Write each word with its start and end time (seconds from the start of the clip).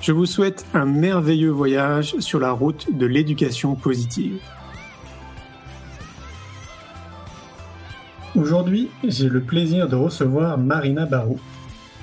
Je 0.00 0.12
vous 0.12 0.24
souhaite 0.24 0.64
un 0.72 0.86
merveilleux 0.86 1.50
voyage 1.50 2.18
sur 2.20 2.40
la 2.40 2.52
route 2.52 2.86
de 2.96 3.04
l'éducation 3.04 3.74
positive. 3.74 4.40
Aujourd'hui, 8.34 8.88
j'ai 9.04 9.28
le 9.28 9.42
plaisir 9.42 9.88
de 9.88 9.96
recevoir 9.96 10.56
Marina 10.56 11.04
Barou, 11.04 11.38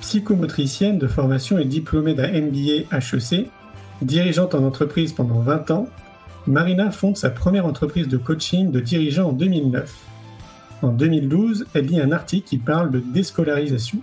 psychomotricienne 0.02 1.00
de 1.00 1.08
formation 1.08 1.58
et 1.58 1.66
diplômée 1.66 2.14
d'un 2.14 2.28
MBA 2.28 2.86
HEC, 2.96 3.50
dirigeante 4.04 4.54
en 4.54 4.64
entreprise 4.64 5.12
pendant 5.12 5.40
20 5.40 5.72
ans. 5.72 5.90
Marina 6.46 6.92
fonde 6.92 7.18
sa 7.18 7.32
première 7.32 7.66
entreprise 7.66 8.08
de 8.08 8.18
coaching 8.18 8.70
de 8.70 8.80
dirigeants 8.80 9.30
en 9.30 9.34
2009. 9.34 9.98
En 10.84 10.90
2012, 10.90 11.66
elle 11.74 11.88
lit 11.88 12.00
un 12.00 12.12
article 12.12 12.48
qui 12.48 12.60
parle 12.60 12.92
de 12.92 13.00
déscolarisation. 13.00 13.98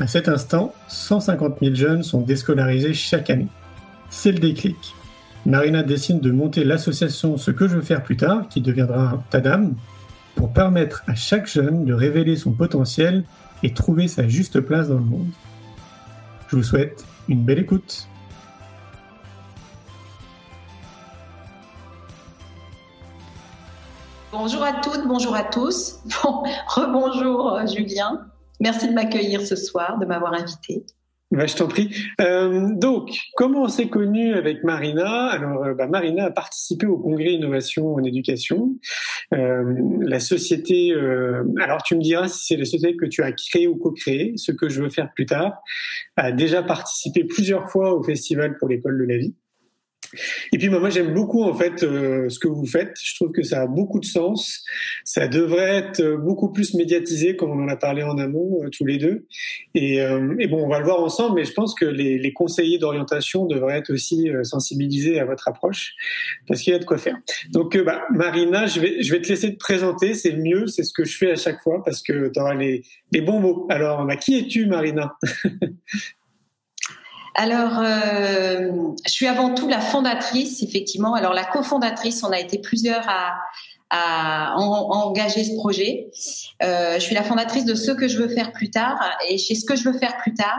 À 0.00 0.08
cet 0.08 0.28
instant, 0.28 0.74
150 0.88 1.58
000 1.62 1.74
jeunes 1.76 2.02
sont 2.02 2.20
déscolarisés 2.20 2.94
chaque 2.94 3.30
année. 3.30 3.46
C'est 4.10 4.32
le 4.32 4.40
déclic. 4.40 4.94
Marina 5.46 5.84
décide 5.84 6.20
de 6.20 6.32
monter 6.32 6.64
l'association 6.64 7.36
Ce 7.36 7.52
que 7.52 7.68
je 7.68 7.76
veux 7.76 7.82
faire 7.82 8.02
plus 8.02 8.16
tard, 8.16 8.48
qui 8.48 8.60
deviendra 8.60 9.22
TADAM, 9.30 9.74
pour 10.34 10.52
permettre 10.52 11.04
à 11.06 11.14
chaque 11.14 11.46
jeune 11.46 11.84
de 11.84 11.94
révéler 11.94 12.34
son 12.34 12.52
potentiel 12.52 13.22
et 13.62 13.72
trouver 13.72 14.08
sa 14.08 14.26
juste 14.26 14.60
place 14.60 14.88
dans 14.88 14.98
le 14.98 15.04
monde. 15.04 15.28
Je 16.48 16.56
vous 16.56 16.64
souhaite 16.64 17.04
une 17.28 17.44
belle 17.44 17.60
écoute. 17.60 18.08
Bonjour 24.32 24.64
à 24.64 24.72
toutes, 24.72 25.06
bonjour 25.06 25.36
à 25.36 25.44
tous. 25.44 26.00
Bon, 26.24 26.42
rebonjour 26.66 27.54
euh, 27.54 27.66
Julien. 27.66 28.26
Merci 28.60 28.88
de 28.88 28.92
m'accueillir 28.92 29.40
ce 29.42 29.56
soir, 29.56 29.98
de 29.98 30.06
m'avoir 30.06 30.34
invité. 30.34 30.84
Bah, 31.30 31.46
je 31.46 31.56
t'en 31.56 31.66
prie. 31.66 31.90
Euh, 32.20 32.68
donc, 32.74 33.18
comment 33.34 33.62
on 33.62 33.68
s'est 33.68 33.88
connu 33.88 34.34
avec 34.34 34.62
Marina? 34.62 35.26
Alors, 35.26 35.64
euh, 35.64 35.74
bah, 35.74 35.88
Marina 35.88 36.26
a 36.26 36.30
participé 36.30 36.86
au 36.86 36.96
congrès 36.96 37.32
Innovation 37.32 37.94
en 37.94 38.04
éducation. 38.04 38.76
Euh, 39.32 39.74
la 40.00 40.20
société, 40.20 40.94
alors 41.60 41.82
tu 41.82 41.96
me 41.96 42.00
diras 42.00 42.28
si 42.28 42.44
c'est 42.44 42.56
la 42.56 42.64
société 42.64 42.96
que 42.96 43.06
tu 43.06 43.22
as 43.22 43.32
créée 43.32 43.66
ou 43.66 43.76
co-créée, 43.76 44.34
ce 44.36 44.52
que 44.52 44.68
je 44.68 44.82
veux 44.82 44.90
faire 44.90 45.12
plus 45.12 45.26
tard, 45.26 45.60
a 46.16 46.30
déjà 46.30 46.62
participé 46.62 47.24
plusieurs 47.24 47.68
fois 47.68 47.94
au 47.94 48.02
Festival 48.04 48.56
pour 48.58 48.68
l'école 48.68 48.98
de 48.98 49.04
la 49.04 49.18
vie. 49.18 49.34
Et 50.52 50.58
puis 50.58 50.68
bah, 50.68 50.78
moi 50.78 50.90
j'aime 50.90 51.12
beaucoup 51.12 51.42
en 51.42 51.54
fait 51.54 51.82
euh, 51.82 52.28
ce 52.28 52.38
que 52.38 52.48
vous 52.48 52.66
faites. 52.66 52.96
Je 53.02 53.14
trouve 53.16 53.32
que 53.32 53.42
ça 53.42 53.62
a 53.62 53.66
beaucoup 53.66 54.00
de 54.00 54.04
sens. 54.04 54.64
Ça 55.04 55.28
devrait 55.28 55.76
être 55.76 56.00
euh, 56.00 56.16
beaucoup 56.16 56.52
plus 56.52 56.74
médiatisé 56.74 57.36
comme 57.36 57.50
on 57.50 57.62
en 57.62 57.68
a 57.68 57.76
parlé 57.76 58.02
en 58.02 58.18
amont 58.18 58.62
euh, 58.62 58.68
tous 58.70 58.84
les 58.84 58.98
deux. 58.98 59.26
Et, 59.74 59.98
bon 60.48 60.64
on 60.64 60.68
va 60.68 60.78
le 60.78 60.84
voir 60.84 61.00
ensemble, 61.00 61.36
mais 61.36 61.44
je 61.44 61.52
pense 61.52 61.74
que 61.74 61.84
les, 61.84 62.32
conseillers 62.32 62.78
d'orientation 62.78 63.46
devraient 63.46 63.78
être 63.78 63.92
aussi 63.92 64.28
sensibilisés 64.42 65.20
à 65.20 65.24
votre 65.24 65.48
approche 65.48 65.94
parce 66.48 66.62
qu'il 66.62 66.72
y 66.72 66.76
a 66.76 66.78
de 66.78 66.84
quoi 66.84 66.98
faire. 66.98 67.16
Donc 67.50 67.76
bah, 67.84 68.02
Marina, 68.10 68.66
je 68.66 68.80
vais 68.80 69.20
te 69.20 69.28
laisser 69.28 69.52
te 69.52 69.58
présenter. 69.58 70.14
C'est 70.14 70.32
mieux, 70.32 70.66
c'est 70.66 70.82
ce 70.82 70.92
que 70.92 71.04
je 71.04 71.16
fais 71.16 71.30
à 71.30 71.36
chaque 71.36 71.62
fois 71.62 71.82
parce 71.84 72.02
que 72.02 72.28
tu 72.28 72.40
auras 72.40 72.54
les, 72.54 72.82
les 73.12 73.20
bons 73.20 73.40
mots. 73.40 73.66
Alors 73.70 74.04
bah, 74.04 74.16
qui 74.16 74.38
es-tu 74.38 74.66
Marina? 74.66 75.16
Alors, 77.34 77.80
euh, 77.80 78.70
je 79.06 79.10
suis 79.12 79.26
avant 79.26 79.54
tout 79.54 79.68
la 79.68 79.80
fondatrice, 79.80 80.62
effectivement. 80.62 81.14
Alors, 81.14 81.34
la 81.34 81.44
cofondatrice, 81.44 82.22
on 82.22 82.30
a 82.30 82.38
été 82.38 82.58
plusieurs 82.58 83.04
à, 83.08 83.34
engager 84.56 85.44
ce 85.44 85.54
projet. 85.54 86.10
Euh, 86.62 86.94
je 86.94 87.00
suis 87.00 87.14
la 87.14 87.22
fondatrice 87.22 87.64
de 87.64 87.76
ce 87.76 87.92
que 87.92 88.08
je 88.08 88.18
veux 88.18 88.28
faire 88.28 88.52
plus 88.52 88.70
tard. 88.70 88.98
Et 89.28 89.38
chez 89.38 89.54
ce 89.54 89.64
que 89.64 89.76
je 89.76 89.88
veux 89.88 89.96
faire 89.96 90.16
plus 90.16 90.34
tard, 90.34 90.58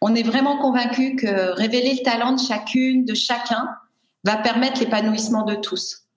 on 0.00 0.14
est 0.14 0.24
vraiment 0.24 0.58
convaincu 0.58 1.14
que 1.14 1.52
révéler 1.52 1.94
le 1.94 2.02
talent 2.02 2.32
de 2.32 2.40
chacune, 2.40 3.04
de 3.04 3.14
chacun, 3.14 3.68
va 4.24 4.36
permettre 4.36 4.80
l'épanouissement 4.80 5.44
de 5.44 5.54
tous. 5.54 6.08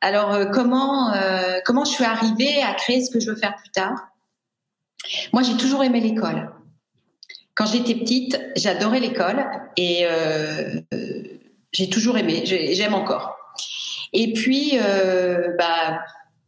Alors, 0.00 0.32
euh, 0.32 0.46
comment 0.46 1.12
comment 1.64 1.84
je 1.84 1.90
suis 1.90 2.04
arrivée 2.04 2.62
à 2.62 2.74
créer 2.74 3.04
ce 3.04 3.10
que 3.10 3.20
je 3.20 3.30
veux 3.30 3.36
faire 3.36 3.54
plus 3.54 3.70
tard? 3.70 4.08
Moi, 5.32 5.42
j'ai 5.42 5.56
toujours 5.56 5.84
aimé 5.84 6.00
l'école. 6.00 6.50
Quand 7.58 7.66
j'étais 7.66 7.96
petite, 7.96 8.40
j'adorais 8.54 9.00
l'école 9.00 9.44
et 9.76 10.06
euh, 10.06 10.80
j'ai 11.72 11.90
toujours 11.90 12.16
aimé, 12.16 12.44
j'aime 12.46 12.94
encore. 12.94 13.36
Et 14.12 14.32
puis, 14.32 14.78
euh, 14.80 15.56
bah 15.58 15.98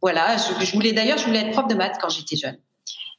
voilà, 0.01 0.37
je, 0.37 0.71
voulais 0.71 0.93
d'ailleurs, 0.93 1.17
je 1.17 1.25
voulais 1.25 1.39
être 1.39 1.51
prof 1.51 1.67
de 1.67 1.75
maths 1.75 1.97
quand 2.01 2.07
j'étais 2.07 2.37
jeune. 2.37 2.57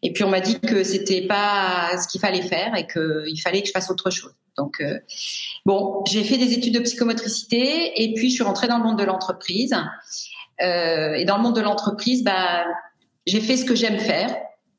Et 0.03 0.11
puis 0.15 0.25
on 0.25 0.31
m'a 0.31 0.41
dit 0.41 0.59
que 0.59 0.85
c'était 0.85 1.27
pas 1.27 1.91
ce 2.03 2.09
qu'il 2.09 2.19
fallait 2.19 2.41
faire 2.41 2.75
et 2.75 2.87
qu'il 2.87 3.39
fallait 3.43 3.61
que 3.61 3.67
je 3.67 3.73
fasse 3.73 3.91
autre 3.91 4.09
chose. 4.09 4.33
Donc 4.57 4.81
euh, 4.81 4.99
bon, 5.67 6.03
j'ai 6.07 6.25
fait 6.25 6.39
des 6.39 6.55
études 6.55 6.73
de 6.73 6.81
psychomotricité 6.81 8.03
et 8.03 8.15
puis 8.15 8.31
je 8.31 8.37
suis 8.37 8.43
rentrée 8.43 8.69
dans 8.69 8.79
le 8.79 8.85
monde 8.85 8.99
de 8.99 9.05
l'entreprise. 9.05 9.77
Et 10.61 11.25
dans 11.27 11.37
le 11.37 11.43
monde 11.43 11.57
de 11.57 11.61
l'entreprise, 11.61 12.25
bah 12.25 12.65
j'ai 13.27 13.41
fait 13.43 13.59
ce 13.59 13.67
que 13.67 13.75
j'aime 13.75 13.99
faire, 13.99 14.35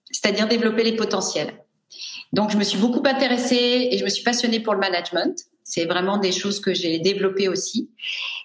c'est-à-dire 0.09 0.47
développer 0.47 0.83
les 0.83 0.95
potentiels. 0.95 1.62
Donc, 2.33 2.49
je 2.49 2.57
me 2.57 2.63
suis 2.63 2.79
beaucoup 2.79 3.03
intéressée 3.05 3.89
et 3.91 3.97
je 3.97 4.03
me 4.03 4.09
suis 4.09 4.23
passionnée 4.23 4.59
pour 4.59 4.73
le 4.73 4.79
management. 4.79 5.35
C'est 5.63 5.85
vraiment 5.85 6.17
des 6.17 6.31
choses 6.31 6.59
que 6.59 6.73
j'ai 6.73 6.99
développées 6.99 7.47
aussi. 7.47 7.91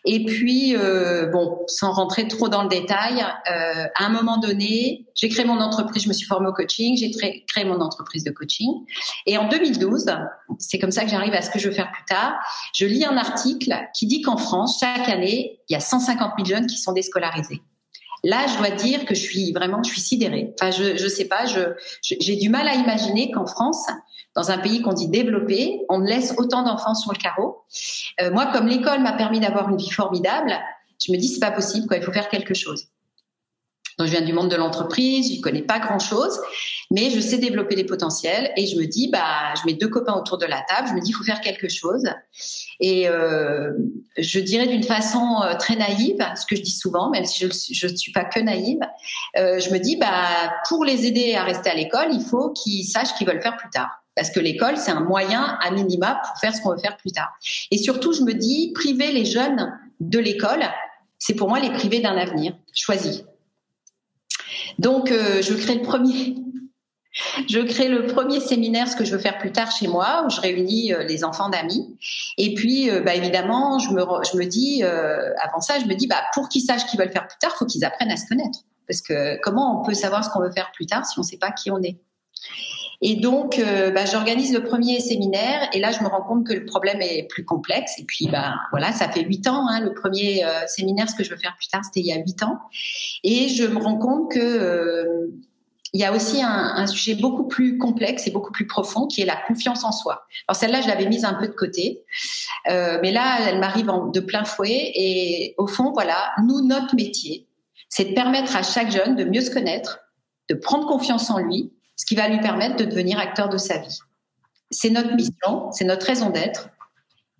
Et 0.05 0.25
puis, 0.25 0.77
euh, 0.77 1.27
bon, 1.27 1.59
sans 1.67 1.93
rentrer 1.93 2.29
trop 2.29 2.49
dans 2.49 2.63
le 2.63 2.69
détail, 2.69 3.21
euh, 3.21 3.87
à 3.97 4.05
un 4.05 4.09
moment 4.11 4.37
donné, 4.37 5.07
j'ai 5.15 5.29
créé 5.29 5.45
mon 5.45 5.61
entreprise, 5.61 6.05
je 6.05 6.09
me 6.09 6.13
suis 6.13 6.27
formée 6.27 6.49
au 6.49 6.53
coaching, 6.53 6.97
j'ai 6.97 7.11
créé 7.11 7.65
mon 7.65 7.81
entreprise 7.81 8.23
de 8.25 8.31
coaching. 8.31 8.69
Et 9.27 9.37
en 9.37 9.49
2012, 9.49 10.05
c'est 10.59 10.79
comme 10.79 10.93
ça 10.93 11.05
que 11.05 11.11
j'arrive 11.11 11.35
à 11.35 11.43
ce 11.43 11.51
que 11.51 11.59
je 11.59 11.69
veux 11.69 11.75
faire 11.75 11.91
plus 11.91 12.05
tard, 12.05 12.35
je 12.75 12.87
lis 12.87 13.05
un 13.05 13.17
article 13.17 13.75
qui 13.95 14.07
dit 14.07 14.21
qu'en 14.21 14.37
France, 14.37 14.79
chaque 14.79 15.09
année, 15.09 15.61
il 15.69 15.73
y 15.73 15.77
a 15.77 15.81
150 15.81 16.33
000 16.37 16.47
jeunes 16.47 16.67
qui 16.67 16.77
sont 16.77 16.93
déscolarisés. 16.93 17.63
Là, 18.25 18.47
je 18.47 18.59
dois 18.59 18.71
dire 18.71 19.05
que 19.05 19.15
je 19.15 19.21
suis 19.21 19.53
vraiment, 19.53 19.83
je 19.83 19.91
suis 19.91 20.01
sidérée. 20.01 20.55
Enfin, 20.61 20.71
je, 20.71 20.97
je 20.97 21.09
sais 21.09 21.27
pas, 21.27 21.47
je, 21.47 21.61
j'ai 22.03 22.37
du 22.37 22.49
mal 22.49 22.67
à 22.69 22.75
imaginer 22.75 23.31
qu'en 23.31 23.47
France, 23.47 23.87
dans 24.35 24.51
un 24.51 24.59
pays 24.59 24.83
qu'on 24.83 24.93
dit 24.93 25.09
développé, 25.09 25.81
on 25.89 25.99
laisse 26.01 26.35
autant 26.37 26.63
d'enfants 26.63 26.95
sur 26.95 27.13
le 27.13 27.19
carreau. 27.19 27.65
Euh, 28.21 28.31
moi, 28.31 28.47
comme 28.53 28.67
l'école 28.67 29.01
m'a 29.01 29.13
permis 29.13 29.41
d'avoir 29.41 29.69
une 29.69 29.77
vie 29.77 29.91
formidable, 29.91 30.53
je 31.05 31.13
me 31.13 31.17
dis 31.17 31.29
c'est 31.29 31.41
pas 31.41 31.51
possible, 31.51 31.87
quoi. 31.87 31.97
Il 31.97 32.03
faut 32.03 32.13
faire 32.13 32.29
quelque 32.29 32.55
chose. 32.55 32.89
Donc, 33.99 34.07
je 34.07 34.13
viens 34.13 34.23
du 34.23 34.33
monde 34.33 34.49
de 34.51 34.57
l'entreprise, 34.57 35.35
je 35.35 35.41
connais 35.41 35.63
pas 35.63 35.81
grand 35.81 35.99
chose, 35.99 36.39
mais 36.91 37.11
je 37.11 37.21
sais 37.21 37.39
développer 37.39 37.75
les 37.75 37.85
potentiels 37.85 38.53
et 38.57 38.67
je 38.67 38.77
me 38.77 38.87
dis, 38.87 39.09
bah, 39.09 39.55
je 39.57 39.67
mets 39.67 39.75
deux 39.75 39.89
copains 39.89 40.15
autour 40.15 40.39
de 40.39 40.47
la 40.47 40.63
table, 40.69 40.89
je 40.89 40.95
me 40.95 41.01
dis, 41.01 41.11
il 41.11 41.15
faut 41.15 41.25
faire 41.25 41.41
quelque 41.41 41.69
chose. 41.69 42.05
Et 42.81 43.09
euh, 43.09 43.73
je 44.17 44.39
dirais 44.39 44.69
d'une 44.69 44.85
façon 44.85 45.43
euh, 45.43 45.55
très 45.57 45.75
naïve, 45.75 46.25
ce 46.37 46.47
que 46.47 46.55
je 46.55 46.63
dis 46.63 46.71
souvent, 46.71 47.11
même 47.11 47.25
si 47.25 47.41
je 47.41 47.87
ne 47.87 47.97
suis 47.97 48.13
pas 48.13 48.25
que 48.25 48.39
naïve, 48.39 48.79
euh, 49.37 49.59
je 49.59 49.71
me 49.71 49.79
dis, 49.79 49.97
bah, 49.97 50.53
pour 50.69 50.85
les 50.85 51.05
aider 51.07 51.35
à 51.35 51.43
rester 51.43 51.71
à 51.71 51.75
l'école, 51.75 52.09
il 52.13 52.23
faut 52.23 52.51
qu'ils 52.51 52.85
sachent 52.85 53.15
qu'ils 53.15 53.27
veulent 53.27 53.43
faire 53.43 53.57
plus 53.57 53.71
tard. 53.71 53.91
Parce 54.15 54.31
que 54.31 54.41
l'école, 54.41 54.77
c'est 54.77 54.91
un 54.91 55.01
moyen 55.01 55.59
à 55.61 55.71
minima 55.71 56.21
pour 56.25 56.41
faire 56.41 56.55
ce 56.55 56.61
qu'on 56.61 56.71
veut 56.71 56.79
faire 56.79 56.97
plus 56.97 57.13
tard. 57.13 57.33
Et 57.71 57.79
surtout, 57.79 58.13
je 58.13 58.23
me 58.23 58.33
dis, 58.33 58.73
priver 58.75 59.13
les 59.13 59.25
jeunes 59.25 59.77
de 60.01 60.19
l'école, 60.19 60.65
c'est 61.19 61.35
pour 61.35 61.49
moi 61.49 61.59
les 61.61 61.71
priver 61.71 62.01
d'un 62.01 62.17
avenir 62.17 62.55
choisi. 62.75 63.25
Donc, 64.79 65.11
euh, 65.11 65.43
je 65.43 65.55
crée 65.55 65.75
le 67.89 68.07
premier, 68.07 68.41
séminaire, 68.41 68.89
ce 68.89 68.97
que 68.97 69.05
je 69.05 69.13
veux 69.13 69.19
faire 69.19 69.39
plus 69.39 69.51
tard 69.53 69.71
chez 69.71 69.89
moi, 69.89 70.25
où 70.25 70.31
je 70.31 70.41
réunis 70.41 70.93
euh, 70.93 71.03
les 71.03 71.25
enfants 71.25 71.49
d'amis. 71.49 71.99
Et 72.37 72.55
puis, 72.55 72.91
euh, 72.91 73.01
bah, 73.01 73.15
évidemment, 73.15 73.79
je 73.79 73.91
me, 73.91 74.45
dis, 74.45 74.83
avant 74.83 75.61
ça, 75.61 75.79
je 75.81 75.87
me 75.87 75.95
dis, 75.95 76.07
bah, 76.07 76.23
pour 76.33 76.49
qu'ils 76.49 76.63
sachent 76.63 76.87
qu'ils 76.87 76.99
veulent 76.99 77.13
faire 77.13 77.27
plus 77.27 77.39
tard, 77.39 77.57
faut 77.57 77.67
qu'ils 77.67 77.85
apprennent 77.85 78.13
à 78.13 78.17
se 78.17 78.27
connaître. 78.27 78.61
Parce 78.87 79.03
que 79.03 79.39
comment 79.43 79.81
on 79.81 79.85
peut 79.85 79.95
savoir 79.95 80.25
ce 80.25 80.31
qu'on 80.31 80.41
veut 80.41 80.53
faire 80.53 80.71
plus 80.73 80.87
tard 80.87 81.05
si 81.05 81.19
on 81.19 81.23
ne 81.23 81.27
sait 81.27 81.37
pas 81.37 81.51
qui 81.51 81.71
on 81.71 81.83
est? 81.83 81.99
Et 83.01 83.17
donc, 83.17 83.61
bah, 83.95 84.05
j'organise 84.07 84.53
le 84.53 84.65
premier 84.65 85.01
séminaire 85.01 85.69
et 85.73 85.79
là, 85.79 85.93
je 85.93 86.03
me 86.03 86.09
rends 86.09 86.23
compte 86.23 86.47
que 86.47 86.53
le 86.53 86.65
problème 86.65 87.01
est 87.01 87.29
plus 87.29 87.45
complexe. 87.45 87.93
Et 87.99 88.05
puis, 88.05 88.29
bah, 88.29 88.55
voilà, 88.71 88.93
ça 88.93 89.09
fait 89.09 89.23
huit 89.23 89.47
ans. 89.47 89.69
Hein, 89.69 89.81
le 89.81 89.95
premier 89.95 90.45
séminaire, 90.67 91.09
ce 91.09 91.15
que 91.15 91.23
je 91.23 91.31
veux 91.31 91.37
faire 91.37 91.55
plus 91.57 91.69
tard, 91.69 91.85
c'était 91.85 92.01
il 92.01 92.07
y 92.07 92.13
a 92.13 92.17
huit 92.17 92.43
ans. 92.43 92.59
Et 93.23 93.49
je 93.49 93.65
me 93.65 93.79
rends 93.79 93.99
compte 93.99 94.33
que 94.33 95.31
il 95.93 96.01
y 96.01 96.05
a 96.05 96.13
aussi 96.13 96.43
un, 96.43 96.75
un, 96.77 96.87
sujet 96.87 97.15
beaucoup 97.15 97.45
plus 97.45 97.79
complexe 97.79 98.27
et 98.27 98.31
beaucoup 98.31 98.53
plus 98.53 98.67
profond 98.67 99.07
qui 99.07 99.23
est 99.23 99.25
la 99.25 99.37
confiance 99.37 99.85
en 99.85 99.93
soi. 99.93 100.27
Alors 100.47 100.57
celle-là, 100.57 100.83
je 100.83 100.89
l'avais 100.89 101.07
mise 101.07 101.25
un 101.25 101.35
peu 101.35 101.47
de 101.47 101.55
côté, 101.55 102.05
euh, 102.69 102.99
mais 103.03 103.11
là, 103.11 103.39
elle 103.49 103.59
m'arrive 103.59 103.91
de 104.13 104.21
plein 104.21 104.45
fouet. 104.45 104.93
Et 104.95 105.55
au 105.57 105.67
fond, 105.67 105.93
voilà, 105.93 106.33
nous, 106.45 106.67
notre 106.67 106.95
métier, 106.95 107.47
c'est 107.89 108.05
de 108.05 108.15
permettre 108.15 108.55
à 108.57 108.63
chaque 108.63 108.91
jeune 108.91 109.17
de 109.17 109.25
mieux 109.25 109.41
se 109.41 109.51
connaître, 109.51 110.01
de 110.51 110.55
prendre 110.55 110.87
confiance 110.87 111.31
en 111.31 111.39
lui, 111.39 111.73
ce 111.99 112.07
qui 112.07 112.15
va 112.15 112.29
lui 112.29 112.41
permettre 112.41 112.77
de 112.77 112.85
devenir 112.85 113.19
acteur 113.19 113.51
de 113.51 113.59
sa 113.59 113.79
vie. 113.79 113.99
C'est 114.71 114.91
notre 114.91 115.15
mission, 115.15 115.71
c'est 115.73 115.85
notre 115.85 116.07
raison 116.07 116.31
d'être, 116.31 116.71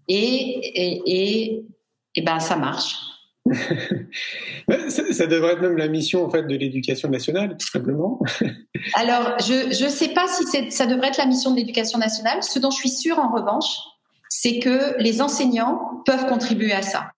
et, 0.09 0.17
et, 0.17 1.03
et, 1.07 1.67
et 2.15 2.23
ben 2.23 2.41
ça 2.41 2.57
marche. 2.57 2.97
ça, 4.89 5.27
devrait 5.27 5.53
être 5.53 5.63
même 5.63 5.77
la 5.77 5.89
mission 5.89 6.25
en 6.25 6.31
fait 6.31 6.43
de 6.43 6.55
l'éducation 6.55 7.09
nationale, 7.09 7.57
tout 7.57 7.69
simplement. 7.69 8.21
Alors, 8.95 9.39
je 9.41 9.85
ne 9.85 9.89
sais 9.89 10.09
pas 10.09 10.27
si 10.29 10.71
ça 10.71 10.87
devrait 10.87 11.09
être 11.09 11.19
la 11.19 11.27
mission 11.27 11.53
de 11.53 11.57
l'éducation 11.57 11.99
nationale. 11.99 12.43
Ce 12.43 12.59
dont 12.59 12.71
je 12.71 12.77
suis 12.77 12.91
sûre, 12.91 13.19
en 13.19 13.31
revanche, 13.33 13.79
c'est 14.29 14.59
que 14.59 15.01
les 15.01 15.23
enseignants 15.23 16.03
peuvent 16.05 16.27
contribuer 16.27 16.73
à 16.73 16.83
ça. 16.83 17.11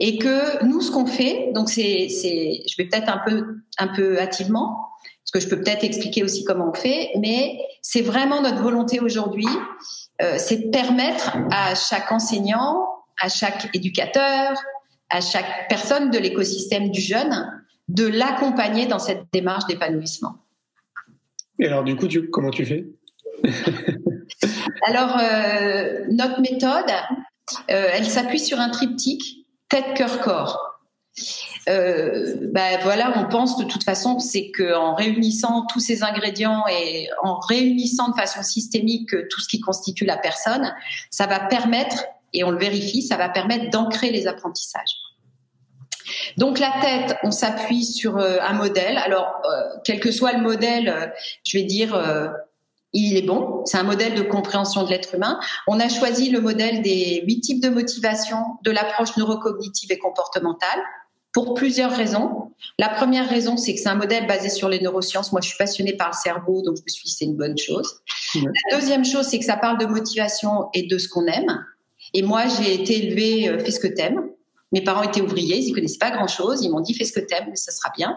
Et 0.00 0.18
que 0.18 0.64
nous, 0.64 0.80
ce 0.80 0.90
qu'on 0.90 1.06
fait, 1.06 1.50
donc 1.54 1.68
c'est, 1.68 2.08
je 2.08 2.76
vais 2.78 2.86
peut-être 2.86 3.08
un 3.08 3.20
peu, 3.26 3.58
un 3.78 3.88
peu 3.88 4.18
hâtivement, 4.18 4.88
parce 5.24 5.32
que 5.32 5.40
je 5.40 5.48
peux 5.48 5.62
peut-être 5.62 5.84
expliquer 5.84 6.22
aussi 6.22 6.44
comment 6.44 6.70
on 6.70 6.74
fait, 6.74 7.10
mais 7.18 7.58
c'est 7.80 8.02
vraiment 8.02 8.42
notre 8.42 8.62
volonté 8.62 9.00
aujourd'hui, 9.00 9.48
euh, 10.20 10.34
c'est 10.38 10.66
de 10.66 10.70
permettre 10.70 11.34
à 11.50 11.74
chaque 11.74 12.12
enseignant, 12.12 12.86
à 13.20 13.30
chaque 13.30 13.74
éducateur, 13.74 14.54
à 15.08 15.20
chaque 15.22 15.68
personne 15.68 16.10
de 16.10 16.18
l'écosystème 16.18 16.90
du 16.90 17.00
jeune 17.00 17.50
de 17.88 18.06
l'accompagner 18.06 18.86
dans 18.86 18.98
cette 18.98 19.24
démarche 19.32 19.66
d'épanouissement. 19.66 20.36
Et 21.58 21.66
alors, 21.66 21.84
du 21.84 21.96
coup, 21.96 22.08
comment 22.30 22.50
tu 22.50 22.66
fais? 22.66 22.86
Alors, 24.86 25.16
euh, 25.18 26.04
notre 26.10 26.40
méthode, 26.40 26.90
euh, 27.70 27.88
elle 27.92 28.06
s'appuie 28.06 28.40
sur 28.40 28.58
un 28.58 28.70
triptyque 28.70 29.46
tête, 29.68 29.94
cœur, 29.94 30.20
corps. 30.20 30.73
Euh, 31.68 32.34
ben 32.52 32.78
voilà, 32.82 33.12
on 33.16 33.28
pense 33.28 33.56
de 33.56 33.64
toute 33.64 33.84
façon, 33.84 34.18
c'est 34.18 34.50
qu'en 34.50 34.94
réunissant 34.94 35.66
tous 35.66 35.80
ces 35.80 36.02
ingrédients 36.02 36.64
et 36.68 37.08
en 37.22 37.38
réunissant 37.38 38.10
de 38.10 38.14
façon 38.14 38.42
systémique 38.42 39.10
tout 39.30 39.40
ce 39.40 39.48
qui 39.48 39.60
constitue 39.60 40.04
la 40.04 40.18
personne, 40.18 40.74
ça 41.10 41.26
va 41.26 41.40
permettre 41.40 42.04
et 42.34 42.44
on 42.44 42.50
le 42.50 42.58
vérifie, 42.58 43.00
ça 43.00 43.16
va 43.16 43.28
permettre 43.28 43.70
d'ancrer 43.70 44.10
les 44.10 44.26
apprentissages. 44.26 44.96
Donc 46.36 46.58
la 46.58 46.72
tête, 46.82 47.16
on 47.22 47.30
s'appuie 47.30 47.84
sur 47.84 48.18
euh, 48.18 48.38
un 48.42 48.52
modèle. 48.52 48.98
Alors, 48.98 49.40
euh, 49.44 49.78
quel 49.84 50.00
que 50.00 50.10
soit 50.10 50.32
le 50.32 50.42
modèle, 50.42 50.88
euh, 50.88 51.06
je 51.44 51.56
vais 51.56 51.64
dire, 51.64 51.98
il 52.92 53.16
est 53.16 53.22
bon. 53.22 53.62
C'est 53.64 53.78
un 53.78 53.84
modèle 53.84 54.14
de 54.14 54.22
compréhension 54.22 54.84
de 54.84 54.90
l'être 54.90 55.14
humain. 55.14 55.38
On 55.66 55.80
a 55.80 55.88
choisi 55.88 56.30
le 56.30 56.40
modèle 56.40 56.82
des 56.82 57.22
huit 57.26 57.40
types 57.40 57.62
de 57.62 57.68
motivation 57.68 58.38
de 58.62 58.70
l'approche 58.70 59.16
neurocognitive 59.16 59.90
et 59.90 59.98
comportementale 59.98 60.80
pour 61.34 61.52
plusieurs 61.54 61.90
raisons. 61.90 62.52
La 62.78 62.88
première 62.88 63.28
raison, 63.28 63.58
c'est 63.58 63.74
que 63.74 63.80
c'est 63.80 63.88
un 63.88 63.96
modèle 63.96 64.26
basé 64.26 64.48
sur 64.48 64.68
les 64.70 64.80
neurosciences. 64.80 65.32
Moi, 65.32 65.42
je 65.42 65.48
suis 65.48 65.58
passionnée 65.58 65.92
par 65.92 66.08
le 66.08 66.16
cerveau, 66.16 66.62
donc 66.62 66.76
je 66.76 66.82
me 66.82 66.88
suis 66.88 67.04
dit 67.04 67.10
c'est 67.10 67.24
une 67.26 67.36
bonne 67.36 67.58
chose. 67.58 68.00
La 68.36 68.78
deuxième 68.78 69.04
chose, 69.04 69.26
c'est 69.26 69.38
que 69.38 69.44
ça 69.44 69.56
parle 69.56 69.78
de 69.78 69.84
motivation 69.84 70.68
et 70.72 70.84
de 70.84 70.96
ce 70.96 71.08
qu'on 71.08 71.26
aime. 71.26 71.64
Et 72.14 72.22
moi, 72.22 72.44
j'ai 72.46 72.74
été 72.74 73.04
élevée, 73.04 73.48
euh, 73.48 73.58
fais 73.58 73.72
ce 73.72 73.80
que 73.80 73.88
t'aimes. 73.88 74.30
Mes 74.72 74.82
parents 74.82 75.02
étaient 75.02 75.20
ouvriers, 75.20 75.58
ils 75.58 75.70
ne 75.70 75.74
connaissaient 75.74 75.98
pas 75.98 76.10
grand-chose. 76.10 76.62
Ils 76.62 76.70
m'ont 76.70 76.80
dit, 76.80 76.94
fais 76.94 77.04
ce 77.04 77.12
que 77.12 77.20
t'aimes, 77.20 77.54
ça 77.54 77.72
sera 77.72 77.90
bien. 77.96 78.16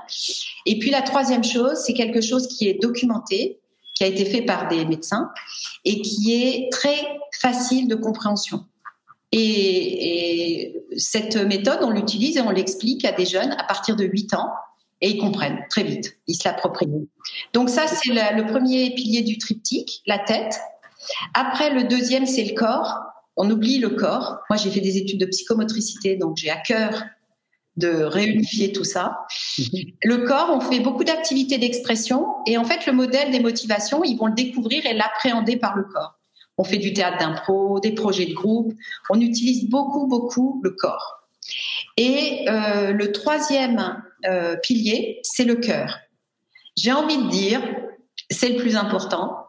Et 0.65 0.79
puis 0.79 0.91
la 0.91 1.01
troisième 1.01 1.43
chose, 1.43 1.77
c'est 1.85 1.93
quelque 1.93 2.21
chose 2.21 2.47
qui 2.47 2.67
est 2.67 2.81
documenté, 2.81 3.59
qui 3.95 4.03
a 4.03 4.07
été 4.07 4.25
fait 4.25 4.43
par 4.43 4.67
des 4.67 4.85
médecins 4.85 5.29
et 5.85 6.01
qui 6.01 6.33
est 6.33 6.71
très 6.71 6.97
facile 7.41 7.87
de 7.87 7.95
compréhension. 7.95 8.65
Et, 9.31 10.73
cette 10.95 11.35
méthode, 11.35 11.79
on 11.83 11.91
l'utilise 11.91 12.37
et 12.37 12.41
on 12.41 12.49
l'explique 12.49 13.05
à 13.05 13.11
des 13.11 13.25
jeunes 13.25 13.51
à 13.51 13.63
partir 13.63 13.95
de 13.95 14.03
8 14.03 14.33
ans 14.33 14.49
et 15.01 15.09
ils 15.09 15.19
comprennent 15.19 15.59
très 15.69 15.83
vite, 15.83 16.17
ils 16.25 16.33
se 16.33 16.47
l'approprient. 16.47 17.07
Donc 17.53 17.69
ça, 17.69 17.85
c'est 17.85 18.09
le 18.09 18.45
premier 18.47 18.95
pilier 18.95 19.21
du 19.21 19.37
triptyque, 19.37 20.01
la 20.07 20.17
tête. 20.17 20.59
Après, 21.35 21.69
le 21.69 21.83
deuxième, 21.83 22.25
c'est 22.25 22.45
le 22.45 22.55
corps 22.55 22.97
on 23.37 23.49
oublie 23.49 23.77
le 23.77 23.89
corps. 23.89 24.39
Moi, 24.49 24.57
j'ai 24.57 24.71
fait 24.71 24.81
des 24.81 24.97
études 24.97 25.19
de 25.19 25.27
psychomotricité, 25.27 26.17
donc 26.17 26.37
j'ai 26.37 26.49
à 26.49 26.57
cœur 26.57 27.03
de 27.77 27.89
réunifier 28.03 28.71
tout 28.71 28.83
ça. 28.83 29.19
Le 30.03 30.25
corps, 30.25 30.49
on 30.51 30.59
fait 30.59 30.79
beaucoup 30.79 31.03
d'activités 31.03 31.59
d'expression 31.59 32.25
et 32.47 32.57
en 32.57 32.63
fait, 32.63 32.87
le 32.87 32.93
modèle 32.93 33.29
des 33.29 33.39
motivations, 33.39 34.03
ils 34.03 34.17
vont 34.17 34.25
le 34.25 34.33
découvrir 34.33 34.83
et 34.87 34.95
l'appréhender 34.95 35.57
par 35.57 35.75
le 35.75 35.83
corps. 35.83 36.16
On 36.57 36.63
fait 36.63 36.77
du 36.77 36.93
théâtre 36.93 37.17
d'impro, 37.17 37.79
des 37.79 37.91
projets 37.91 38.25
de 38.25 38.33
groupe. 38.33 38.73
On 39.09 39.19
utilise 39.19 39.69
beaucoup, 39.69 40.07
beaucoup 40.07 40.59
le 40.63 40.71
corps. 40.71 41.17
Et 41.97 42.45
euh, 42.49 42.93
le 42.93 43.11
troisième 43.11 44.01
euh, 44.25 44.55
pilier, 44.57 45.19
c'est 45.23 45.45
le 45.45 45.55
cœur. 45.55 45.97
J'ai 46.75 46.91
envie 46.91 47.17
de 47.17 47.29
dire, 47.29 47.61
c'est 48.29 48.49
le 48.49 48.57
plus 48.57 48.75
important, 48.75 49.47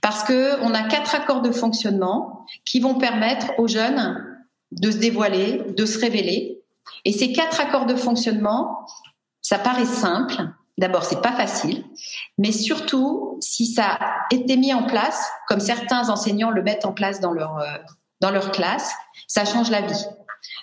parce 0.00 0.24
que 0.24 0.60
on 0.62 0.74
a 0.74 0.82
quatre 0.84 1.14
accords 1.14 1.42
de 1.42 1.50
fonctionnement 1.50 2.46
qui 2.64 2.80
vont 2.80 2.94
permettre 2.94 3.52
aux 3.58 3.68
jeunes 3.68 4.26
de 4.72 4.90
se 4.90 4.98
dévoiler, 4.98 5.62
de 5.76 5.84
se 5.84 5.98
révéler. 5.98 6.62
Et 7.04 7.12
ces 7.12 7.32
quatre 7.32 7.60
accords 7.60 7.86
de 7.86 7.96
fonctionnement, 7.96 8.86
ça 9.42 9.58
paraît 9.58 9.84
simple. 9.84 10.36
D'abord, 10.80 11.04
c'est 11.04 11.20
pas 11.20 11.32
facile, 11.32 11.84
mais 12.38 12.52
surtout, 12.52 13.36
si 13.42 13.66
ça 13.66 13.98
été 14.30 14.56
mis 14.56 14.72
en 14.72 14.84
place, 14.84 15.28
comme 15.46 15.60
certains 15.60 16.08
enseignants 16.08 16.50
le 16.50 16.62
mettent 16.62 16.86
en 16.86 16.94
place 16.94 17.20
dans 17.20 17.32
leur 17.32 17.58
euh, 17.58 17.66
dans 18.22 18.30
leur 18.30 18.50
classe, 18.50 18.90
ça 19.26 19.44
change 19.44 19.70
la 19.70 19.82
vie. 19.82 20.04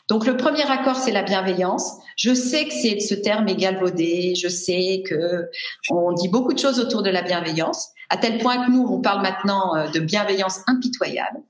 Donc 0.07 0.25
le 0.25 0.35
premier 0.35 0.63
accord, 0.63 0.95
c'est 0.95 1.11
la 1.11 1.21
bienveillance. 1.21 1.99
Je 2.17 2.33
sais 2.33 2.65
que 2.65 2.73
c'est 2.73 2.99
ce 2.99 3.13
terme 3.13 3.47
est 3.47 3.55
galvaudé, 3.55 4.33
je 4.33 4.47
sais 4.47 5.03
que 5.07 5.51
on 5.91 6.11
dit 6.13 6.29
beaucoup 6.29 6.53
de 6.53 6.59
choses 6.59 6.79
autour 6.79 7.03
de 7.03 7.11
la 7.11 7.21
bienveillance, 7.21 7.89
à 8.09 8.17
tel 8.17 8.39
point 8.39 8.65
que 8.65 8.71
nous, 8.71 8.87
on 8.89 9.01
parle 9.01 9.21
maintenant 9.21 9.75
euh, 9.75 9.87
de 9.89 9.99
bienveillance 9.99 10.61
impitoyable. 10.65 11.43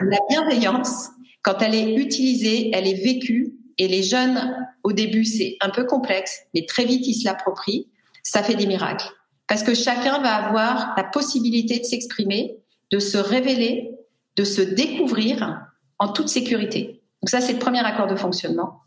La 0.00 0.18
bienveillance, 0.28 1.10
quand 1.42 1.62
elle 1.62 1.76
est 1.76 1.94
utilisée, 1.94 2.72
elle 2.74 2.88
est 2.88 3.00
vécue, 3.00 3.54
et 3.78 3.86
les 3.86 4.02
jeunes, 4.02 4.56
au 4.82 4.90
début, 4.90 5.24
c'est 5.24 5.56
un 5.60 5.70
peu 5.70 5.84
complexe, 5.84 6.40
mais 6.52 6.66
très 6.66 6.84
vite, 6.84 7.06
ils 7.06 7.14
se 7.14 7.24
l'approprient, 7.24 7.86
ça 8.22 8.42
fait 8.42 8.54
des 8.54 8.66
miracles. 8.66 9.08
Parce 9.46 9.62
que 9.62 9.74
chacun 9.74 10.20
va 10.20 10.34
avoir 10.34 10.94
la 10.96 11.04
possibilité 11.04 11.78
de 11.78 11.84
s'exprimer, 11.84 12.58
de 12.90 12.98
se 12.98 13.18
révéler, 13.18 13.90
de 14.36 14.44
se 14.44 14.60
découvrir 14.60 15.62
en 15.98 16.08
toute 16.08 16.28
sécurité. 16.28 17.02
Donc 17.22 17.30
ça, 17.30 17.40
c'est 17.40 17.54
le 17.54 17.58
premier 17.58 17.84
accord 17.84 18.06
de 18.06 18.16
fonctionnement. 18.16 18.82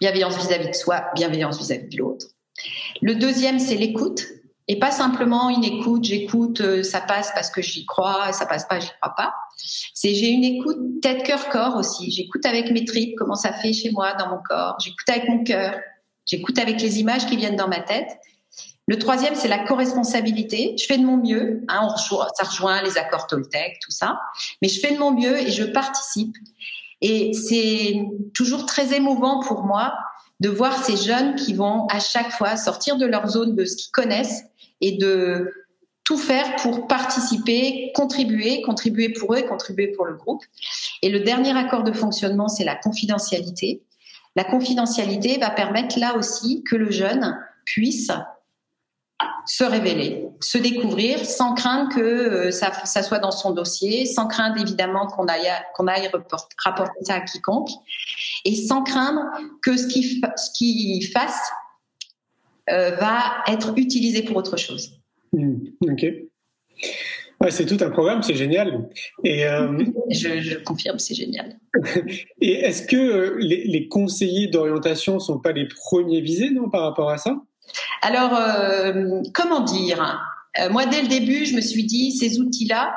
Bienveillance 0.00 0.36
vis-à-vis 0.36 0.68
de 0.68 0.74
soi, 0.74 1.04
bienveillance 1.14 1.58
vis 1.58 1.72
à 1.72 1.76
-vis 1.76 1.90
de 1.90 1.98
l'autre. 1.98 2.26
Le 3.00 3.14
deuxième, 3.14 3.58
c'est 3.58 3.76
l'écoute 3.76 4.24
et 4.70 4.78
pas 4.78 4.90
simplement 4.90 5.48
une 5.48 5.64
écoute, 5.64 6.04
j'écoute, 6.04 6.60
euh, 6.60 6.82
ça 6.82 7.00
passe 7.00 7.32
parce 7.34 7.50
que 7.50 7.62
j'y 7.62 7.86
crois, 7.86 8.32
ça 8.32 8.44
passe 8.44 8.68
pas, 8.68 8.78
j'y 8.78 8.90
crois 9.00 9.14
pas. 9.16 9.32
C'est 9.56 10.14
j'ai 10.14 10.28
une 10.28 10.44
écoute 10.44 11.00
tête 11.00 11.22
cœur 11.22 11.48
corps 11.48 11.76
aussi. 11.76 12.10
J'écoute 12.10 12.44
avec 12.44 12.70
mes 12.70 12.84
tripes 12.84 13.14
comment 13.16 13.34
ça 13.34 13.52
fait 13.54 13.72
chez 13.72 13.90
moi 13.90 14.12
dans 14.14 14.28
mon 14.28 14.40
corps. 14.46 14.76
J'écoute 14.84 15.08
avec 15.08 15.26
mon 15.28 15.42
cœur. 15.42 15.74
J'écoute 16.26 16.58
avec 16.58 16.82
les 16.82 17.00
images 17.00 17.26
qui 17.26 17.36
viennent 17.36 17.56
dans 17.56 17.66
ma 17.66 17.80
tête. 17.80 18.10
Le 18.88 18.98
troisième, 18.98 19.34
c'est 19.34 19.48
la 19.48 19.58
co-responsabilité. 19.58 20.74
Je 20.78 20.86
fais 20.86 20.96
de 20.96 21.04
mon 21.04 21.18
mieux. 21.18 21.62
Hein, 21.68 21.88
ça 21.98 22.44
rejoint 22.44 22.82
les 22.82 22.96
accords 22.96 23.26
Toltec, 23.26 23.78
tout 23.82 23.90
ça. 23.90 24.18
Mais 24.62 24.68
je 24.68 24.80
fais 24.80 24.94
de 24.94 24.98
mon 24.98 25.12
mieux 25.12 25.38
et 25.38 25.50
je 25.50 25.64
participe. 25.64 26.34
Et 27.02 27.34
c'est 27.34 28.00
toujours 28.34 28.64
très 28.64 28.96
émouvant 28.96 29.40
pour 29.40 29.62
moi 29.62 29.94
de 30.40 30.48
voir 30.48 30.82
ces 30.82 30.96
jeunes 30.96 31.34
qui 31.34 31.52
vont 31.52 31.86
à 31.88 32.00
chaque 32.00 32.30
fois 32.32 32.56
sortir 32.56 32.96
de 32.96 33.04
leur 33.04 33.28
zone 33.28 33.54
de 33.54 33.66
ce 33.66 33.76
qu'ils 33.76 33.92
connaissent 33.92 34.44
et 34.80 34.92
de 34.92 35.52
tout 36.04 36.16
faire 36.16 36.56
pour 36.56 36.86
participer, 36.86 37.92
contribuer, 37.94 38.62
contribuer 38.62 39.10
pour 39.10 39.34
eux 39.34 39.42
contribuer 39.42 39.88
pour 39.88 40.06
le 40.06 40.14
groupe. 40.14 40.42
Et 41.02 41.10
le 41.10 41.20
dernier 41.20 41.54
accord 41.54 41.82
de 41.82 41.92
fonctionnement, 41.92 42.48
c'est 42.48 42.64
la 42.64 42.76
confidentialité. 42.76 43.82
La 44.34 44.44
confidentialité 44.44 45.36
va 45.36 45.50
permettre 45.50 45.98
là 45.98 46.16
aussi 46.16 46.64
que 46.64 46.76
le 46.76 46.90
jeune 46.90 47.38
puisse 47.66 48.10
se 49.48 49.64
révéler, 49.64 50.26
se 50.40 50.58
découvrir, 50.58 51.24
sans 51.24 51.54
craindre 51.54 51.88
que 51.94 52.00
euh, 52.00 52.50
ça, 52.50 52.70
ça, 52.84 53.02
soit 53.02 53.18
dans 53.18 53.30
son 53.30 53.52
dossier, 53.52 54.04
sans 54.04 54.28
craindre 54.28 54.60
évidemment 54.60 55.06
qu'on 55.06 55.26
aille, 55.26 55.48
qu'on 55.74 55.86
aille 55.86 56.10
rapporter 56.62 57.04
ça 57.04 57.14
à 57.14 57.20
quiconque, 57.22 57.70
et 58.44 58.54
sans 58.54 58.82
craindre 58.82 59.22
que 59.62 59.76
ce 59.76 59.86
qu'il 59.86 60.04
ce 60.36 60.50
qui 60.56 61.02
fasse 61.02 61.40
euh, 62.70 62.90
va 62.96 63.42
être 63.48 63.72
utilisé 63.78 64.22
pour 64.22 64.36
autre 64.36 64.58
chose. 64.58 65.00
Mmh, 65.32 65.54
ok. 65.80 66.06
Ouais, 67.40 67.50
c'est 67.50 67.64
tout 67.64 67.82
un 67.82 67.90
programme, 67.90 68.22
c'est 68.22 68.34
génial. 68.34 68.90
Et 69.24 69.46
euh, 69.46 69.82
je, 70.10 70.40
je, 70.40 70.58
confirme, 70.58 70.98
c'est 70.98 71.14
génial. 71.14 71.58
Et 72.42 72.52
est-ce 72.52 72.86
que 72.86 73.38
les, 73.38 73.64
les 73.64 73.88
conseillers 73.88 74.48
d'orientation 74.48 75.18
sont 75.20 75.38
pas 75.38 75.52
les 75.52 75.68
premiers 75.68 76.20
visés, 76.20 76.50
non, 76.50 76.68
par 76.68 76.82
rapport 76.82 77.08
à 77.08 77.16
ça? 77.16 77.40
Alors, 78.02 78.34
euh, 78.34 79.22
comment 79.34 79.60
dire? 79.60 80.20
Euh, 80.60 80.70
Moi, 80.70 80.86
dès 80.86 81.02
le 81.02 81.08
début, 81.08 81.44
je 81.46 81.54
me 81.54 81.60
suis 81.60 81.84
dit, 81.84 82.12
ces 82.12 82.40
outils-là, 82.40 82.94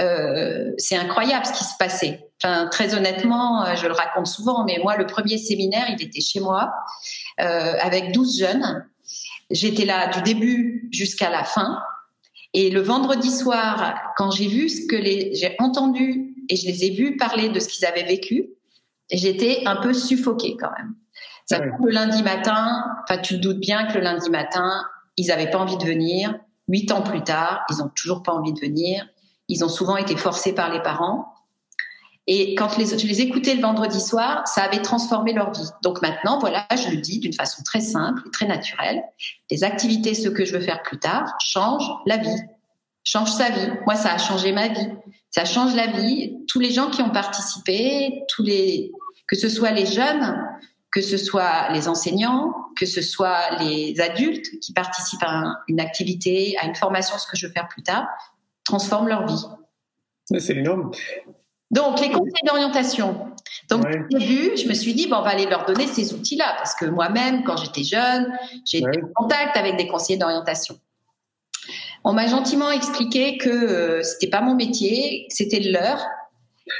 euh, 0.00 0.72
c'est 0.76 0.96
incroyable 0.96 1.46
ce 1.46 1.52
qui 1.52 1.64
se 1.64 1.76
passait. 1.78 2.30
Enfin, 2.42 2.68
très 2.70 2.94
honnêtement, 2.94 3.74
je 3.74 3.86
le 3.86 3.92
raconte 3.92 4.28
souvent, 4.28 4.64
mais 4.64 4.78
moi, 4.80 4.96
le 4.96 5.06
premier 5.06 5.38
séminaire, 5.38 5.86
il 5.88 6.00
était 6.00 6.20
chez 6.20 6.38
moi, 6.38 6.72
avec 7.36 8.12
12 8.12 8.38
jeunes. 8.38 8.86
J'étais 9.50 9.84
là 9.84 10.06
du 10.08 10.22
début 10.22 10.88
jusqu'à 10.92 11.30
la 11.30 11.42
fin. 11.42 11.82
Et 12.54 12.70
le 12.70 12.80
vendredi 12.80 13.30
soir, 13.30 13.94
quand 14.16 14.30
j'ai 14.30 14.46
vu 14.46 14.68
ce 14.68 14.86
que 14.86 15.02
j'ai 15.02 15.56
entendu 15.58 16.34
et 16.48 16.54
je 16.54 16.66
les 16.66 16.84
ai 16.84 16.90
vus 16.90 17.16
parler 17.16 17.48
de 17.48 17.58
ce 17.58 17.66
qu'ils 17.68 17.86
avaient 17.86 18.04
vécu, 18.04 18.50
j'étais 19.10 19.62
un 19.66 19.76
peu 19.76 19.92
suffoquée 19.92 20.56
quand 20.58 20.70
même. 20.78 20.94
Ça 21.48 21.60
le 21.60 21.90
lundi 21.90 22.22
matin, 22.22 22.84
tu 23.22 23.36
te 23.36 23.40
doutes 23.40 23.58
bien 23.58 23.86
que 23.86 23.94
le 23.94 24.00
lundi 24.00 24.28
matin, 24.28 24.84
ils 25.16 25.28
n'avaient 25.28 25.50
pas 25.50 25.58
envie 25.58 25.78
de 25.78 25.84
venir. 25.84 26.34
Huit 26.68 26.92
ans 26.92 27.00
plus 27.00 27.22
tard, 27.22 27.64
ils 27.70 27.78
n'ont 27.78 27.90
toujours 27.96 28.22
pas 28.22 28.32
envie 28.32 28.52
de 28.52 28.60
venir. 28.60 29.06
Ils 29.48 29.64
ont 29.64 29.68
souvent 29.68 29.96
été 29.96 30.14
forcés 30.14 30.54
par 30.54 30.70
les 30.70 30.82
parents. 30.82 31.32
Et 32.26 32.54
quand 32.54 32.68
je 32.68 33.06
les 33.06 33.22
écoutais 33.22 33.54
le 33.54 33.62
vendredi 33.62 34.02
soir, 34.02 34.46
ça 34.46 34.62
avait 34.64 34.82
transformé 34.82 35.32
leur 35.32 35.50
vie. 35.50 35.70
Donc 35.82 36.02
maintenant, 36.02 36.38
voilà, 36.38 36.66
je 36.76 36.90
le 36.90 36.98
dis 36.98 37.18
d'une 37.18 37.32
façon 37.32 37.62
très 37.62 37.80
simple 37.80 38.20
et 38.26 38.30
très 38.30 38.46
naturelle. 38.46 39.02
Les 39.50 39.64
activités, 39.64 40.12
ce 40.12 40.28
que 40.28 40.44
je 40.44 40.52
veux 40.52 40.60
faire 40.60 40.82
plus 40.82 40.98
tard, 40.98 41.34
changent 41.40 41.90
la 42.04 42.18
vie, 42.18 42.42
changent 43.04 43.32
sa 43.32 43.48
vie. 43.48 43.70
Moi, 43.86 43.94
ça 43.94 44.12
a 44.12 44.18
changé 44.18 44.52
ma 44.52 44.68
vie. 44.68 44.88
Ça 45.30 45.46
change 45.46 45.74
la 45.74 45.86
vie. 45.86 46.36
Tous 46.46 46.60
les 46.60 46.70
gens 46.70 46.90
qui 46.90 47.00
ont 47.00 47.08
participé, 47.08 48.24
tous 48.28 48.42
les, 48.42 48.92
que 49.26 49.34
ce 49.34 49.48
soit 49.48 49.70
les 49.70 49.86
jeunes, 49.86 50.36
que 50.98 51.04
ce 51.04 51.16
soit 51.16 51.68
les 51.70 51.86
enseignants, 51.86 52.52
que 52.76 52.84
ce 52.84 53.02
soit 53.02 53.56
les 53.60 54.00
adultes 54.00 54.58
qui 54.58 54.72
participent 54.72 55.22
à 55.22 55.54
une 55.68 55.78
activité, 55.78 56.56
à 56.60 56.66
une 56.66 56.74
formation, 56.74 57.16
ce 57.18 57.26
que 57.30 57.36
je 57.36 57.46
veux 57.46 57.52
faire 57.52 57.68
plus 57.68 57.84
tard, 57.84 58.08
transforment 58.64 59.06
leur 59.06 59.24
vie. 59.24 59.44
C'est 60.24 60.56
énorme. 60.56 60.90
Donc, 61.70 62.00
les 62.00 62.10
conseils 62.10 62.42
d'orientation. 62.44 63.28
Donc, 63.68 63.84
au 63.86 64.18
début, 64.18 64.56
je 64.56 64.66
me 64.66 64.74
suis 64.74 64.92
dit, 64.92 65.06
bon, 65.06 65.18
on 65.18 65.22
va 65.22 65.30
aller 65.30 65.46
leur 65.46 65.66
donner 65.66 65.86
ces 65.86 66.12
outils-là, 66.12 66.56
parce 66.56 66.74
que 66.74 66.86
moi-même, 66.86 67.44
quand 67.44 67.56
j'étais 67.58 67.84
jeune, 67.84 68.36
j'ai 68.64 68.78
été 68.78 69.00
en 69.00 69.22
contact 69.22 69.56
avec 69.56 69.76
des 69.76 69.86
conseillers 69.86 70.18
d'orientation. 70.18 70.80
On 72.02 72.12
m'a 72.12 72.26
gentiment 72.26 72.72
expliqué 72.72 73.38
que 73.38 73.50
euh, 73.50 74.02
c'était 74.02 74.30
pas 74.30 74.40
mon 74.40 74.56
métier, 74.56 75.26
que 75.28 75.36
c'était 75.36 75.60
le 75.60 75.70
leur, 75.70 76.04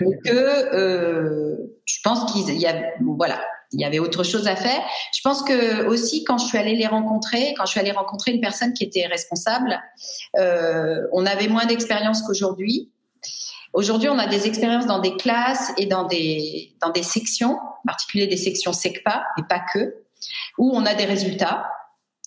et 0.00 0.28
que 0.28 0.74
euh, 0.74 1.56
je 1.84 1.98
pense 2.02 2.32
qu'il 2.32 2.58
y 2.58 2.66
a, 2.66 2.82
voilà, 3.00 3.38
il 3.72 3.80
y 3.80 3.84
avait 3.84 3.98
autre 3.98 4.22
chose 4.22 4.46
à 4.46 4.56
faire. 4.56 4.80
Je 5.14 5.20
pense 5.22 5.42
que 5.42 5.86
aussi 5.86 6.24
quand 6.24 6.38
je 6.38 6.46
suis 6.46 6.58
allée 6.58 6.74
les 6.74 6.86
rencontrer, 6.86 7.54
quand 7.56 7.66
je 7.66 7.72
suis 7.72 7.80
allée 7.80 7.92
rencontrer 7.92 8.32
une 8.32 8.40
personne 8.40 8.72
qui 8.72 8.84
était 8.84 9.06
responsable, 9.06 9.78
euh, 10.38 11.06
on 11.12 11.26
avait 11.26 11.48
moins 11.48 11.66
d'expérience 11.66 12.22
qu'aujourd'hui. 12.22 12.90
Aujourd'hui, 13.74 14.08
on 14.08 14.18
a 14.18 14.26
des 14.26 14.46
expériences 14.46 14.86
dans 14.86 15.00
des 15.00 15.16
classes 15.16 15.72
et 15.76 15.86
dans 15.86 16.04
des 16.04 16.74
dans 16.80 16.90
des 16.90 17.02
sections, 17.02 17.58
en 17.58 17.86
particulier 17.86 18.26
des 18.26 18.38
sections 18.38 18.72
SECPA, 18.72 19.26
et 19.38 19.42
pas 19.48 19.60
que, 19.72 19.96
où 20.56 20.70
on 20.74 20.86
a 20.86 20.94
des 20.94 21.04
résultats, 21.04 21.70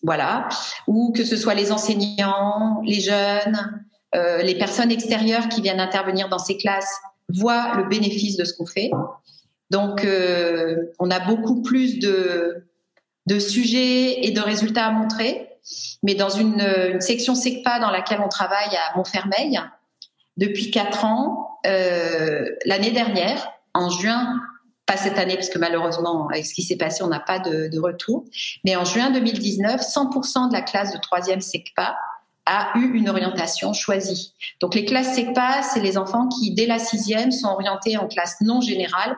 voilà, 0.03 0.47
ou 0.87 1.11
que 1.11 1.25
ce 1.25 1.35
soit 1.35 1.55
les 1.55 1.71
enseignants, 1.71 2.81
les 2.85 3.01
jeunes, 3.01 3.83
euh, 4.13 4.43
les 4.43 4.55
personnes 4.55 4.91
extérieures 4.91 5.49
qui 5.49 5.61
viennent 5.61 5.79
intervenir 5.79 6.29
dans 6.29 6.39
ces 6.39 6.57
classes 6.57 6.93
voient 7.29 7.73
le 7.75 7.85
bénéfice 7.85 8.37
de 8.37 8.43
ce 8.43 8.53
qu'on 8.53 8.65
fait. 8.65 8.91
Donc, 9.71 10.03
euh, 10.03 10.75
on 10.99 11.09
a 11.09 11.19
beaucoup 11.19 11.61
plus 11.61 11.97
de, 11.99 12.67
de 13.25 13.39
sujets 13.39 14.25
et 14.25 14.31
de 14.31 14.41
résultats 14.41 14.85
à 14.85 14.91
montrer. 14.91 15.47
Mais 16.03 16.13
dans 16.13 16.29
une, 16.29 16.59
une 16.59 16.99
section 16.99 17.35
SECPA 17.35 17.79
dans 17.79 17.89
laquelle 17.89 18.19
on 18.19 18.27
travaille 18.27 18.75
à 18.75 18.97
Montfermeil, 18.97 19.61
depuis 20.35 20.71
quatre 20.71 21.05
ans, 21.05 21.59
euh, 21.65 22.45
l'année 22.65 22.91
dernière, 22.91 23.49
en 23.73 23.89
juin, 23.89 24.41
pas 24.85 24.97
cette 24.97 25.17
année 25.17 25.35
parce 25.35 25.49
que 25.49 25.59
malheureusement 25.59 26.27
avec 26.27 26.45
ce 26.45 26.53
qui 26.53 26.63
s'est 26.63 26.75
passé, 26.75 27.01
on 27.03 27.07
n'a 27.07 27.21
pas 27.21 27.39
de, 27.39 27.69
de, 27.69 27.79
retour, 27.79 28.25
mais 28.65 28.75
en 28.75 28.83
juin 28.83 29.09
2019, 29.11 29.79
100% 29.79 30.49
de 30.49 30.53
la 30.53 30.61
classe 30.61 30.91
de 30.91 30.97
troisième 30.97 31.39
SECPA 31.39 31.95
a 32.45 32.71
eu 32.75 32.91
une 32.93 33.07
orientation 33.07 33.71
choisie. 33.71 34.33
Donc 34.59 34.75
les 34.75 34.83
classes 34.83 35.13
SECPA, 35.15 35.61
c'est 35.61 35.79
les 35.79 35.97
enfants 35.97 36.27
qui 36.27 36.53
dès 36.53 36.65
la 36.65 36.79
sixième 36.79 37.31
sont 37.31 37.47
orientés 37.47 37.95
en 37.95 38.07
classe 38.07 38.41
non 38.41 38.59
générale 38.59 39.15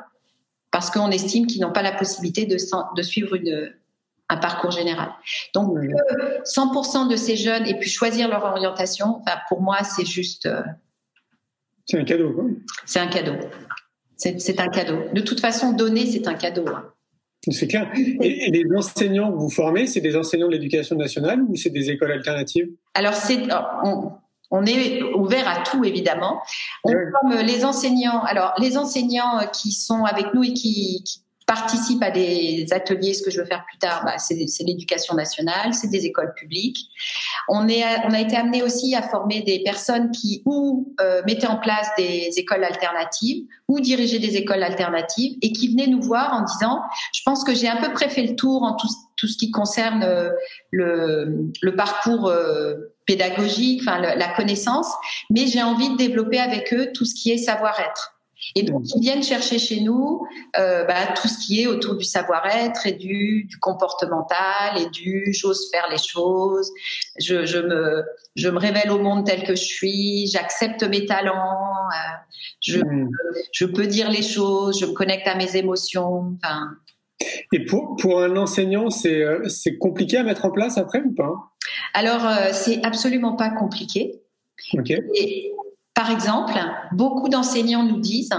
parce 0.74 0.90
qu'on 0.90 1.12
estime 1.12 1.46
qu'ils 1.46 1.62
n'ont 1.62 1.72
pas 1.72 1.84
la 1.84 1.92
possibilité 1.92 2.48
de, 2.48 2.58
de 2.58 3.02
suivre 3.04 3.36
une, 3.36 3.72
un 4.28 4.38
parcours 4.38 4.72
général. 4.72 5.12
Donc, 5.54 5.78
100% 5.78 7.10
de 7.10 7.16
ces 7.16 7.36
jeunes 7.36 7.68
aient 7.68 7.78
pu 7.78 7.88
choisir 7.88 8.28
leur 8.28 8.44
orientation, 8.44 9.22
pour 9.48 9.62
moi, 9.62 9.78
c'est 9.84 10.06
juste. 10.06 10.48
Euh, 10.48 10.64
c'est 11.86 12.00
un 12.00 12.04
cadeau, 12.04 12.34
quoi. 12.34 12.46
C'est 12.88 13.00
un 13.00 13.08
cadeau. 13.08 13.36
C'est 14.18 14.60
un 14.60 14.70
cadeau. 14.70 15.04
De 15.14 15.22
toute 15.22 15.40
façon, 15.40 15.74
donner, 15.74 16.08
c'est 16.08 16.28
un 16.28 16.34
cadeau. 16.34 16.66
Hein. 16.68 16.86
C'est 17.52 17.68
clair. 17.68 17.92
Et, 17.96 18.50
les 18.50 18.66
enseignants 18.76 19.32
que 19.32 19.38
vous 19.38 19.52
formez, 19.52 19.86
c'est 19.86 20.02
des 20.02 20.16
enseignants 20.16 20.48
de 20.48 20.54
l'éducation 20.54 20.96
nationale 20.96 21.44
ou 21.44 21.56
c'est 21.56 21.70
des 21.70 21.92
écoles 21.92 22.14
alternatives? 22.14 22.70
Alors, 22.96 23.14
c'est 23.14 23.38
on 23.84 24.14
est 24.66 25.02
ouvert 25.16 25.48
à 25.48 25.64
tout 25.64 25.84
évidemment. 25.84 26.42
On 26.84 26.92
forme 26.92 27.42
les 27.42 27.66
enseignants. 27.66 28.22
Alors 28.24 28.54
les 28.58 28.78
enseignants 28.78 29.48
qui 29.52 29.72
sont 29.72 30.06
avec 30.06 30.34
nous 30.34 30.44
et 30.44 30.54
qui, 30.54 31.04
qui 31.04 31.23
participent 31.46 32.04
à 32.04 32.12
des 32.12 32.68
ateliers, 32.72 33.14
ce 33.14 33.24
que 33.24 33.32
je 33.32 33.40
veux 33.40 33.46
faire 33.46 33.66
plus 33.68 33.78
tard, 33.78 34.04
bah, 34.06 34.18
c'est 34.18 34.36
l'éducation 34.62 35.16
nationale, 35.16 35.74
c'est 35.74 35.90
des 35.90 36.06
écoles 36.06 36.34
publiques. 36.36 36.90
On, 37.48 37.68
est, 37.68 37.84
on 38.06 38.12
a 38.12 38.20
été 38.20 38.36
amené 38.36 38.64
aussi 38.64 38.96
à 38.96 39.02
former 39.02 39.42
des 39.42 39.62
personnes 39.64 40.12
qui 40.12 40.42
ou 40.46 40.94
euh, 41.02 41.22
mettaient 41.26 41.48
en 41.48 41.58
place 41.58 41.88
des 41.98 42.32
écoles 42.38 42.64
alternatives 42.64 43.46
ou 43.68 43.80
dirigeaient 43.80 44.20
des 44.20 44.38
écoles 44.38 44.64
alternatives 44.64 45.38
et 45.42 45.52
qui 45.52 45.70
venaient 45.70 45.88
nous 45.88 46.02
voir 46.02 46.34
en 46.34 46.42
disant, 46.42 46.82
je 47.14 47.22
pense 47.26 47.44
que 47.44 47.54
j'ai 47.54 47.68
à 47.68 47.78
peu 47.78 47.92
près 47.94 48.10
fait 48.10 48.24
le 48.24 48.36
tour 48.36 48.64
en 48.64 48.76
tout, 48.76 48.88
tout 49.18 49.28
ce 49.28 49.38
qui 49.38 49.52
concerne 49.52 50.04
euh, 50.04 50.30
le, 50.72 51.52
le 51.62 51.76
parcours 51.76 52.28
euh, 52.28 52.76
pédagogique, 53.06 53.82
enfin 53.82 54.00
la 54.00 54.34
connaissance, 54.34 54.88
mais 55.30 55.46
j'ai 55.48 55.62
envie 55.62 55.90
de 55.90 55.98
développer 55.98 56.40
avec 56.40 56.74
eux 56.74 56.92
tout 56.94 57.04
ce 57.04 57.14
qui 57.14 57.32
est 57.32 57.38
savoir-être. 57.38 58.13
Et 58.56 58.64
donc, 58.64 58.84
ils 58.96 59.02
viennent 59.02 59.24
chercher 59.24 59.60
chez 59.60 59.82
nous 59.82 60.26
euh, 60.60 60.84
bah, 60.86 61.14
tout 61.16 61.28
ce 61.28 61.46
qui 61.46 61.62
est 61.62 61.68
autour 61.68 61.96
du 61.96 62.04
savoir-être 62.04 62.88
et 62.88 62.94
du, 62.94 63.46
du, 63.46 63.58
comportemental 63.58 64.80
et 64.80 64.90
du 64.90 65.34
j'ose 65.34 65.70
faire 65.72 65.88
les 65.90 65.98
choses, 65.98 66.72
je, 67.20 67.46
je, 67.46 67.60
me, 67.60 68.04
je 68.36 68.50
me 68.50 68.58
révèle 68.58 68.92
au 68.92 69.00
monde 69.00 69.26
tel 69.26 69.44
que 69.44 69.56
je 69.56 69.64
suis, 69.64 70.28
j'accepte 70.28 70.84
mes 70.84 71.06
talents, 71.06 71.90
euh, 71.92 72.16
je, 72.62 72.80
mmh. 72.80 73.10
je 73.52 73.66
peux 73.66 73.88
dire 73.88 74.10
les 74.10 74.24
choses, 74.24 74.80
je 74.80 74.86
me 74.86 74.94
connecte 74.94 75.28
à 75.28 75.36
mes 75.36 75.56
émotions. 75.56 76.36
Enfin, 76.44 76.70
et 77.52 77.66
pour, 77.66 77.96
pour 77.98 78.22
un 78.22 78.36
enseignant, 78.38 78.90
c'est 78.90 79.22
euh, 79.22 79.48
compliqué 79.80 80.18
à 80.18 80.24
mettre 80.24 80.46
en 80.46 80.52
place 80.52 80.78
après 80.78 81.02
ou 81.02 81.14
pas? 81.14 81.34
Alors, 81.94 82.26
euh, 82.26 82.50
c'est 82.52 82.84
absolument 82.84 83.36
pas 83.36 83.50
compliqué. 83.50 84.22
Okay. 84.74 85.00
Et, 85.16 85.53
par 85.94 86.12
exemple, 86.12 86.54
beaucoup 86.92 87.30
d'enseignants 87.30 87.84
nous 87.84 88.00
disent, 88.00 88.34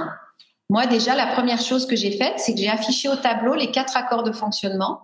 moi 0.69 0.87
déjà, 0.87 1.15
la 1.15 1.27
première 1.27 1.61
chose 1.61 1.87
que 1.87 1.97
j'ai 1.97 2.13
faite, 2.13 2.35
c'est 2.39 2.55
que 2.55 2.61
j'ai 2.61 2.69
affiché 2.69 3.09
au 3.09 3.17
tableau 3.17 3.55
les 3.55 3.71
quatre 3.71 3.97
accords 3.97 4.23
de 4.23 4.33
fonctionnement. 4.33 5.01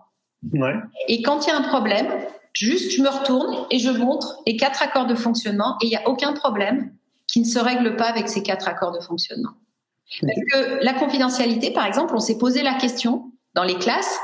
Ouais. 0.53 0.73
Et 1.07 1.21
quand 1.21 1.45
il 1.45 1.49
y 1.49 1.51
a 1.51 1.57
un 1.57 1.61
problème, 1.61 2.07
juste 2.53 2.91
je 2.91 3.01
me 3.01 3.09
retourne 3.09 3.65
et 3.69 3.79
je 3.79 3.89
montre 3.89 4.39
les 4.45 4.57
quatre 4.57 4.81
accords 4.81 5.05
de 5.05 5.15
fonctionnement 5.15 5.77
et 5.81 5.85
il 5.85 5.89
n'y 5.89 5.95
a 5.95 6.07
aucun 6.07 6.33
problème 6.33 6.91
qui 7.27 7.39
ne 7.39 7.45
se 7.45 7.59
règle 7.59 7.95
pas 7.95 8.05
avec 8.05 8.27
ces 8.27 8.43
quatre 8.43 8.67
accords 8.67 8.91
de 8.91 8.99
fonctionnement. 8.99 9.51
Parce 10.21 10.39
que 10.51 10.83
la 10.83 10.93
confidentialité, 10.93 11.71
par 11.71 11.85
exemple, 11.85 12.13
on 12.15 12.19
s'est 12.19 12.37
posé 12.37 12.63
la 12.63 12.73
question 12.73 13.31
dans 13.53 13.63
les 13.63 13.75
classes 13.75 14.19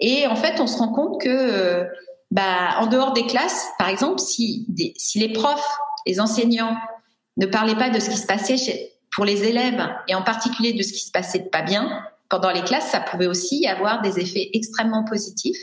et 0.00 0.26
en 0.26 0.36
fait, 0.36 0.60
on 0.60 0.66
se 0.66 0.78
rend 0.78 0.92
compte 0.92 1.20
que, 1.20 1.28
euh, 1.28 1.84
bah, 2.30 2.76
en 2.78 2.86
dehors 2.86 3.12
des 3.12 3.26
classes, 3.26 3.66
par 3.78 3.88
exemple, 3.88 4.20
si, 4.20 4.64
des, 4.68 4.92
si 4.96 5.18
les 5.18 5.32
profs, 5.32 5.78
les 6.06 6.20
enseignants 6.20 6.76
ne 7.38 7.46
parlaient 7.46 7.76
pas 7.76 7.90
de 7.90 7.98
ce 7.98 8.10
qui 8.10 8.16
se 8.16 8.26
passait 8.26 8.56
chez, 8.56 8.92
pour 9.10 9.24
les 9.24 9.44
élèves 9.44 9.82
et 10.06 10.14
en 10.14 10.22
particulier 10.22 10.72
de 10.72 10.82
ce 10.82 10.92
qui 10.92 11.04
se 11.04 11.10
passait 11.10 11.38
de 11.38 11.48
pas 11.48 11.62
bien 11.62 12.02
pendant 12.28 12.50
les 12.50 12.62
classes, 12.62 12.90
ça 12.90 13.00
pouvait 13.00 13.26
aussi 13.26 13.66
avoir 13.66 14.02
des 14.02 14.18
effets 14.18 14.50
extrêmement 14.52 15.04
positifs. 15.04 15.58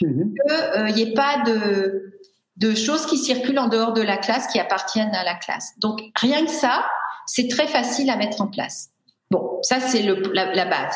Mmh. 0.00 0.22
Qu'il 0.48 0.94
n'y 0.94 1.02
ait 1.02 1.14
pas 1.14 1.42
de, 1.46 2.18
de 2.56 2.74
choses 2.74 3.06
qui 3.06 3.18
circulent 3.18 3.58
en 3.58 3.68
dehors 3.68 3.92
de 3.92 4.02
la 4.02 4.16
classe, 4.16 4.48
qui 4.48 4.58
appartiennent 4.58 5.14
à 5.14 5.24
la 5.24 5.34
classe. 5.34 5.74
Donc 5.78 6.00
rien 6.16 6.44
que 6.44 6.50
ça, 6.50 6.84
c'est 7.26 7.48
très 7.48 7.68
facile 7.68 8.10
à 8.10 8.16
mettre 8.16 8.40
en 8.40 8.48
place. 8.48 8.90
Bon, 9.30 9.58
ça 9.62 9.80
c'est 9.80 10.02
la, 10.02 10.52
la 10.52 10.64
base. 10.64 10.94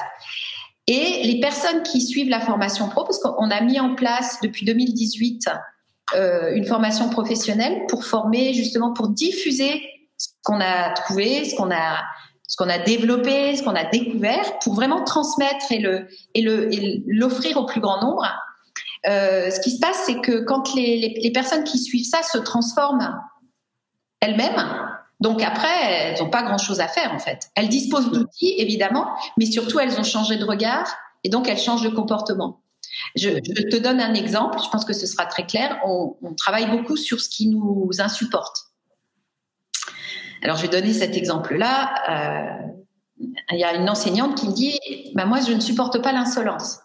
Et 0.89 1.23
les 1.25 1.41
personnes 1.41 1.83
qui 1.83 2.01
suivent 2.01 2.29
la 2.29 2.41
formation 2.41 2.89
pro, 2.89 3.05
parce 3.05 3.21
qu'on 3.21 3.51
a 3.51 3.61
mis 3.61 3.79
en 3.79 3.95
place 3.95 4.39
depuis 4.43 4.67
2018 4.67 5.49
euh, 6.15 6.53
une 6.55 6.67
formation 6.67 7.09
professionnelle 7.09 7.87
pour 7.89 8.05
former 8.05 8.53
justement 8.53 8.93
pour 8.93 9.09
diffuser 9.09 9.81
ce 10.23 10.29
qu'on 10.45 10.61
a 10.61 10.91
trouvé, 10.91 11.45
ce 11.45 11.55
qu'on 11.55 11.71
a 11.71 12.03
ce 12.49 12.57
qu'on 12.57 12.69
a 12.69 12.79
développé, 12.79 13.57
ce 13.57 13.63
qu'on 13.63 13.75
a 13.75 13.85
découvert, 13.85 14.59
pour 14.59 14.75
vraiment 14.75 15.03
transmettre 15.05 15.73
et 15.73 15.79
le 15.79 16.09
et 16.35 16.43
le 16.43 16.69
l'offrir 17.07 17.57
au 17.57 17.67
plus 17.67 17.81
grand 17.81 18.03
nombre. 18.03 18.27
Euh, 19.09 19.51
ce 19.51 19.61
qui 19.61 19.71
se 19.73 19.81
passe, 19.81 20.03
c'est 20.07 20.21
que 20.21 20.45
quand 20.45 20.75
les, 20.75 21.19
les, 21.21 21.33
personnes 21.33 21.65
qui 21.65 21.79
suivent 21.79 22.07
ça 22.09 22.23
se 22.23 22.39
transforment 22.39 23.19
elles-mêmes, 24.21 24.65
donc 25.19 25.43
après, 25.43 25.91
elles 25.91 26.23
n'ont 26.23 26.31
pas 26.31 26.43
grand-chose 26.43 26.79
à 26.79 26.87
faire 26.87 27.13
en 27.13 27.19
fait. 27.19 27.51
Elles 27.57 27.69
disposent 27.69 28.13
d'outils, 28.13 28.55
évidemment, 28.59 29.09
mais 29.37 29.47
surtout 29.47 29.81
elles 29.81 29.99
ont 29.99 30.05
changé 30.05 30.37
de 30.37 30.45
regard 30.45 30.87
et 31.25 31.31
donc 31.31 31.49
elles 31.49 31.59
changent 31.59 31.83
de 31.83 31.89
comportement. 31.89 32.61
Je, 33.17 33.29
te 33.31 33.77
donne 33.77 34.01
un 34.01 34.15
exemple, 34.15 34.59
je 34.63 34.69
pense 34.69 34.85
que 34.85 34.93
ce 34.93 35.07
sera 35.07 35.27
très 35.27 35.47
clair. 35.47 35.81
On 35.85 36.35
travaille 36.37 36.71
beaucoup 36.71 36.97
sur 36.97 37.21
ce 37.21 37.29
qui 37.29 37.49
nous 37.49 37.91
insupporte. 37.99 38.72
Alors 40.43 40.57
je 40.57 40.63
vais 40.63 40.69
donner 40.69 40.93
cet 40.93 41.17
exemple-là. 41.17 41.95
Euh, 42.09 42.73
il 43.53 43.59
y 43.59 43.65
a 43.65 43.75
une 43.75 43.89
enseignante 43.89 44.37
qui 44.37 44.49
me 44.49 44.53
dit 44.53 44.79
bah, 45.15 45.25
Moi, 45.25 45.41
je 45.41 45.53
ne 45.53 45.61
supporte 45.61 46.03
pas 46.03 46.13
l'insolence. 46.13 46.81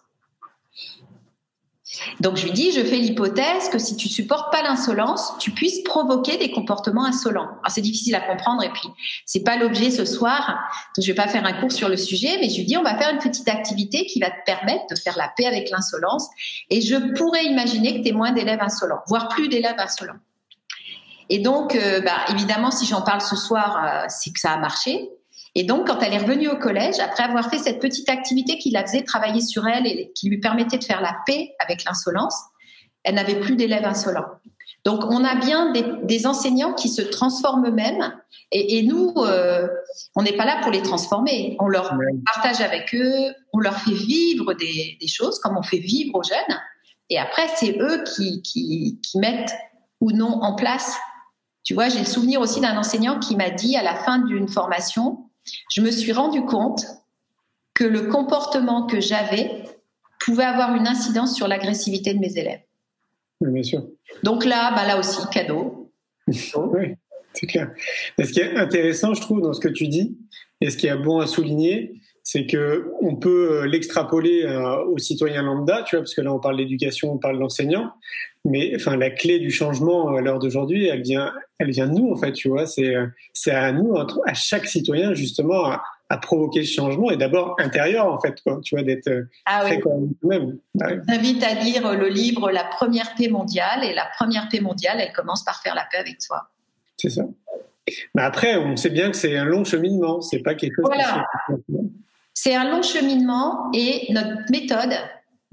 Donc 2.20 2.36
je 2.36 2.44
lui 2.44 2.52
dis, 2.52 2.70
je 2.70 2.82
fais 2.82 2.96
l'hypothèse 2.96 3.70
que 3.70 3.78
si 3.78 3.96
tu 3.96 4.08
supportes 4.08 4.52
pas 4.52 4.62
l'insolence, 4.62 5.32
tu 5.38 5.52
puisses 5.52 5.82
provoquer 5.82 6.36
des 6.36 6.50
comportements 6.50 7.04
insolents. 7.04 7.48
Alors 7.48 7.70
c'est 7.70 7.80
difficile 7.80 8.14
à 8.14 8.20
comprendre 8.20 8.62
et 8.62 8.68
puis 8.68 8.88
c'est 9.24 9.42
pas 9.42 9.56
l'objet 9.56 9.90
ce 9.90 10.04
soir, 10.04 10.58
donc 10.94 11.04
je 11.04 11.10
vais 11.10 11.16
pas 11.16 11.28
faire 11.28 11.46
un 11.46 11.54
cours 11.54 11.72
sur 11.72 11.88
le 11.88 11.96
sujet, 11.96 12.36
mais 12.40 12.50
je 12.50 12.58
lui 12.58 12.64
dis 12.64 12.76
on 12.76 12.82
va 12.82 12.96
faire 12.98 13.10
une 13.10 13.18
petite 13.18 13.48
activité 13.48 14.04
qui 14.04 14.20
va 14.20 14.30
te 14.30 14.44
permettre 14.44 14.84
de 14.90 14.96
faire 14.96 15.16
la 15.16 15.32
paix 15.34 15.46
avec 15.46 15.70
l'insolence 15.70 16.28
et 16.68 16.82
je 16.82 16.96
pourrais 17.14 17.44
imaginer 17.46 17.98
que 17.98 18.02
tu 18.02 18.10
es 18.10 18.12
moins 18.12 18.32
d'élèves 18.32 18.60
insolents, 18.60 19.00
voire 19.06 19.28
plus 19.28 19.48
d'élèves 19.48 19.78
insolents. 19.78 20.18
Et 21.30 21.40
donc, 21.40 21.74
euh, 21.74 22.00
bah, 22.00 22.24
évidemment, 22.30 22.70
si 22.70 22.86
j'en 22.86 23.02
parle 23.02 23.20
ce 23.20 23.36
soir, 23.36 23.84
euh, 23.84 24.06
c'est 24.08 24.32
que 24.32 24.40
ça 24.40 24.52
a 24.52 24.58
marché. 24.58 25.10
Et 25.54 25.64
donc, 25.64 25.86
quand 25.86 26.00
elle 26.00 26.14
est 26.14 26.18
revenue 26.18 26.48
au 26.48 26.56
collège, 26.56 26.98
après 27.00 27.24
avoir 27.24 27.50
fait 27.50 27.58
cette 27.58 27.80
petite 27.80 28.08
activité 28.08 28.58
qui 28.58 28.70
la 28.70 28.84
faisait 28.84 29.02
travailler 29.02 29.40
sur 29.40 29.66
elle 29.66 29.86
et 29.86 30.12
qui 30.14 30.28
lui 30.28 30.38
permettait 30.38 30.78
de 30.78 30.84
faire 30.84 31.00
la 31.00 31.16
paix 31.26 31.54
avec 31.58 31.84
l'insolence, 31.84 32.34
elle 33.02 33.14
n'avait 33.14 33.40
plus 33.40 33.56
d'élèves 33.56 33.84
insolents. 33.84 34.26
Donc, 34.84 35.04
on 35.04 35.24
a 35.24 35.34
bien 35.34 35.72
des, 35.72 35.84
des 36.04 36.26
enseignants 36.26 36.72
qui 36.72 36.88
se 36.88 37.02
transforment 37.02 37.66
eux-mêmes. 37.66 38.14
Et, 38.52 38.78
et, 38.78 38.82
nous, 38.82 39.12
euh, 39.18 39.66
on 40.14 40.22
n'est 40.22 40.36
pas 40.36 40.46
là 40.46 40.60
pour 40.62 40.70
les 40.70 40.82
transformer. 40.82 41.56
On 41.58 41.66
leur 41.68 41.92
partage 42.32 42.60
avec 42.60 42.94
eux, 42.94 43.34
on 43.52 43.58
leur 43.58 43.78
fait 43.80 43.92
vivre 43.92 44.54
des, 44.54 44.96
des, 45.00 45.06
choses 45.08 45.40
comme 45.40 45.56
on 45.58 45.62
fait 45.62 45.78
vivre 45.78 46.14
aux 46.14 46.22
jeunes. 46.22 46.58
Et 47.10 47.18
après, 47.18 47.48
c'est 47.56 47.76
eux 47.80 48.04
qui, 48.04 48.40
qui, 48.42 49.00
qui 49.02 49.18
mettent 49.18 49.52
ou 50.00 50.12
non 50.12 50.40
en 50.42 50.54
place. 50.54 50.96
Tu 51.68 51.74
vois, 51.74 51.90
j'ai 51.90 51.98
le 51.98 52.06
souvenir 52.06 52.40
aussi 52.40 52.62
d'un 52.62 52.78
enseignant 52.78 53.18
qui 53.18 53.36
m'a 53.36 53.50
dit 53.50 53.76
à 53.76 53.82
la 53.82 53.94
fin 53.94 54.20
d'une 54.20 54.48
formation, 54.48 55.28
je 55.70 55.82
me 55.82 55.90
suis 55.90 56.12
rendu 56.12 56.40
compte 56.46 56.86
que 57.74 57.84
le 57.84 58.04
comportement 58.06 58.86
que 58.86 59.00
j'avais 59.00 59.64
pouvait 60.18 60.44
avoir 60.44 60.74
une 60.74 60.88
incidence 60.88 61.36
sur 61.36 61.46
l'agressivité 61.46 62.14
de 62.14 62.20
mes 62.20 62.38
élèves. 62.38 62.62
Oui, 63.42 63.52
bien 63.52 63.62
sûr. 63.62 63.86
Donc 64.22 64.46
là, 64.46 64.72
bah 64.74 64.86
là 64.86 64.98
aussi, 64.98 65.20
cadeau. 65.30 65.92
oui, 66.26 66.94
c'est 67.34 67.46
clair. 67.46 67.70
ce 68.18 68.32
qui 68.32 68.40
est 68.40 68.56
intéressant, 68.56 69.12
je 69.12 69.20
trouve, 69.20 69.42
dans 69.42 69.52
ce 69.52 69.60
que 69.60 69.68
tu 69.68 69.88
dis, 69.88 70.16
et 70.62 70.70
ce 70.70 70.78
qui 70.78 70.86
est 70.86 70.96
bon 70.96 71.18
à 71.18 71.26
souligner, 71.26 72.00
c'est 72.22 72.46
que 72.46 72.92
on 73.02 73.16
peut 73.16 73.52
euh, 73.52 73.66
l'extrapoler 73.66 74.44
euh, 74.44 74.84
aux 74.84 74.98
citoyens 74.98 75.42
lambda, 75.42 75.82
tu 75.82 75.96
vois, 75.96 76.02
parce 76.02 76.14
que 76.14 76.22
là 76.22 76.32
on 76.32 76.40
parle 76.40 76.56
d'éducation, 76.56 77.12
on 77.12 77.18
parle 77.18 77.38
d'enseignants, 77.38 77.90
mais 78.48 78.72
enfin 78.74 78.96
la 78.96 79.10
clé 79.10 79.38
du 79.38 79.50
changement 79.50 80.08
à 80.08 80.20
l'heure 80.20 80.38
d'aujourd'hui, 80.38 80.86
elle 80.86 81.02
vient, 81.02 81.32
elle 81.58 81.70
vient 81.70 81.86
de 81.86 81.94
nous 81.94 82.12
en 82.12 82.16
fait, 82.16 82.32
tu 82.32 82.48
vois. 82.48 82.66
C'est 82.66 82.94
c'est 83.32 83.52
à 83.52 83.72
nous, 83.72 83.94
à 83.96 84.34
chaque 84.34 84.66
citoyen 84.66 85.14
justement, 85.14 85.66
à, 85.66 85.82
à 86.10 86.18
provoquer 86.18 86.64
ce 86.64 86.74
changement 86.74 87.10
et 87.10 87.16
d'abord 87.16 87.56
intérieur 87.58 88.06
en 88.06 88.18
fait, 88.20 88.40
quoi, 88.42 88.60
tu 88.62 88.74
vois, 88.74 88.82
d'être 88.82 89.10
ah, 89.44 89.60
très 89.60 89.80
oui. 89.84 90.16
même. 90.22 90.58
J'invite 91.08 91.42
à 91.42 91.54
lire 91.54 91.92
le 91.92 92.08
livre 92.08 92.50
La 92.50 92.64
première 92.64 93.14
paix 93.14 93.28
mondiale 93.28 93.84
et 93.84 93.94
la 93.94 94.06
première 94.18 94.48
paix 94.48 94.60
mondiale, 94.60 94.98
elle 95.00 95.12
commence 95.12 95.44
par 95.44 95.60
faire 95.62 95.74
la 95.74 95.86
paix 95.90 95.98
avec 95.98 96.22
soi. 96.22 96.48
C'est 96.96 97.10
ça. 97.10 97.24
Mais 98.14 98.22
après, 98.22 98.56
on 98.56 98.76
sait 98.76 98.90
bien 98.90 99.10
que 99.10 99.16
c'est 99.16 99.36
un 99.36 99.44
long 99.44 99.64
cheminement, 99.64 100.20
c'est 100.20 100.40
pas 100.40 100.54
quelque 100.54 100.76
chose. 100.76 100.86
Voilà. 100.86 101.26
C'est 102.34 102.54
un 102.54 102.70
long 102.70 102.82
cheminement 102.82 103.70
et 103.74 104.12
notre 104.12 104.50
méthode, 104.50 104.94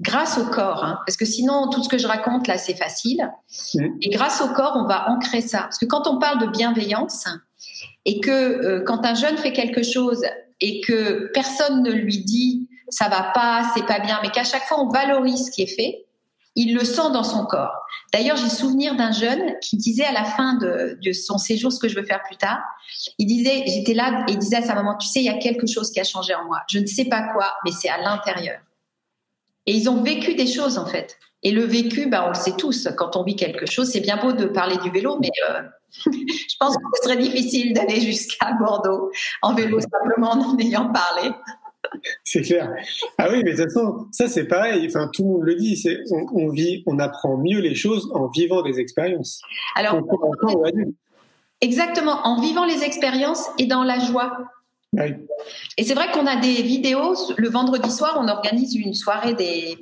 grâce 0.00 0.38
au 0.38 0.44
corps, 0.46 0.84
hein, 0.84 0.98
parce 1.06 1.16
que 1.16 1.24
sinon 1.24 1.68
tout 1.70 1.82
ce 1.82 1.88
que 1.88 1.98
je 1.98 2.06
raconte 2.06 2.46
là 2.46 2.58
c'est 2.58 2.74
facile. 2.74 3.30
Mmh. 3.74 3.86
Et 4.02 4.10
grâce 4.10 4.40
au 4.40 4.48
corps, 4.48 4.74
on 4.76 4.86
va 4.86 5.10
ancrer 5.10 5.40
ça. 5.40 5.60
Parce 5.60 5.78
que 5.78 5.86
quand 5.86 6.06
on 6.06 6.18
parle 6.18 6.40
de 6.40 6.46
bienveillance 6.46 7.24
et 8.04 8.20
que 8.20 8.30
euh, 8.30 8.84
quand 8.84 9.04
un 9.04 9.14
jeune 9.14 9.36
fait 9.38 9.52
quelque 9.52 9.82
chose 9.82 10.22
et 10.60 10.80
que 10.80 11.30
personne 11.32 11.82
ne 11.82 11.92
lui 11.92 12.24
dit 12.24 12.68
ça 12.88 13.08
va 13.08 13.32
pas, 13.34 13.70
c'est 13.74 13.86
pas 13.86 13.98
bien, 13.98 14.20
mais 14.22 14.30
qu'à 14.30 14.44
chaque 14.44 14.64
fois 14.64 14.80
on 14.80 14.88
valorise 14.88 15.46
ce 15.46 15.50
qui 15.50 15.62
est 15.62 15.74
fait, 15.74 16.06
il 16.56 16.74
le 16.74 16.84
sent 16.84 17.10
dans 17.12 17.22
son 17.22 17.44
corps. 17.44 17.74
D'ailleurs, 18.12 18.36
j'ai 18.36 18.48
souvenir 18.48 18.96
d'un 18.96 19.12
jeune 19.12 19.58
qui 19.60 19.76
disait 19.76 20.04
à 20.04 20.12
la 20.12 20.24
fin 20.24 20.54
de, 20.54 20.98
de, 21.02 21.12
son 21.12 21.36
séjour 21.36 21.70
ce 21.70 21.78
que 21.78 21.86
je 21.86 21.94
veux 21.96 22.06
faire 22.06 22.22
plus 22.22 22.36
tard. 22.36 22.60
Il 23.18 23.26
disait, 23.26 23.64
j'étais 23.66 23.92
là 23.92 24.24
et 24.26 24.32
il 24.32 24.38
disait 24.38 24.56
à 24.56 24.62
sa 24.62 24.74
maman, 24.74 24.96
tu 24.96 25.06
sais, 25.06 25.20
il 25.20 25.26
y 25.26 25.28
a 25.28 25.36
quelque 25.36 25.66
chose 25.66 25.90
qui 25.90 26.00
a 26.00 26.04
changé 26.04 26.34
en 26.34 26.46
moi. 26.46 26.62
Je 26.70 26.78
ne 26.78 26.86
sais 26.86 27.04
pas 27.04 27.28
quoi, 27.34 27.52
mais 27.64 27.72
c'est 27.72 27.90
à 27.90 27.98
l'intérieur. 27.98 28.58
Et 29.66 29.72
ils 29.72 29.88
ont 29.88 30.02
vécu 30.02 30.34
des 30.34 30.46
choses 30.46 30.78
en 30.78 30.86
fait. 30.86 31.18
Et 31.42 31.50
le 31.50 31.62
vécu, 31.62 32.08
bah, 32.08 32.24
on 32.26 32.28
le 32.30 32.34
sait 32.34 32.56
tous. 32.56 32.88
Quand 32.96 33.16
on 33.16 33.22
vit 33.22 33.36
quelque 33.36 33.66
chose, 33.66 33.90
c'est 33.90 34.00
bien 34.00 34.16
beau 34.16 34.32
de 34.32 34.46
parler 34.46 34.76
du 34.78 34.90
vélo, 34.90 35.18
mais 35.20 35.30
euh, 35.50 35.62
je 36.06 36.56
pense 36.58 36.76
que 36.76 36.82
ce 36.94 37.08
serait 37.08 37.22
difficile 37.22 37.72
d'aller 37.72 38.00
jusqu'à 38.00 38.52
Bordeaux 38.58 39.10
en 39.42 39.54
vélo 39.54 39.78
simplement 39.80 40.32
en 40.32 40.40
en 40.40 40.58
ayant 40.58 40.92
parlé. 40.92 41.30
C'est 42.24 42.42
clair. 42.42 42.72
Ah 43.18 43.28
oui, 43.30 43.42
mais 43.44 43.52
de 43.54 43.62
toute 43.62 43.72
façon, 43.72 44.06
ça 44.10 44.28
c'est 44.28 44.46
pareil. 44.46 44.86
Enfin, 44.88 45.08
tout 45.12 45.22
le 45.22 45.28
monde 45.28 45.42
le 45.44 45.54
dit. 45.54 45.76
C'est 45.76 46.00
on, 46.10 46.26
on, 46.34 46.48
vit, 46.50 46.82
on 46.86 46.98
apprend 46.98 47.36
mieux 47.36 47.60
les 47.60 47.74
choses 47.74 48.10
en 48.12 48.28
vivant 48.28 48.62
des 48.62 48.80
expériences. 48.80 49.40
Alors, 49.74 50.00
exactement, 51.60 52.26
en 52.26 52.40
vivant 52.40 52.64
les 52.64 52.82
expériences 52.82 53.48
et 53.58 53.66
dans 53.66 53.84
la 53.84 53.98
joie. 53.98 54.36
Et 55.76 55.84
c'est 55.84 55.94
vrai 55.94 56.10
qu'on 56.12 56.26
a 56.26 56.36
des 56.36 56.62
vidéos. 56.62 57.14
Le 57.36 57.48
vendredi 57.48 57.90
soir, 57.90 58.18
on 58.20 58.28
organise 58.28 58.74
une 58.74 58.94
soirée 58.94 59.34
des 59.34 59.78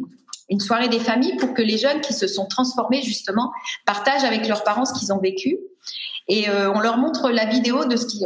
une 0.51 0.61
soirée 0.61 0.89
des 0.89 1.01
familles 1.01 1.37
pour 1.37 1.55
que 1.55 1.63
les 1.63 1.79
jeunes 1.79 2.03
qui 2.03 2.13
se 2.13 2.27
sont 2.27 2.47
transformés 2.47 3.01
justement 3.01 3.51
partagent 3.87 4.25
avec 4.25 4.47
leurs 4.47 4.63
parents 4.63 4.85
ce 4.85 4.93
qu'ils 4.93 5.11
ont 5.13 5.19
vécu. 5.19 5.59
Et 6.29 6.49
euh, 6.49 6.73
on 6.73 6.81
leur 6.81 6.97
montre 6.97 7.31
la 7.31 7.45
vidéo 7.45 7.85
de 7.85 7.97
ce 7.97 8.07
qui 8.07 8.25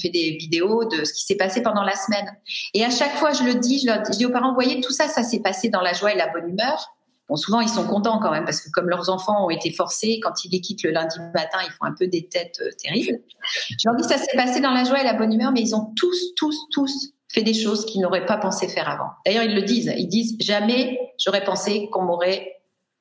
fait 0.00 0.08
des 0.08 0.36
vidéos 0.36 0.84
de 0.84 1.04
ce 1.04 1.12
qui 1.12 1.24
s'est 1.24 1.36
passé 1.36 1.62
pendant 1.62 1.82
la 1.82 1.96
semaine. 1.96 2.30
Et 2.74 2.84
à 2.84 2.90
chaque 2.90 3.14
fois, 3.16 3.32
je 3.32 3.42
le 3.42 3.54
dis, 3.54 3.80
je, 3.80 3.86
leur, 3.86 4.04
je 4.04 4.18
dis 4.18 4.26
aux 4.26 4.30
parents, 4.30 4.54
voyez, 4.54 4.80
tout 4.80 4.92
ça, 4.92 5.08
ça 5.08 5.22
s'est 5.22 5.40
passé 5.40 5.68
dans 5.68 5.80
la 5.80 5.92
joie 5.92 6.12
et 6.12 6.16
la 6.16 6.28
bonne 6.28 6.48
humeur. 6.48 6.94
Bon, 7.30 7.36
souvent, 7.36 7.60
ils 7.60 7.68
sont 7.68 7.86
contents 7.86 8.18
quand 8.18 8.32
même 8.32 8.44
parce 8.44 8.60
que 8.60 8.70
comme 8.72 8.88
leurs 8.88 9.08
enfants 9.08 9.46
ont 9.46 9.50
été 9.50 9.70
forcés, 9.70 10.18
quand 10.20 10.44
ils 10.44 10.50
les 10.50 10.60
quittent 10.60 10.82
le 10.82 10.90
lundi 10.90 11.16
matin, 11.32 11.58
ils 11.64 11.70
font 11.70 11.84
un 11.84 11.94
peu 11.96 12.08
des 12.08 12.26
têtes 12.26 12.60
euh, 12.60 12.70
terribles. 12.82 13.20
Je 13.68 13.88
leur 13.88 13.94
dis, 13.94 14.02
ça 14.02 14.18
s'est 14.18 14.36
passé 14.36 14.60
dans 14.60 14.72
la 14.72 14.82
joie 14.82 15.00
et 15.00 15.04
la 15.04 15.12
bonne 15.12 15.32
humeur, 15.32 15.52
mais 15.52 15.60
ils 15.60 15.76
ont 15.76 15.92
tous, 15.94 16.34
tous, 16.34 16.58
tous 16.72 17.12
fait 17.28 17.44
des 17.44 17.54
choses 17.54 17.86
qu'ils 17.86 18.00
n'auraient 18.00 18.26
pas 18.26 18.36
pensé 18.36 18.66
faire 18.66 18.88
avant. 18.88 19.10
D'ailleurs, 19.24 19.44
ils 19.44 19.54
le 19.54 19.62
disent. 19.62 19.94
Ils 19.96 20.08
disent, 20.08 20.36
jamais 20.40 20.98
j'aurais 21.24 21.44
pensé 21.44 21.88
qu'on 21.92 22.02
m'aurait 22.02 22.56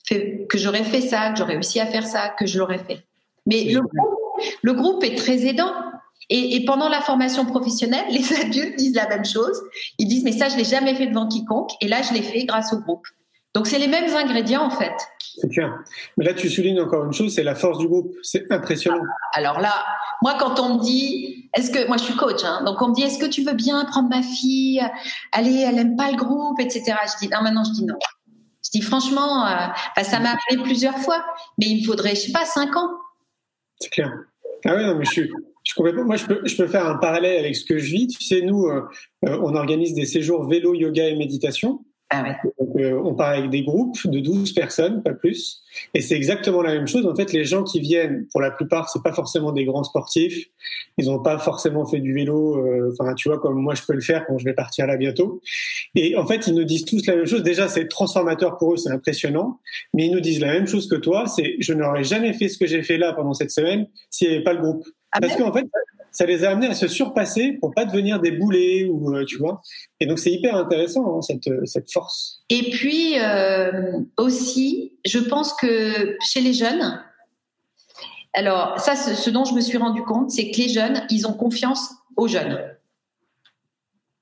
fait, 0.07 0.45
que 0.47 0.59
j'aurais 0.59 0.83
fait 0.83 1.01
ça, 1.01 1.31
que 1.31 1.39
j'aurais 1.39 1.53
réussi 1.53 1.79
à 1.79 1.87
faire 1.87 2.05
ça, 2.05 2.29
que 2.29 2.45
je 2.45 2.59
l'aurais 2.59 2.77
fait. 2.77 3.03
Mais 3.47 3.63
le 3.63 3.81
groupe, 3.81 4.11
le 4.61 4.73
groupe 4.73 5.03
est 5.03 5.15
très 5.15 5.47
aidant. 5.47 5.73
Et, 6.29 6.55
et, 6.55 6.65
pendant 6.65 6.89
la 6.89 7.01
formation 7.01 7.47
professionnelle, 7.47 8.05
les 8.11 8.31
adultes 8.33 8.75
disent 8.77 8.93
la 8.93 9.09
même 9.09 9.25
chose. 9.25 9.59
Ils 9.97 10.07
disent, 10.07 10.23
mais 10.23 10.33
ça, 10.33 10.49
je 10.49 10.55
l'ai 10.57 10.65
jamais 10.65 10.93
fait 10.93 11.07
devant 11.07 11.27
quiconque. 11.27 11.71
Et 11.81 11.87
là, 11.87 12.03
je 12.03 12.13
l'ai 12.13 12.21
fait 12.21 12.43
grâce 12.43 12.71
au 12.73 12.77
groupe. 12.77 13.07
Donc, 13.55 13.67
c'est 13.67 13.79
les 13.79 13.87
mêmes 13.87 14.13
ingrédients, 14.15 14.63
en 14.63 14.69
fait. 14.69 14.93
C'est 15.37 15.49
clair. 15.49 15.79
Mais 16.17 16.25
là, 16.25 16.33
tu 16.33 16.49
soulignes 16.49 16.81
encore 16.81 17.05
une 17.05 17.13
chose, 17.13 17.33
c'est 17.33 17.43
la 17.43 17.55
force 17.55 17.77
du 17.79 17.87
groupe. 17.87 18.13
C'est 18.21 18.51
impressionnant. 18.51 19.01
Alors 19.33 19.59
là, 19.59 19.73
moi, 20.21 20.35
quand 20.39 20.59
on 20.59 20.75
me 20.75 20.83
dit, 20.83 21.49
est-ce 21.55 21.71
que, 21.71 21.87
moi, 21.87 21.97
je 21.97 22.03
suis 22.03 22.15
coach, 22.15 22.43
hein, 22.43 22.63
donc 22.65 22.81
on 22.81 22.89
me 22.89 22.93
dit, 22.93 23.03
est-ce 23.03 23.17
que 23.19 23.25
tu 23.25 23.43
veux 23.43 23.53
bien 23.53 23.83
prendre 23.85 24.09
ma 24.09 24.21
fille, 24.21 24.81
allez, 25.31 25.65
elle 25.67 25.79
aime 25.79 25.95
pas 25.95 26.11
le 26.11 26.17
groupe, 26.17 26.59
etc. 26.59 26.83
Je 27.05 27.25
dis, 27.25 27.31
non, 27.33 27.41
maintenant, 27.41 27.63
je 27.63 27.71
dis 27.71 27.85
non. 27.85 27.97
Je 28.63 28.69
dis, 28.71 28.81
franchement, 28.81 29.47
euh, 29.47 30.03
ça 30.03 30.19
m'est 30.19 30.27
arrivé 30.27 30.63
plusieurs 30.63 30.97
fois, 30.97 31.25
mais 31.57 31.67
il 31.67 31.81
me 31.81 31.87
faudrait, 31.87 32.15
je 32.15 32.21
sais 32.21 32.31
pas, 32.31 32.45
cinq 32.45 32.75
ans. 32.75 32.89
C'est 33.79 33.89
clair. 33.89 34.11
Ah 34.65 34.75
oui, 34.75 34.85
non, 34.85 34.95
mais 34.95 35.05
je 35.05 35.11
suis, 35.11 35.31
je 35.63 35.73
complètement, 35.73 36.03
moi, 36.03 36.17
je 36.17 36.25
peux, 36.25 36.41
je 36.43 36.55
peux 36.55 36.67
faire 36.67 36.85
un 36.85 36.97
parallèle 36.97 37.39
avec 37.39 37.55
ce 37.55 37.65
que 37.65 37.77
je 37.77 37.91
vis. 37.91 38.07
Tu 38.07 38.23
sais, 38.23 38.41
nous, 38.41 38.65
euh, 38.65 38.81
on 39.23 39.55
organise 39.55 39.93
des 39.93 40.05
séjours 40.05 40.47
vélo, 40.47 40.73
yoga 40.73 41.07
et 41.07 41.15
méditation. 41.15 41.85
Ah 42.11 42.23
ouais. 42.23 42.35
Donc, 42.59 42.75
euh, 42.79 42.99
on 43.05 43.13
part 43.13 43.29
avec 43.29 43.51
des 43.51 43.61
groupes 43.63 43.95
de 44.05 44.19
12 44.19 44.53
personnes, 44.53 45.03
pas 45.03 45.13
plus. 45.13 45.61
Et 45.93 46.01
c'est 46.01 46.15
exactement 46.15 46.63
la 46.63 46.73
même 46.73 46.87
chose. 46.87 47.05
En 47.05 47.15
fait, 47.15 47.31
les 47.33 47.45
gens 47.45 47.63
qui 47.63 47.79
viennent, 47.79 48.25
pour 48.31 48.41
la 48.41 48.49
plupart, 48.49 48.89
c'est 48.89 49.03
pas 49.03 49.13
forcément 49.13 49.51
des 49.51 49.63
grands 49.63 49.83
sportifs. 49.83 50.47
Ils 50.97 51.05
n'ont 51.05 51.21
pas 51.21 51.37
forcément 51.37 51.85
fait 51.85 51.99
du 51.99 52.11
vélo. 52.11 52.57
euh, 52.65 52.91
Enfin, 52.99 53.13
tu 53.13 53.29
vois, 53.29 53.37
comme 53.39 53.61
moi, 53.61 53.75
je 53.75 53.83
peux 53.83 53.93
le 53.93 54.01
faire 54.01 54.25
quand 54.25 54.39
je 54.39 54.45
vais 54.45 54.53
partir 54.53 54.87
là 54.87 54.97
bientôt. 54.97 55.39
Et 55.93 56.17
en 56.17 56.25
fait, 56.25 56.47
ils 56.47 56.55
nous 56.55 56.63
disent 56.63 56.85
tous 56.85 57.05
la 57.05 57.15
même 57.15 57.27
chose. 57.27 57.43
Déjà, 57.43 57.67
c'est 57.67 57.87
transformateur 57.87 58.57
pour 58.57 58.73
eux, 58.73 58.77
c'est 58.77 58.89
impressionnant. 58.91 59.59
Mais 59.93 60.07
ils 60.07 60.11
nous 60.11 60.19
disent 60.19 60.39
la 60.39 60.53
même 60.53 60.65
chose 60.67 60.89
que 60.89 60.95
toi. 60.95 61.27
C'est, 61.27 61.57
je 61.59 61.73
n'aurais 61.73 62.03
jamais 62.03 62.33
fait 62.33 62.47
ce 62.49 62.57
que 62.57 62.65
j'ai 62.65 62.81
fait 62.81 62.97
là 62.97 63.13
pendant 63.13 63.35
cette 63.35 63.51
semaine 63.51 63.87
s'il 64.09 64.29
n'y 64.29 64.35
avait 64.35 64.43
pas 64.43 64.53
le 64.53 64.61
groupe. 64.61 64.83
Ah 65.11 65.19
Parce 65.21 65.37
ben 65.37 65.43
qu'en 65.45 65.53
fait, 65.53 65.65
ça 66.19 66.25
les 66.25 66.43
a 66.43 66.49
amenés 66.51 66.67
à 66.67 66.73
se 66.73 66.89
surpasser 66.89 67.53
pour 67.61 67.73
pas 67.73 67.85
devenir 67.85 68.19
des 68.19 68.31
boulets 68.31 68.85
ou 68.91 69.15
euh, 69.15 69.23
tu 69.25 69.37
vois. 69.37 69.61
Et 70.01 70.05
donc 70.05 70.19
c'est 70.19 70.31
hyper 70.31 70.53
intéressant 70.57 71.15
hein, 71.15 71.21
cette 71.21 71.47
euh, 71.47 71.63
cette 71.63 71.89
force. 71.89 72.41
Et 72.49 72.69
puis 72.71 73.17
euh, 73.19 73.93
aussi, 74.17 74.97
je 75.05 75.19
pense 75.19 75.53
que 75.53 76.17
chez 76.21 76.41
les 76.41 76.51
jeunes, 76.53 77.01
alors 78.33 78.77
ça, 78.79 78.97
ce, 78.97 79.15
ce 79.15 79.29
dont 79.29 79.45
je 79.45 79.53
me 79.53 79.61
suis 79.61 79.77
rendu 79.77 80.03
compte, 80.03 80.29
c'est 80.29 80.51
que 80.51 80.57
les 80.57 80.67
jeunes, 80.69 81.03
ils 81.09 81.25
ont 81.25 81.33
confiance 81.33 81.89
aux 82.17 82.27
jeunes. 82.27 82.59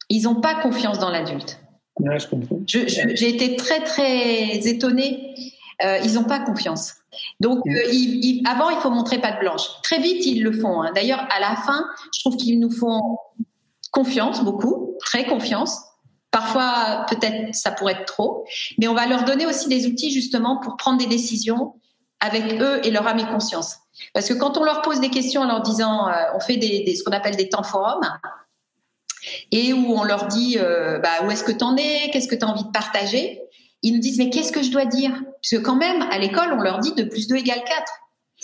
Ils 0.10 0.21
n'ont 0.23 0.39
pas 0.39 0.55
confiance 0.62 0.99
dans 0.99 1.10
l'adulte. 1.10 1.60
Ouais, 1.99 2.19
je 2.19 2.27
comprends. 2.27 2.60
Je- 2.67 2.88
je- 2.88 3.15
J'ai 3.15 3.29
été 3.29 3.55
très 3.55 3.81
très 3.83 4.67
étonnée. 4.67 5.26
Euh, 5.83 5.99
ils 6.03 6.13
n'ont 6.15 6.23
pas 6.23 6.39
confiance. 6.39 6.95
Donc, 7.39 7.59
Mm. 7.65 7.69
euh, 7.75 7.83
ils- 7.91 8.25
ils- 8.25 8.47
avant, 8.47 8.69
il 8.71 8.77
faut 8.77 8.89
montrer 8.89 9.19
pas 9.19 9.31
de 9.33 9.39
blanche. 9.39 9.61
Très 9.83 9.99
vite, 9.99 10.25
ils 10.25 10.41
le 10.43 10.51
font. 10.51 10.81
hein. 10.81 10.91
D'ailleurs, 10.95 11.27
à 11.29 11.39
la 11.39 11.55
fin, 11.55 11.85
je 12.13 12.19
trouve 12.21 12.35
qu'ils 12.35 12.59
nous 12.59 12.71
font 12.71 13.17
confiance 13.91 14.43
beaucoup, 14.43 14.95
très 15.05 15.25
confiance. 15.25 15.79
Parfois, 16.31 17.05
peut-être, 17.09 17.53
ça 17.55 17.71
pourrait 17.71 17.93
être 17.93 18.05
trop, 18.05 18.45
mais 18.79 18.87
on 18.87 18.93
va 18.93 19.05
leur 19.07 19.23
donner 19.23 19.45
aussi 19.45 19.67
des 19.69 19.85
outils 19.87 20.11
justement 20.11 20.57
pour 20.59 20.77
prendre 20.77 20.97
des 20.97 21.05
décisions 21.07 21.75
avec 22.19 22.59
eux 22.61 22.81
et 22.83 22.89
leur 22.91 23.07
âme 23.07 23.19
et 23.19 23.25
conscience. 23.27 23.77
Parce 24.13 24.27
que 24.27 24.33
quand 24.33 24.57
on 24.57 24.63
leur 24.63 24.81
pose 24.81 24.99
des 24.99 25.09
questions 25.09 25.41
en 25.41 25.45
leur 25.47 25.61
disant, 25.61 26.07
euh, 26.09 26.13
on 26.35 26.39
fait 26.39 26.57
des, 26.57 26.83
des- 26.83 26.95
ce 26.95 27.03
qu'on 27.03 27.11
appelle 27.11 27.35
des 27.35 27.49
temps 27.49 27.63
forums, 27.63 28.01
et 29.51 29.73
où 29.73 29.93
on 29.93 30.03
leur 30.03 30.27
dit 30.27 30.57
euh, 30.59 30.99
bah, 30.99 31.25
où 31.25 31.31
est-ce 31.31 31.43
que 31.43 31.51
tu 31.51 31.63
en 31.63 31.75
es, 31.77 32.09
qu'est-ce 32.11 32.27
que 32.27 32.35
tu 32.35 32.43
as 32.45 32.47
envie 32.47 32.63
de 32.63 32.71
partager, 32.71 33.41
ils 33.83 33.93
nous 33.93 33.99
disent 33.99 34.17
mais 34.17 34.29
qu'est-ce 34.29 34.51
que 34.51 34.63
je 34.63 34.71
dois 34.71 34.85
dire? 34.85 35.11
Parce 35.11 35.51
que 35.51 35.57
quand 35.57 35.75
même, 35.75 36.01
à 36.03 36.17
l'école, 36.17 36.53
on 36.53 36.61
leur 36.61 36.79
dit 36.79 36.93
2 36.95 37.09
plus 37.09 37.27
2 37.27 37.35
égale 37.35 37.63
4. 37.65 37.83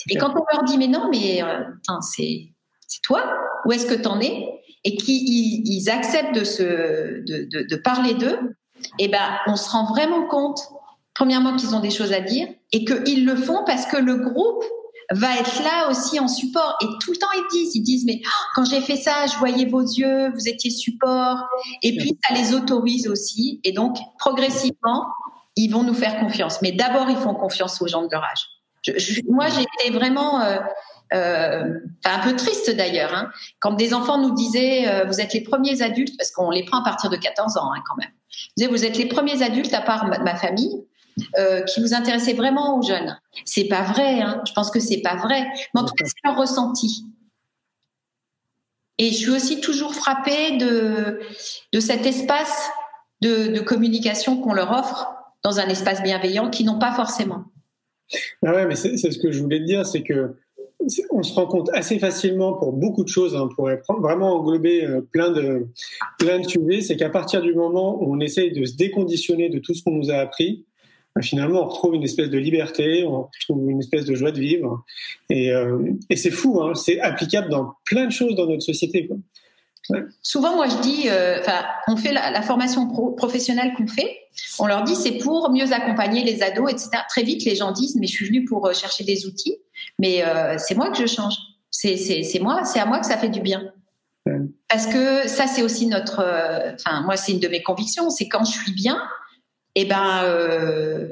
Et 0.10 0.18
quand 0.18 0.32
on 0.32 0.44
leur 0.56 0.64
dit 0.64 0.78
mais 0.78 0.88
non, 0.88 1.10
mais 1.12 1.44
euh, 1.44 1.64
c'est 2.02 2.50
c'est 2.88 3.02
toi, 3.02 3.24
où 3.66 3.72
est-ce 3.72 3.86
que 3.86 3.96
tu 3.96 4.08
en 4.08 4.20
es? 4.20 4.46
Et 4.84 4.96
qu'ils 4.98 5.66
ils 5.66 5.90
acceptent 5.90 6.36
de, 6.36 6.44
se, 6.44 6.64
de, 6.64 7.48
de, 7.50 7.68
de 7.68 7.76
parler 7.78 8.14
d'eux, 8.14 8.38
et 9.00 9.08
ben 9.08 9.38
on 9.48 9.56
se 9.56 9.70
rend 9.70 9.86
vraiment 9.86 10.28
compte, 10.28 10.60
premièrement, 11.14 11.56
qu'ils 11.56 11.74
ont 11.76 11.80
des 11.80 11.90
choses 11.90 12.14
à 12.14 12.20
dire 12.20 12.48
et 12.72 12.86
qu'ils 12.86 13.26
le 13.26 13.36
font 13.36 13.64
parce 13.66 13.86
que 13.86 13.98
le 13.98 14.16
groupe 14.16 14.64
va 15.12 15.38
être 15.38 15.64
là 15.64 15.90
aussi 15.90 16.20
en 16.20 16.28
support. 16.28 16.78
Et 16.82 16.86
tout 17.02 17.12
le 17.12 17.18
temps, 17.18 17.28
ils 17.36 17.48
disent, 17.52 17.76
ils 17.76 17.84
disent, 17.84 18.06
mais 18.06 18.22
oh, 18.26 18.46
quand 18.56 18.66
j'ai 18.66 18.82
fait 18.82 18.96
ça, 18.96 19.28
je 19.28 19.38
voyais 19.38 19.66
vos 19.66 19.82
yeux, 19.82 20.32
vous 20.34 20.48
étiez 20.48 20.72
support. 20.72 21.40
Et 21.82 21.96
puis, 21.98 22.18
ça 22.24 22.34
les 22.34 22.54
autorise 22.54 23.08
aussi. 23.08 23.60
Et 23.64 23.74
donc, 23.74 23.98
progressivement, 24.18 25.06
ils 25.56 25.70
vont 25.70 25.84
nous 25.84 25.94
faire 25.94 26.20
confiance. 26.20 26.62
Mais 26.62 26.72
d'abord, 26.72 27.10
ils 27.10 27.18
font 27.18 27.34
confiance 27.34 27.82
aux 27.82 27.88
gens 27.88 28.04
de 28.04 28.10
leur 28.12 28.24
âge. 28.24 28.48
Moi, 29.30 29.48
j'étais 29.50 29.98
vraiment 29.98 30.42
euh, 30.42 30.58
euh, 31.14 31.80
un 32.06 32.20
peu 32.20 32.36
triste 32.36 32.72
d'ailleurs, 32.76 33.14
hein, 33.14 33.30
quand 33.60 33.74
des 33.74 33.94
enfants 33.94 34.18
nous 34.18 34.34
disaient, 34.34 34.88
euh, 34.88 35.06
vous 35.06 35.22
êtes 35.22 35.34
les 35.34 35.42
premiers 35.42 35.82
adultes, 35.82 36.18
parce 36.18 36.32
qu'on 36.32 36.50
les 36.50 36.66
prend 36.66 36.80
à 36.80 36.84
partir 36.84 37.10
de 37.10 37.18
14 37.18 37.58
ans 37.58 37.72
hein, 37.74 37.84
quand 37.88 37.96
même. 37.98 38.70
Vous 38.70 38.84
êtes 38.84 38.98
les 38.98 39.06
premiers 39.06 39.44
adultes 39.44 39.74
à 39.74 39.82
part 39.82 40.08
ma, 40.08 40.20
ma 40.20 40.36
famille 40.36 40.84
euh, 41.38 41.62
qui 41.64 41.82
vous 41.82 41.94
intéressez 41.94 42.34
vraiment 42.34 42.80
aux 42.80 42.82
jeunes. 42.82 43.20
C'est 43.46 43.66
pas 43.66 43.84
vrai, 43.84 44.22
hein. 44.22 44.42
je 44.48 44.54
pense 44.54 44.72
que 44.72 44.80
c'est 44.80 45.02
pas 45.02 45.16
vrai. 45.16 45.46
Mais 45.74 45.82
en 45.82 45.86
tout 45.86 45.94
cas, 45.94 46.06
c'est 46.06 46.28
leur 46.28 46.36
ressenti. 46.36 47.06
Et 48.98 49.12
je 49.12 49.18
suis 49.18 49.30
aussi 49.30 49.62
toujours 49.62 49.94
frappée 49.94 50.58
de, 50.58 51.20
de 51.72 51.80
cet 51.80 52.06
espace 52.08 52.70
de, 53.22 53.48
de 53.48 53.60
communication 53.60 54.42
qu'on 54.42 54.54
leur 54.54 54.72
offre 54.72 55.08
dans 55.44 55.60
un 55.60 55.68
espace 55.68 56.02
bienveillant 56.02 56.50
qu'ils 56.50 56.66
n'ont 56.66 56.80
pas 56.80 56.94
forcément. 56.94 57.46
Ah 58.46 58.54
ouais, 58.54 58.66
mais 58.66 58.76
c'est 58.76 58.98
ce 58.98 59.18
que 59.18 59.32
je 59.32 59.42
voulais 59.42 59.60
te 59.60 59.66
dire, 59.66 59.86
c'est 59.86 60.04
que 60.04 60.36
on 61.12 61.24
se 61.24 61.34
rend 61.34 61.46
compte 61.46 61.70
assez 61.74 62.00
facilement 62.00 62.54
pour 62.54 62.74
beaucoup 62.74 63.04
de 63.04 63.10
choses, 63.10 63.36
hein, 63.36 63.48
pour 63.56 63.70
vraiment 64.02 64.36
englober 64.36 64.86
euh, 64.86 65.02
plein 65.02 65.32
de 65.32 65.68
plein 66.20 66.40
de 66.40 66.48
sujets, 66.48 66.82
c'est 66.82 66.98
qu'à 66.98 67.10
partir 67.10 67.42
du 67.42 67.54
moment 67.54 68.02
où 68.02 68.14
on 68.14 68.20
essaye 68.20 68.52
de 68.52 68.66
se 68.66 68.76
déconditionner 68.76 69.50
de 69.50 69.60
tout 69.60 69.74
ce 69.74 69.84
qu'on 69.84 69.92
nous 69.92 70.12
a 70.12 70.16
appris, 70.16 70.66
ben 71.16 71.22
finalement 71.22 71.62
on 71.62 71.68
retrouve 71.68 71.96
une 71.96 72.04
espèce 72.04 72.30
de 72.30 72.38
liberté, 72.38 73.06
on 73.06 73.24
retrouve 73.24 73.70
une 73.70 73.80
espèce 73.80 74.06
de 74.06 74.16
joie 74.16 74.32
de 74.32 74.40
vivre, 74.40 74.84
et, 75.30 75.52
euh, 75.52 75.80
c'est 76.16 76.32
fou, 76.32 76.62
hein, 76.62 76.76
c'est 76.76 77.00
applicable 77.00 77.50
dans 77.50 77.74
plein 77.86 78.06
de 78.06 78.12
choses 78.12 78.36
dans 78.36 78.48
notre 78.48 78.64
société. 78.64 79.10
Ouais. 79.90 80.04
Souvent, 80.22 80.56
moi, 80.56 80.68
je 80.68 80.78
dis, 80.78 81.10
enfin, 81.10 81.60
euh, 81.60 81.64
on 81.88 81.98
fait 81.98 82.14
la, 82.14 82.32
la 82.32 82.42
formation 82.42 82.88
pro 82.88 83.12
professionnelle 83.12 83.74
qu'on 83.76 83.88
fait. 83.88 84.18
On 84.60 84.66
leur 84.66 84.84
dit, 84.84 84.96
c'est 84.96 85.18
pour 85.18 85.52
mieux 85.52 85.74
accompagner 85.74 86.24
les 86.24 86.42
ados, 86.42 86.72
etc. 86.72 86.90
Très 87.10 87.24
vite, 87.24 87.44
les 87.46 87.56
gens 87.56 87.72
disent, 87.72 87.96
mais 87.98 88.08
je 88.08 88.14
suis 88.14 88.28
venu 88.28 88.46
pour 88.46 88.66
euh, 88.66 88.74
chercher 88.74 89.04
des 89.04 89.26
outils, 89.26 89.58
mais 90.00 90.24
euh, 90.24 90.56
c'est 90.58 90.76
moi 90.76 90.90
que 90.90 90.98
je 90.98 91.06
change. 91.06 91.36
C'est 91.70 92.40
moi, 92.40 92.64
c'est 92.64 92.80
à 92.80 92.86
moi 92.86 93.00
que 93.00 93.06
ça 93.06 93.18
fait 93.18 93.30
du 93.30 93.42
bien. 93.42 93.72
Ouais. 94.26 94.40
Parce 94.70 94.88
que 94.88 95.28
ça, 95.28 95.48
c'est 95.48 95.64
aussi 95.64 95.88
notre. 95.88 96.20
Enfin, 96.76 97.02
moi, 97.02 97.18
c'est 97.18 97.34
une 97.34 97.40
de 97.40 97.48
mes 97.48 97.62
convictions, 97.62 98.10
c'est 98.10 98.30
quand 98.30 98.46
je 98.46 98.52
suis 98.52 98.72
bien, 98.72 99.02
eh 99.76 99.86
ben, 99.86 100.22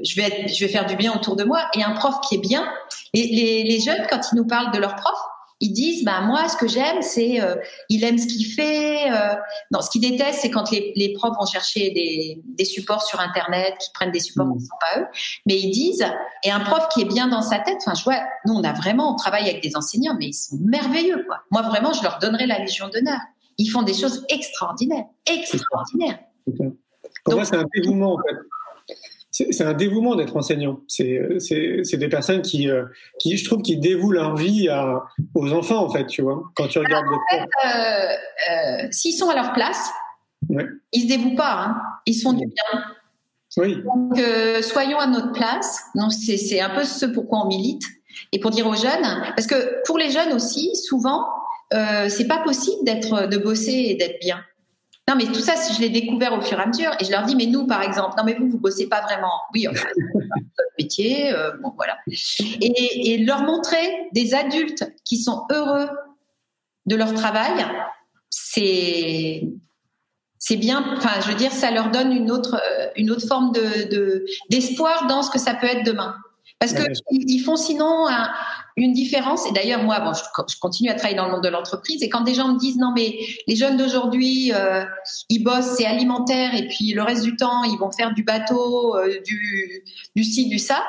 je 0.04 0.16
vais 0.16 0.28
être, 0.28 0.54
je 0.54 0.64
vais 0.64 0.72
faire 0.72 0.86
du 0.86 0.96
bien 0.96 1.14
autour 1.14 1.36
de 1.36 1.44
moi. 1.44 1.68
Et 1.76 1.84
un 1.84 1.92
prof 1.92 2.16
qui 2.28 2.36
est 2.36 2.42
bien, 2.42 2.72
les, 3.14 3.64
les 3.64 3.80
jeunes, 3.82 4.06
quand 4.10 4.22
ils 4.32 4.36
nous 4.36 4.48
parlent 4.48 4.72
de 4.72 4.80
leur 4.80 4.96
prof, 4.96 5.18
ils 5.62 5.72
disent 5.72 6.04
bah 6.04 6.22
moi 6.22 6.50
ce 6.50 6.58
que 6.58 6.68
j'aime 6.68 7.02
c'est 7.02 7.40
euh, 7.40 7.56
il 7.88 8.04
aime 8.04 8.18
ce 8.18 8.28
qu'il 8.28 8.46
fait 8.46 9.12
euh, 9.12 9.36
non 9.70 9.82
ce 9.82 9.90
qu'ils 9.90 10.02
détestent 10.02 10.42
c'est 10.42 10.50
quand 10.50 10.70
les, 10.72 10.92
les 10.96 11.14
profs 11.14 11.38
vont 11.40 11.46
chercher 11.46 11.92
des, 11.92 12.42
des 12.44 12.66
supports 12.66 13.04
sur 13.04 13.20
internet 13.20 13.76
qui 13.80 13.92
prennent 13.94 14.12
des 14.12 14.20
supports 14.20 14.48
mmh. 14.48 14.58
qui 14.58 14.64
ne 14.64 14.68
sont 14.68 14.78
pas 14.80 15.00
eux. 15.02 15.06
Mais 15.46 15.60
ils 15.60 15.72
disent 15.72 16.06
et 16.44 16.52
un 16.52 16.60
prof 16.60 16.88
qui 16.92 17.02
est 17.02 17.06
bien 17.06 17.28
dans 17.28 17.42
sa 17.42 17.60
tête 17.60 17.78
enfin 17.86 17.94
je 17.94 18.04
vois 18.04 18.22
nous 18.46 18.54
on 18.54 18.64
a 18.64 18.74
vraiment 18.74 19.14
on 19.14 19.16
travaille 19.16 19.48
avec 19.50 19.64
des 19.64 19.76
enseignants 19.78 20.16
mais 20.20 20.28
ils 20.28 20.34
sont 20.34 20.58
merveilleux 20.62 21.24
quoi. 21.28 21.44
Moi 21.52 21.62
vraiment 21.62 21.94
je 21.94 22.04
leur 22.04 22.20
donnerai 22.20 22.48
la 22.48 22.60
légion 22.60 22.90
d'honneur. 22.90 23.20
Ils 23.58 23.68
font 23.68 23.84
des 23.84 23.94
choses 23.94 24.26
extraordinaires 24.30 25.06
extraordinaires. 25.28 26.20
Pour 26.46 26.56
Donc, 26.58 27.36
moi 27.36 27.46
c'est 27.46 27.58
un 27.58 27.66
dévouement 27.74 28.16
en 28.16 28.18
fait 28.18 28.96
c'est 29.32 29.64
un 29.64 29.74
dévouement 29.74 30.16
d'être 30.16 30.36
enseignant. 30.36 30.82
C'est 30.88 31.18
des 31.94 32.10
personnes 32.10 32.42
qui, 32.42 32.70
euh, 32.70 32.84
qui, 33.18 33.38
je 33.38 33.46
trouve, 33.46 33.62
qui 33.62 33.78
dévouent 33.78 34.12
leur 34.12 34.36
vie 34.36 34.68
à, 34.68 35.04
aux 35.34 35.54
enfants, 35.54 35.86
en 35.86 35.90
fait, 35.90 36.06
tu 36.06 36.22
vois. 36.22 36.44
Quand 36.56 36.68
tu 36.68 36.80
regardes. 36.80 37.06
Fait, 37.30 37.40
euh, 37.40 38.14
euh, 38.52 38.88
s'ils 38.92 39.14
sont 39.14 39.30
à 39.30 39.36
leur 39.36 39.54
place, 39.54 39.90
ouais. 40.50 40.66
ils 40.92 41.04
se 41.04 41.08
dévouent 41.08 41.36
pas. 41.36 41.64
Hein. 41.64 41.82
Ils 42.06 42.14
se 42.14 42.24
font 42.24 42.34
du 42.34 42.46
bien. 42.46 42.84
Oui. 43.58 43.78
Donc, 43.84 44.20
euh, 44.20 44.62
soyons 44.62 45.00
à 45.00 45.08
notre 45.08 45.32
place. 45.32 45.82
Donc, 45.96 46.12
c'est 46.12 46.60
un 46.60 46.70
peu 46.70 46.84
ce 46.84 47.06
pourquoi 47.06 47.46
on 47.46 47.48
milite. 47.48 47.84
Et 48.34 48.40
pour 48.40 48.52
dire 48.52 48.68
aux 48.68 48.76
jeunes, 48.76 49.24
parce 49.36 49.48
que 49.48 49.82
pour 49.86 49.98
les 49.98 50.12
jeunes 50.12 50.34
aussi, 50.34 50.76
souvent, 50.76 51.26
c'est 51.72 52.28
pas 52.28 52.40
possible 52.40 52.84
d'être, 52.84 53.28
de 53.30 53.38
bosser 53.38 53.86
et 53.88 53.96
d'être 53.96 54.20
bien. 54.20 54.44
Non, 55.12 55.18
mais 55.18 55.26
tout 55.26 55.42
ça, 55.42 55.56
je 55.56 55.82
l'ai 55.82 55.90
découvert 55.90 56.32
au 56.32 56.42
fur 56.42 56.58
et 56.58 56.62
à 56.62 56.66
mesure. 56.66 56.92
Et 57.02 57.04
je 57.04 57.12
leur 57.12 57.24
dis, 57.24 57.36
mais 57.36 57.46
nous, 57.46 57.68
par 57.68 57.82
exemple, 57.82 58.16
non, 58.18 58.24
mais 58.24 58.34
vous, 58.34 58.50
vous 58.50 58.58
bossez 58.58 58.88
pas 58.88 59.02
vraiment. 59.02 59.42
Oui, 59.54 59.68
enfin, 59.68 59.90
votre 60.14 60.72
métier, 60.80 61.34
euh, 61.34 61.52
bon, 61.62 61.74
voilà. 61.76 61.98
Et, 62.08 63.14
et, 63.14 63.18
leur 63.18 63.44
montrer 63.44 64.08
des 64.14 64.34
adultes 64.34 64.90
qui 65.04 65.18
sont 65.18 65.44
heureux 65.52 65.90
de 66.86 66.96
leur 66.96 67.14
travail, 67.14 67.66
c'est 68.30 69.50
c'est 70.40 70.56
bien. 70.56 70.96
Enfin, 70.96 71.20
je 71.22 71.28
veux 71.28 71.36
dire, 71.36 71.52
ça 71.52 71.72
leur 71.72 71.92
donne 71.92 72.14
une 72.14 72.32
autre 72.32 72.62
une 72.96 73.12
autre 73.12 73.28
forme 73.28 73.52
de 73.52 74.26
d'espoir 74.50 75.08
dans 75.08 75.24
ce 75.24 75.30
que 75.30 75.40
ça 75.40 75.56
peut 75.56 75.68
être 75.68 75.84
demain. 75.84 76.16
Parce 76.58 76.74
que 76.74 76.84
ils 77.10 77.40
font 77.40 77.58
sinon 77.58 78.08
un, 78.08 78.30
une 78.78 78.94
différence. 78.94 79.48
Et 79.48 79.52
d'ailleurs, 79.52 79.84
moi, 79.84 80.00
bon, 80.00 80.12
je, 80.14 80.56
continue 80.60 80.90
à 80.90 80.94
travailler 80.94 81.18
dans 81.18 81.26
le 81.26 81.32
monde 81.32 81.44
de 81.44 81.50
l'entreprise. 81.50 82.02
Et 82.04 82.10
quand 82.10 82.22
des 82.22 82.34
gens 82.34 82.54
me 82.54 82.60
disent 82.60 82.78
non, 82.78 82.92
mais 82.96 83.18
les 83.48 83.56
jeunes 83.56 83.78
d'aujourd'hui, 83.78 84.52
euh, 84.54 84.84
ils 85.30 85.44
bossent, 85.44 85.76
c'est 85.78 85.86
alimentaire, 85.86 86.56
et 86.56 86.68
puis 86.68 86.94
le 86.94 87.04
reste 87.04 87.24
du 87.24 87.36
temps, 87.36 87.64
ils 87.64 87.78
vont 87.78 87.92
faire 87.92 88.14
du 88.14 88.24
bateau, 88.24 88.96
euh, 88.98 89.20
du, 89.26 89.84
du 90.16 90.24
ci, 90.24 90.48
du 90.48 90.60
ça. 90.60 90.84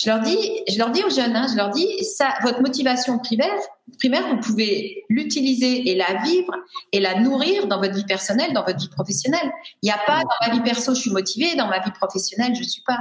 Je 0.00 0.10
leur 0.10 0.20
dis, 0.20 0.38
je 0.68 0.78
leur 0.78 0.90
dis 0.90 1.02
aux 1.02 1.10
jeunes, 1.10 1.34
hein, 1.36 1.46
je 1.50 1.56
leur 1.56 1.70
dis, 1.70 2.04
ça, 2.04 2.34
votre 2.42 2.60
motivation 2.60 3.18
primaire, 3.18 3.58
primaire, 3.98 4.26
vous 4.28 4.40
pouvez 4.40 5.04
l'utiliser 5.08 5.90
et 5.90 5.94
la 5.94 6.22
vivre 6.22 6.52
et 6.92 7.00
la 7.00 7.20
nourrir 7.20 7.66
dans 7.66 7.78
votre 7.78 7.94
vie 7.94 8.04
personnelle, 8.04 8.52
dans 8.52 8.64
votre 8.64 8.78
vie 8.78 8.88
professionnelle. 8.88 9.50
Il 9.82 9.86
n'y 9.86 9.92
a 9.92 10.00
pas 10.06 10.20
dans 10.22 10.48
ma 10.48 10.54
vie 10.54 10.60
perso, 10.60 10.94
je 10.94 11.00
suis 11.00 11.10
motivée, 11.10 11.54
dans 11.56 11.68
ma 11.68 11.80
vie 11.80 11.92
professionnelle, 11.92 12.54
je 12.54 12.62
suis 12.62 12.82
pas. 12.82 12.98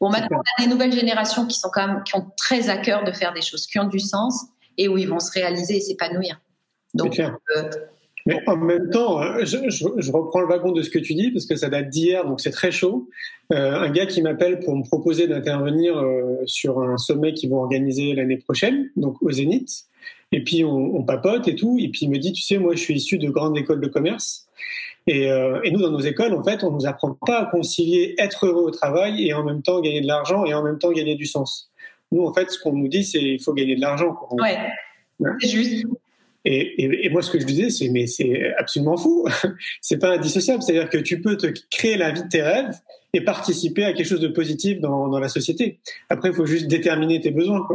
Bon, 0.00 0.10
maintenant, 0.10 0.38
on 0.38 0.62
a 0.62 0.66
des 0.66 0.70
nouvelles 0.70 0.92
générations 0.92 1.46
qui 1.46 1.58
sont 1.58 1.70
quand 1.72 1.86
même, 1.86 2.02
qui 2.04 2.16
ont 2.16 2.30
très 2.36 2.68
à 2.68 2.78
cœur 2.78 3.04
de 3.04 3.12
faire 3.12 3.32
des 3.32 3.42
choses 3.42 3.66
qui 3.66 3.78
ont 3.78 3.88
du 3.88 4.00
sens 4.00 4.44
et 4.76 4.88
où 4.88 4.98
ils 4.98 5.08
vont 5.08 5.20
se 5.20 5.30
réaliser 5.32 5.76
et 5.76 5.80
s'épanouir. 5.80 6.40
Donc, 6.94 7.18
euh, 7.18 7.70
Mais 8.26 8.40
en 8.46 8.56
même 8.56 8.88
temps, 8.88 9.20
je, 9.40 9.68
je, 9.68 9.86
je, 9.98 10.12
reprends 10.12 10.40
le 10.40 10.46
wagon 10.46 10.72
de 10.72 10.80
ce 10.80 10.88
que 10.88 10.98
tu 10.98 11.14
dis 11.14 11.30
parce 11.30 11.44
que 11.44 11.56
ça 11.56 11.68
date 11.68 11.90
d'hier, 11.90 12.24
donc 12.24 12.40
c'est 12.40 12.50
très 12.50 12.70
chaud. 12.70 13.10
Euh, 13.52 13.72
un 13.72 13.90
gars 13.90 14.06
qui 14.06 14.22
m'appelle 14.22 14.60
pour 14.60 14.74
me 14.74 14.82
proposer 14.82 15.26
d'intervenir 15.26 15.98
euh, 15.98 16.36
sur 16.46 16.80
un 16.80 16.96
sommet 16.96 17.34
qu'ils 17.34 17.50
vont 17.50 17.58
organiser 17.58 18.14
l'année 18.14 18.38
prochaine, 18.38 18.90
donc 18.96 19.22
au 19.22 19.30
Zénith. 19.30 19.84
Et 20.32 20.42
puis 20.42 20.64
on, 20.64 20.96
on, 20.96 21.02
papote 21.02 21.48
et 21.48 21.54
tout. 21.54 21.76
Et 21.78 21.88
puis 21.88 22.06
il 22.06 22.10
me 22.10 22.18
dit, 22.18 22.32
tu 22.32 22.40
sais, 22.40 22.56
moi 22.56 22.74
je 22.74 22.80
suis 22.80 22.94
issu 22.94 23.18
de 23.18 23.28
grandes 23.28 23.58
écoles 23.58 23.80
de 23.80 23.88
commerce. 23.88 24.46
Et, 25.06 25.30
euh, 25.30 25.60
et, 25.62 25.70
nous, 25.70 25.82
dans 25.82 25.90
nos 25.90 26.00
écoles, 26.00 26.32
en 26.32 26.42
fait, 26.42 26.64
on 26.64 26.70
nous 26.70 26.86
apprend 26.86 27.14
pas 27.26 27.40
à 27.40 27.44
concilier 27.44 28.14
être 28.18 28.46
heureux 28.46 28.62
au 28.62 28.70
travail 28.70 29.26
et 29.26 29.34
en 29.34 29.44
même 29.44 29.60
temps 29.60 29.82
gagner 29.82 30.00
de 30.00 30.06
l'argent 30.06 30.46
et 30.46 30.54
en 30.54 30.62
même 30.62 30.78
temps 30.78 30.92
gagner 30.92 31.14
du 31.14 31.26
sens. 31.26 31.70
Nous, 32.10 32.24
en 32.24 32.32
fait, 32.32 32.50
ce 32.50 32.58
qu'on 32.58 32.72
nous 32.72 32.88
dit, 32.88 33.04
c'est 33.04 33.20
il 33.20 33.42
faut 33.42 33.52
gagner 33.52 33.76
de 33.76 33.82
l'argent. 33.82 34.16
Ouais, 34.30 34.56
c'est 35.40 35.48
juste. 35.48 35.86
Et, 36.46 37.08
moi, 37.10 37.22
ce 37.22 37.30
que 37.30 37.40
je 37.40 37.46
disais, 37.46 37.70
c'est 37.70 37.88
mais 37.88 38.06
c'est 38.06 38.54
absolument 38.58 38.96
fou. 38.96 39.26
c'est 39.80 39.98
pas 39.98 40.12
indissociable. 40.14 40.62
C'est-à-dire 40.62 40.90
que 40.90 40.98
tu 40.98 41.20
peux 41.20 41.36
te 41.36 41.46
créer 41.70 41.96
la 41.96 42.10
vie 42.10 42.22
de 42.22 42.28
tes 42.28 42.42
rêves 42.42 42.74
et 43.14 43.22
participer 43.22 43.84
à 43.84 43.92
quelque 43.92 44.06
chose 44.06 44.20
de 44.20 44.28
positif 44.28 44.80
dans, 44.80 45.18
la 45.18 45.28
société. 45.28 45.80
Après, 46.10 46.30
il 46.30 46.34
faut 46.34 46.46
juste 46.46 46.66
déterminer 46.66 47.20
tes 47.20 47.30
besoins. 47.30 47.66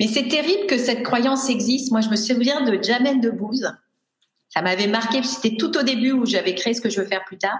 Mais 0.00 0.08
c'est 0.08 0.28
terrible 0.28 0.66
que 0.66 0.76
cette 0.76 1.02
croyance 1.02 1.48
existe. 1.48 1.92
Moi, 1.92 2.00
je 2.00 2.08
me 2.08 2.16
souviens 2.16 2.62
de 2.62 2.82
Jamel 2.82 3.20
Debbouze. 3.20 3.72
Ça 4.48 4.60
m'avait 4.60 4.88
marqué, 4.88 5.22
c'était 5.22 5.56
tout 5.56 5.78
au 5.78 5.82
début 5.82 6.12
où 6.12 6.26
j'avais 6.26 6.54
créé 6.54 6.74
ce 6.74 6.82
que 6.82 6.90
je 6.90 7.00
veux 7.00 7.06
faire 7.06 7.24
plus 7.24 7.38
tard, 7.38 7.58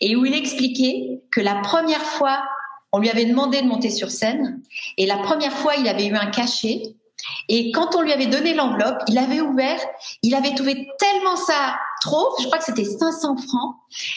et 0.00 0.14
où 0.14 0.24
il 0.24 0.34
expliquait 0.34 1.20
que 1.32 1.40
la 1.40 1.56
première 1.56 2.02
fois, 2.02 2.44
on 2.92 3.00
lui 3.00 3.10
avait 3.10 3.24
demandé 3.24 3.60
de 3.60 3.66
monter 3.66 3.90
sur 3.90 4.12
scène, 4.12 4.62
et 4.98 5.06
la 5.06 5.16
première 5.16 5.52
fois, 5.52 5.74
il 5.74 5.88
avait 5.88 6.06
eu 6.06 6.14
un 6.14 6.30
cachet, 6.30 6.82
et 7.48 7.70
quand 7.72 7.96
on 7.96 8.02
lui 8.02 8.12
avait 8.12 8.26
donné 8.26 8.54
l'enveloppe, 8.54 9.02
il 9.08 9.18
avait 9.18 9.40
ouvert, 9.40 9.80
il 10.22 10.34
avait 10.34 10.54
trouvé 10.54 10.88
tellement 10.98 11.36
ça 11.36 11.78
trop, 12.00 12.34
je 12.40 12.46
crois 12.46 12.58
que 12.58 12.64
c'était 12.64 12.84
500 12.84 13.36
francs, 13.36 13.76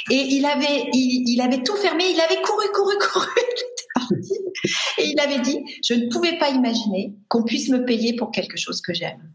et 0.09 0.15
il 0.15 0.45
avait, 0.45 0.89
il, 0.93 1.23
il, 1.27 1.41
avait 1.41 1.63
tout 1.63 1.75
fermé, 1.75 2.05
il 2.11 2.21
avait 2.21 2.41
couru, 2.41 2.67
couru, 2.73 2.95
couru, 3.11 3.27
il 3.37 3.53
était 3.53 3.87
parti, 3.95 4.33
et 4.97 5.07
il 5.09 5.19
avait 5.19 5.39
dit, 5.39 5.63
je 5.83 5.93
ne 5.93 6.09
pouvais 6.09 6.37
pas 6.37 6.49
imaginer 6.49 7.13
qu'on 7.27 7.43
puisse 7.43 7.69
me 7.69 7.85
payer 7.85 8.15
pour 8.15 8.31
quelque 8.31 8.57
chose 8.57 8.81
que 8.81 8.93
j'aime. 8.93 9.31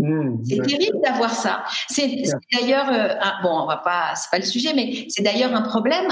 Mmh, 0.00 0.44
c'est 0.44 0.62
terrible 0.62 0.98
d'avoir 1.02 1.34
ça. 1.34 1.64
C'est 1.88 2.22
d'ailleurs, 2.52 2.88
euh, 2.90 3.14
bon, 3.42 3.50
on 3.50 3.66
va 3.66 3.76
pas, 3.76 4.14
c'est 4.14 4.30
pas 4.30 4.38
le 4.38 4.46
sujet, 4.46 4.72
mais 4.74 5.06
c'est 5.10 5.22
d'ailleurs 5.22 5.54
un 5.54 5.62
problème 5.62 6.08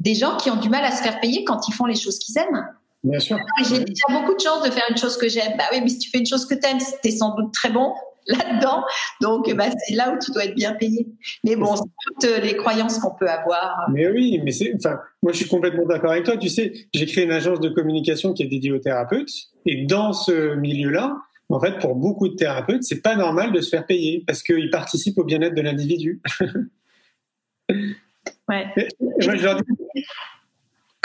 des 0.00 0.14
gens 0.14 0.36
qui 0.36 0.50
ont 0.50 0.56
du 0.56 0.70
mal 0.70 0.84
à 0.84 0.90
se 0.90 1.02
faire 1.02 1.20
payer 1.20 1.44
quand 1.44 1.68
ils 1.68 1.74
font 1.74 1.84
les 1.84 1.96
choses 1.96 2.18
qu'ils 2.18 2.38
aiment. 2.38 2.66
Bien 3.06 3.20
sûr. 3.20 3.38
J'ai 3.68 3.84
déjà 3.84 4.04
beaucoup 4.10 4.34
de 4.34 4.40
chance 4.40 4.64
de 4.64 4.70
faire 4.70 4.82
une 4.90 4.96
chose 4.96 5.16
que 5.16 5.28
j'aime. 5.28 5.52
Bah 5.56 5.64
oui, 5.72 5.80
mais 5.80 5.88
si 5.88 6.00
tu 6.00 6.10
fais 6.10 6.18
une 6.18 6.26
chose 6.26 6.44
que 6.44 6.54
tu 6.54 6.68
aimes, 6.68 6.78
tu 6.78 7.08
es 7.08 7.12
sans 7.12 7.36
doute 7.36 7.54
très 7.54 7.70
bon 7.70 7.94
là-dedans. 8.26 8.82
Donc, 9.20 9.48
bah, 9.54 9.66
c'est 9.86 9.94
là 9.94 10.12
où 10.12 10.18
tu 10.18 10.32
dois 10.32 10.46
être 10.46 10.56
bien 10.56 10.74
payé. 10.74 11.06
Mais 11.44 11.54
bon, 11.54 11.76
c'est 11.76 11.84
toutes 12.04 12.42
les 12.42 12.56
croyances 12.56 12.98
qu'on 12.98 13.14
peut 13.14 13.28
avoir. 13.28 13.88
Mais 13.92 14.08
oui, 14.08 14.40
mais 14.42 14.50
c'est, 14.50 14.74
enfin, 14.74 14.98
moi, 15.22 15.30
je 15.32 15.36
suis 15.38 15.48
complètement 15.48 15.86
d'accord 15.86 16.10
avec 16.10 16.24
toi. 16.24 16.36
Tu 16.36 16.48
sais, 16.48 16.72
j'ai 16.92 17.06
créé 17.06 17.24
une 17.24 17.30
agence 17.30 17.60
de 17.60 17.68
communication 17.68 18.32
qui 18.32 18.42
est 18.42 18.48
dédiée 18.48 18.72
aux 18.72 18.80
thérapeutes. 18.80 19.30
Et 19.66 19.84
dans 19.84 20.12
ce 20.12 20.56
milieu-là, 20.56 21.16
en 21.48 21.60
fait, 21.60 21.78
pour 21.78 21.94
beaucoup 21.94 22.28
de 22.28 22.34
thérapeutes, 22.34 22.82
c'est 22.82 23.02
pas 23.02 23.14
normal 23.14 23.52
de 23.52 23.60
se 23.60 23.68
faire 23.68 23.86
payer 23.86 24.24
parce 24.26 24.42
qu'ils 24.42 24.70
participent 24.70 25.18
au 25.18 25.24
bien-être 25.24 25.54
de 25.54 25.62
l'individu. 25.62 26.20
ouais. 27.70 28.66
Et 28.76 28.88
moi, 29.24 29.36
je 29.36 29.44
leur 29.44 29.62
dis, 29.62 30.04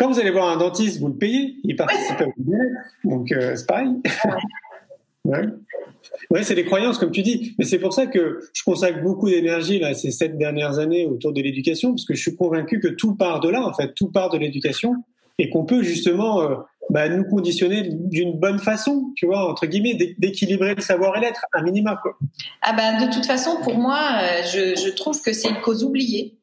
quand 0.02 0.10
vous 0.10 0.20
allez 0.20 0.32
voir 0.32 0.50
un 0.50 0.58
dentiste, 0.58 1.00
vous 1.00 1.10
le 1.10 1.14
payez, 1.16 1.58
il 1.64 1.76
participe 1.76 2.20
ouais. 2.20 2.26
au 2.26 2.34
bien-être. 2.36 2.74
Donc, 3.04 3.32
euh, 3.32 3.56
c'est 3.56 3.68
pareil. 3.68 3.90
ouais. 5.26 5.44
Ouais, 6.32 6.42
c'est 6.42 6.56
des 6.56 6.66
croyances, 6.66 6.98
comme 6.98 7.12
tu 7.12 7.22
dis. 7.22 7.54
Mais 7.60 7.66
c'est 7.66 7.78
pour 7.78 7.94
ça 7.94 8.08
que 8.08 8.40
je 8.52 8.64
consacre 8.64 9.04
beaucoup 9.04 9.30
d'énergie 9.30 9.78
là 9.78 9.94
ces 9.94 10.10
sept 10.10 10.40
dernières 10.40 10.80
années 10.80 11.06
autour 11.06 11.34
de 11.34 11.42
l'éducation, 11.42 11.92
parce 11.92 12.06
que 12.06 12.16
je 12.16 12.22
suis 12.22 12.36
convaincu 12.36 12.80
que 12.80 12.88
tout 12.88 13.14
part 13.14 13.42
de 13.42 13.50
là, 13.50 13.64
en 13.64 13.74
fait, 13.74 13.94
tout 13.94 14.08
part 14.08 14.32
de 14.32 14.40
l'éducation, 14.40 14.96
et 15.38 15.52
qu'on 15.52 15.66
peut 15.66 15.84
justement 15.84 16.42
euh, 16.42 16.56
bah, 16.90 17.08
nous 17.08 17.24
conditionner 17.26 17.84
d'une 17.84 18.40
bonne 18.40 18.58
façon, 18.58 19.14
tu 19.16 19.28
vois, 19.28 19.48
entre 19.52 19.68
guillemets, 19.68 20.16
d'équilibrer 20.18 20.74
le 20.74 20.82
savoir 20.82 21.16
et 21.18 21.22
l'être, 21.22 21.46
un 21.54 21.62
minimum. 21.62 21.96
Quoi. 22.02 22.18
Ah 22.64 22.74
ben, 22.74 23.06
de 23.06 23.14
toute 23.14 23.28
façon, 23.28 23.58
pour 23.64 23.78
moi, 23.78 24.00
euh, 24.00 24.42
je, 24.52 24.82
je 24.82 24.90
trouve 24.96 25.22
que 25.22 25.32
c'est 25.32 25.50
une 25.50 25.62
cause 25.62 25.84
oubliée. 25.84 26.40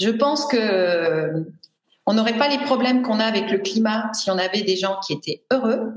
Je 0.00 0.10
pense 0.10 0.46
que 0.46 1.44
on 2.08 2.14
n'aurait 2.14 2.38
pas 2.38 2.48
les 2.48 2.56
problèmes 2.56 3.02
qu'on 3.02 3.20
a 3.20 3.24
avec 3.24 3.50
le 3.50 3.58
climat 3.58 4.10
si 4.14 4.30
on 4.30 4.38
avait 4.38 4.62
des 4.62 4.76
gens 4.76 4.98
qui 5.06 5.12
étaient 5.12 5.44
heureux, 5.52 5.92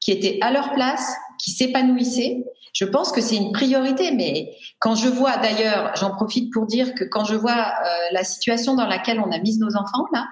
qui 0.00 0.10
étaient 0.10 0.38
à 0.40 0.50
leur 0.50 0.72
place, 0.72 1.14
qui 1.38 1.52
s'épanouissaient. 1.52 2.44
Je 2.72 2.84
pense 2.84 3.12
que 3.12 3.20
c'est 3.20 3.36
une 3.36 3.52
priorité, 3.52 4.10
mais 4.10 4.56
quand 4.80 4.96
je 4.96 5.06
vois, 5.06 5.36
d'ailleurs, 5.36 5.92
j'en 5.94 6.10
profite 6.10 6.52
pour 6.52 6.66
dire 6.66 6.94
que 6.94 7.04
quand 7.04 7.24
je 7.24 7.36
vois 7.36 7.52
euh, 7.52 7.88
la 8.10 8.24
situation 8.24 8.74
dans 8.74 8.86
laquelle 8.86 9.20
on 9.20 9.30
a 9.30 9.38
mis 9.38 9.56
nos 9.58 9.76
enfants 9.76 10.06
là, 10.12 10.26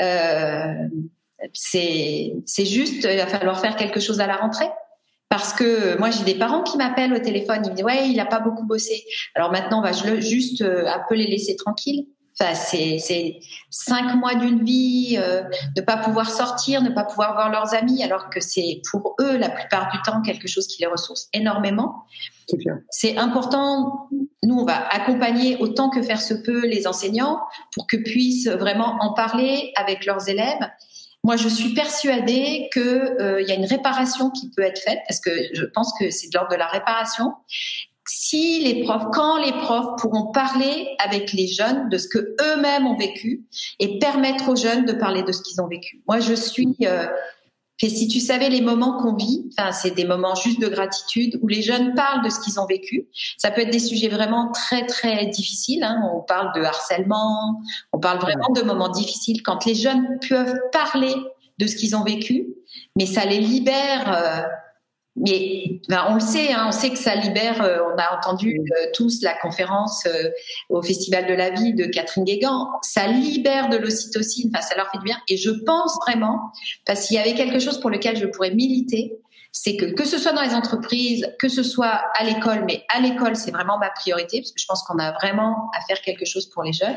euh, 0.00 0.88
c'est 1.52 2.64
juste, 2.64 3.02
il 3.10 3.16
va 3.16 3.26
falloir 3.26 3.60
faire 3.60 3.74
quelque 3.74 3.98
chose 3.98 4.20
à 4.20 4.28
la 4.28 4.36
rentrée. 4.36 4.70
Parce 5.28 5.52
que 5.54 5.98
moi, 5.98 6.10
j'ai 6.10 6.22
des 6.22 6.38
parents 6.38 6.62
qui 6.62 6.76
m'appellent 6.76 7.14
au 7.14 7.18
téléphone, 7.18 7.62
ils 7.64 7.70
me 7.70 7.74
disent 7.74 7.84
ouais, 7.84 8.08
il 8.08 8.20
a 8.20 8.26
pas 8.26 8.38
beaucoup 8.38 8.64
bossé. 8.64 9.02
Alors 9.34 9.50
maintenant, 9.50 9.82
va 9.82 9.90
juste 10.20 10.62
euh, 10.62 10.86
un 10.86 11.00
peu 11.08 11.16
les 11.16 11.26
laisser 11.26 11.56
tranquilles. 11.56 12.06
Enfin, 12.42 12.54
c'est 12.54 13.40
cinq 13.70 14.14
mois 14.16 14.34
d'une 14.34 14.64
vie, 14.64 15.16
euh, 15.16 15.42
ne 15.76 15.82
pas 15.82 15.96
pouvoir 15.96 16.28
sortir, 16.28 16.82
ne 16.82 16.90
pas 16.90 17.04
pouvoir 17.04 17.34
voir 17.34 17.50
leurs 17.50 17.72
amis, 17.74 18.02
alors 18.02 18.30
que 18.30 18.40
c'est 18.40 18.82
pour 18.90 19.14
eux 19.20 19.36
la 19.36 19.48
plupart 19.48 19.92
du 19.92 20.02
temps 20.02 20.22
quelque 20.22 20.48
chose 20.48 20.66
qui 20.66 20.80
les 20.82 20.88
ressource 20.88 21.28
énormément. 21.32 22.04
C'est 22.90 23.16
important. 23.16 24.08
Nous, 24.42 24.56
on 24.56 24.64
va 24.64 24.88
accompagner 24.88 25.56
autant 25.58 25.88
que 25.88 26.02
faire 26.02 26.20
se 26.20 26.34
peut 26.34 26.66
les 26.66 26.88
enseignants 26.88 27.40
pour 27.74 27.86
que 27.86 27.96
puissent 27.96 28.48
vraiment 28.48 28.96
en 29.00 29.14
parler 29.14 29.72
avec 29.76 30.04
leurs 30.04 30.28
élèves. 30.28 30.68
Moi, 31.24 31.36
je 31.36 31.46
suis 31.46 31.72
persuadée 31.72 32.68
qu'il 32.72 32.82
euh, 32.82 33.40
y 33.42 33.52
a 33.52 33.54
une 33.54 33.66
réparation 33.66 34.30
qui 34.30 34.50
peut 34.50 34.62
être 34.62 34.80
faite, 34.80 34.98
parce 35.06 35.20
que 35.20 35.30
je 35.52 35.64
pense 35.66 35.92
que 35.96 36.10
c'est 36.10 36.26
de 36.28 36.36
l'ordre 36.36 36.50
de 36.50 36.56
la 36.56 36.66
réparation, 36.66 37.34
si 38.08 38.60
les 38.64 38.82
profs, 38.82 39.06
quand 39.12 39.38
les 39.38 39.52
profs 39.52 40.00
pourront 40.00 40.32
parler 40.32 40.88
avec 40.98 41.32
les 41.32 41.46
jeunes 41.46 41.88
de 41.88 41.98
ce 41.98 42.08
que 42.08 42.18
eux-mêmes 42.18 42.86
ont 42.86 42.96
vécu 42.96 43.44
et 43.78 43.98
permettre 43.98 44.48
aux 44.48 44.56
jeunes 44.56 44.84
de 44.84 44.92
parler 44.92 45.22
de 45.22 45.32
ce 45.32 45.42
qu'ils 45.42 45.60
ont 45.60 45.68
vécu. 45.68 46.02
Moi, 46.08 46.20
je 46.20 46.34
suis 46.34 46.76
euh, 46.82 47.06
et 47.82 47.88
si 47.88 48.06
tu 48.06 48.20
savais 48.20 48.48
les 48.48 48.60
moments 48.60 49.02
qu'on 49.02 49.16
vit, 49.16 49.50
enfin, 49.58 49.72
c'est 49.72 49.90
des 49.90 50.04
moments 50.04 50.36
juste 50.36 50.60
de 50.60 50.68
gratitude 50.68 51.40
où 51.42 51.48
les 51.48 51.62
jeunes 51.62 51.94
parlent 51.94 52.24
de 52.24 52.30
ce 52.30 52.38
qu'ils 52.38 52.60
ont 52.60 52.66
vécu. 52.66 53.08
Ça 53.38 53.50
peut 53.50 53.62
être 53.62 53.72
des 53.72 53.80
sujets 53.80 54.08
vraiment 54.08 54.52
très 54.52 54.86
très 54.86 55.26
difficiles. 55.26 55.82
Hein. 55.82 56.00
On 56.14 56.20
parle 56.20 56.52
de 56.54 56.62
harcèlement, 56.62 57.60
on 57.92 57.98
parle 57.98 58.20
vraiment 58.20 58.50
de 58.54 58.62
moments 58.62 58.88
difficiles 58.88 59.42
quand 59.42 59.66
les 59.66 59.74
jeunes 59.74 60.20
peuvent 60.28 60.60
parler 60.70 61.14
de 61.58 61.66
ce 61.66 61.74
qu'ils 61.74 61.96
ont 61.96 62.04
vécu, 62.04 62.54
mais 62.94 63.06
ça 63.06 63.24
les 63.24 63.40
libère. 63.40 64.12
Euh, 64.16 64.42
mais 65.14 65.80
ben, 65.88 66.06
on 66.08 66.14
le 66.14 66.20
sait, 66.20 66.52
hein, 66.52 66.66
on 66.68 66.72
sait 66.72 66.90
que 66.90 66.98
ça 66.98 67.14
libère. 67.14 67.62
Euh, 67.62 67.80
on 67.92 67.98
a 67.98 68.16
entendu 68.16 68.58
euh, 68.58 68.86
tous 68.94 69.22
la 69.22 69.34
conférence 69.34 70.06
euh, 70.06 70.30
au 70.70 70.80
Festival 70.80 71.26
de 71.26 71.34
la 71.34 71.50
vie 71.50 71.74
de 71.74 71.84
Catherine 71.84 72.24
Guégan. 72.24 72.68
Ça 72.82 73.06
libère 73.06 73.68
de 73.68 73.76
l'ocytocine, 73.76 74.50
enfin, 74.52 74.62
ça 74.62 74.74
leur 74.74 74.90
fait 74.90 74.98
du 74.98 75.04
bien. 75.04 75.18
Et 75.28 75.36
je 75.36 75.50
pense 75.50 75.98
vraiment, 76.06 76.50
parce 76.86 77.06
qu'il 77.06 77.16
y 77.16 77.20
avait 77.20 77.34
quelque 77.34 77.58
chose 77.58 77.78
pour 77.78 77.90
lequel 77.90 78.16
je 78.16 78.26
pourrais 78.26 78.52
militer, 78.52 79.18
c'est 79.52 79.76
que 79.76 79.84
que 79.84 80.06
ce 80.06 80.16
soit 80.16 80.32
dans 80.32 80.42
les 80.42 80.54
entreprises, 80.54 81.30
que 81.38 81.48
ce 81.48 81.62
soit 81.62 82.00
à 82.18 82.24
l'école, 82.24 82.64
mais 82.66 82.84
à 82.88 83.00
l'école, 83.00 83.36
c'est 83.36 83.50
vraiment 83.50 83.78
ma 83.78 83.90
priorité, 83.90 84.40
parce 84.40 84.52
que 84.52 84.60
je 84.60 84.66
pense 84.66 84.82
qu'on 84.82 84.98
a 84.98 85.12
vraiment 85.12 85.70
à 85.76 85.84
faire 85.86 86.00
quelque 86.00 86.24
chose 86.24 86.46
pour 86.48 86.62
les 86.62 86.72
jeunes. 86.72 86.96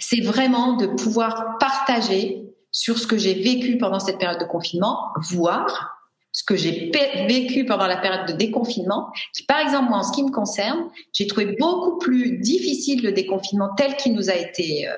C'est 0.00 0.22
vraiment 0.22 0.76
de 0.76 0.86
pouvoir 0.86 1.58
partager 1.58 2.44
sur 2.72 2.98
ce 2.98 3.06
que 3.06 3.18
j'ai 3.18 3.34
vécu 3.34 3.76
pendant 3.76 4.00
cette 4.00 4.18
période 4.18 4.40
de 4.40 4.46
confinement, 4.46 5.12
voire 5.16 5.97
ce 6.38 6.44
que 6.44 6.54
j'ai 6.54 6.92
vécu 7.26 7.66
pendant 7.66 7.88
la 7.88 7.96
période 7.96 8.28
de 8.28 8.32
déconfinement, 8.32 9.08
qui, 9.34 9.42
par 9.42 9.58
exemple, 9.58 9.88
moi, 9.88 9.98
en 9.98 10.02
ce 10.04 10.12
qui 10.12 10.22
me 10.22 10.30
concerne, 10.30 10.88
j'ai 11.12 11.26
trouvé 11.26 11.56
beaucoup 11.58 11.98
plus 11.98 12.38
difficile 12.38 13.02
le 13.02 13.10
déconfinement 13.10 13.70
tel 13.76 13.96
qu'il 13.96 14.14
nous 14.14 14.30
a 14.30 14.36
été 14.36 14.86
euh, 14.86 14.92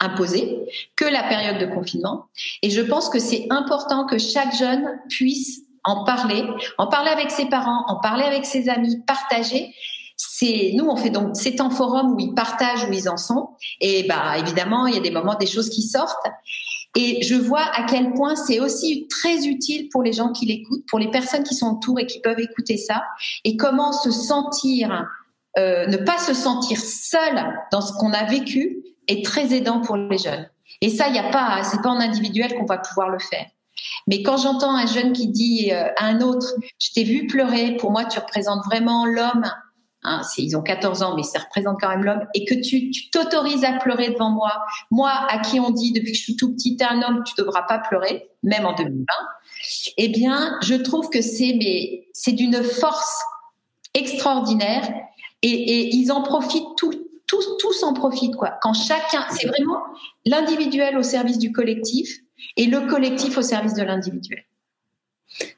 imposé 0.00 0.56
que 0.96 1.04
la 1.04 1.22
période 1.24 1.58
de 1.58 1.66
confinement. 1.66 2.28
Et 2.62 2.70
je 2.70 2.80
pense 2.80 3.10
que 3.10 3.18
c'est 3.18 3.46
important 3.50 4.06
que 4.06 4.16
chaque 4.16 4.56
jeune 4.56 4.88
puisse 5.10 5.60
en 5.84 6.04
parler, 6.04 6.44
en 6.78 6.86
parler 6.86 7.10
avec 7.10 7.30
ses 7.30 7.44
parents, 7.44 7.84
en 7.88 8.00
parler 8.00 8.24
avec 8.24 8.46
ses 8.46 8.70
amis, 8.70 9.02
partager. 9.06 9.74
C'est 10.16 10.72
nous 10.76 10.86
on 10.86 10.96
fait 10.96 11.10
donc 11.10 11.30
c'est 11.34 11.60
un 11.60 11.68
forum 11.68 12.14
où 12.14 12.20
ils 12.20 12.34
partagent 12.34 12.88
où 12.88 12.92
ils 12.92 13.08
en 13.08 13.16
sont 13.16 13.48
et 13.80 14.04
bah 14.04 14.38
évidemment 14.38 14.86
il 14.86 14.94
y 14.94 14.96
a 14.96 15.00
des 15.00 15.10
moments 15.10 15.34
des 15.34 15.46
choses 15.46 15.68
qui 15.68 15.82
sortent 15.82 16.28
et 16.96 17.22
je 17.22 17.34
vois 17.34 17.64
à 17.74 17.84
quel 17.84 18.12
point 18.12 18.36
c'est 18.36 18.60
aussi 18.60 19.08
très 19.08 19.46
utile 19.46 19.88
pour 19.88 20.02
les 20.02 20.12
gens 20.12 20.32
qui 20.32 20.46
l'écoutent, 20.46 20.84
pour 20.86 20.98
les 20.98 21.10
personnes 21.10 21.42
qui 21.42 21.54
sont 21.54 21.76
autour 21.76 21.98
et 21.98 22.06
qui 22.06 22.20
peuvent 22.20 22.40
écouter 22.40 22.76
ça, 22.76 23.02
et 23.44 23.56
comment 23.56 23.92
se 23.92 24.10
sentir, 24.10 25.06
euh, 25.58 25.86
ne 25.86 25.96
pas 25.96 26.18
se 26.18 26.34
sentir 26.34 26.78
seul 26.78 27.44
dans 27.72 27.80
ce 27.80 27.92
qu'on 27.94 28.12
a 28.12 28.24
vécu 28.24 28.84
est 29.08 29.24
très 29.24 29.52
aidant 29.54 29.80
pour 29.80 29.96
les 29.96 30.18
jeunes. 30.18 30.48
Et 30.80 30.90
ça, 30.90 31.08
il 31.08 31.12
n'y 31.12 31.18
a 31.18 31.30
pas, 31.30 31.62
c'est 31.64 31.82
pas 31.82 31.90
en 31.90 32.00
individuel 32.00 32.54
qu'on 32.54 32.66
va 32.66 32.78
pouvoir 32.78 33.08
le 33.08 33.18
faire. 33.18 33.46
Mais 34.06 34.22
quand 34.22 34.36
j'entends 34.36 34.76
un 34.76 34.86
jeune 34.86 35.12
qui 35.12 35.28
dit 35.28 35.72
euh, 35.72 35.88
à 35.96 36.06
un 36.06 36.20
autre, 36.20 36.46
je 36.80 36.92
t'ai 36.92 37.04
vu 37.04 37.26
pleurer, 37.26 37.76
pour 37.76 37.90
moi 37.90 38.04
tu 38.04 38.18
représentes 38.18 38.64
vraiment 38.64 39.04
l'homme 39.04 39.44
hein, 40.04 40.20
ils 40.38 40.56
ont 40.56 40.62
14 40.62 41.02
ans, 41.02 41.16
mais 41.16 41.22
ça 41.22 41.40
représente 41.40 41.80
quand 41.80 41.88
même 41.88 42.04
l'homme, 42.04 42.26
et 42.34 42.44
que 42.44 42.54
tu 42.54 42.90
t'autorises 43.10 43.64
à 43.64 43.72
pleurer 43.72 44.10
devant 44.10 44.30
moi, 44.30 44.52
moi 44.90 45.10
à 45.28 45.38
qui 45.38 45.60
on 45.60 45.70
dit 45.70 45.92
depuis 45.92 46.12
que 46.12 46.18
je 46.18 46.22
suis 46.22 46.36
tout 46.36 46.52
petit, 46.52 46.76
t'es 46.76 46.84
un 46.84 47.02
homme, 47.02 47.22
tu 47.24 47.34
devras 47.36 47.62
pas 47.62 47.78
pleurer, 47.78 48.28
même 48.42 48.66
en 48.66 48.74
2020, 48.74 49.04
eh 49.96 50.08
bien, 50.08 50.58
je 50.62 50.74
trouve 50.74 51.10
que 51.10 51.20
c'est 51.22 52.32
d'une 52.32 52.62
force 52.62 53.22
extraordinaire, 53.94 54.88
et, 55.42 55.94
ils 55.94 56.10
en 56.10 56.22
profitent 56.22 56.76
tous, 56.76 56.96
tous 57.26 57.82
en 57.82 57.92
profitent 57.92 58.36
quoi. 58.36 58.58
Quand 58.62 58.74
chacun, 58.74 59.26
c'est 59.30 59.46
vraiment 59.46 59.78
l'individuel 60.24 60.96
au 60.96 61.02
service 61.02 61.38
du 61.38 61.52
collectif 61.52 62.08
et 62.56 62.66
le 62.66 62.82
collectif 62.82 63.36
au 63.38 63.42
service 63.42 63.74
de 63.74 63.82
l'individuel. 63.82 64.44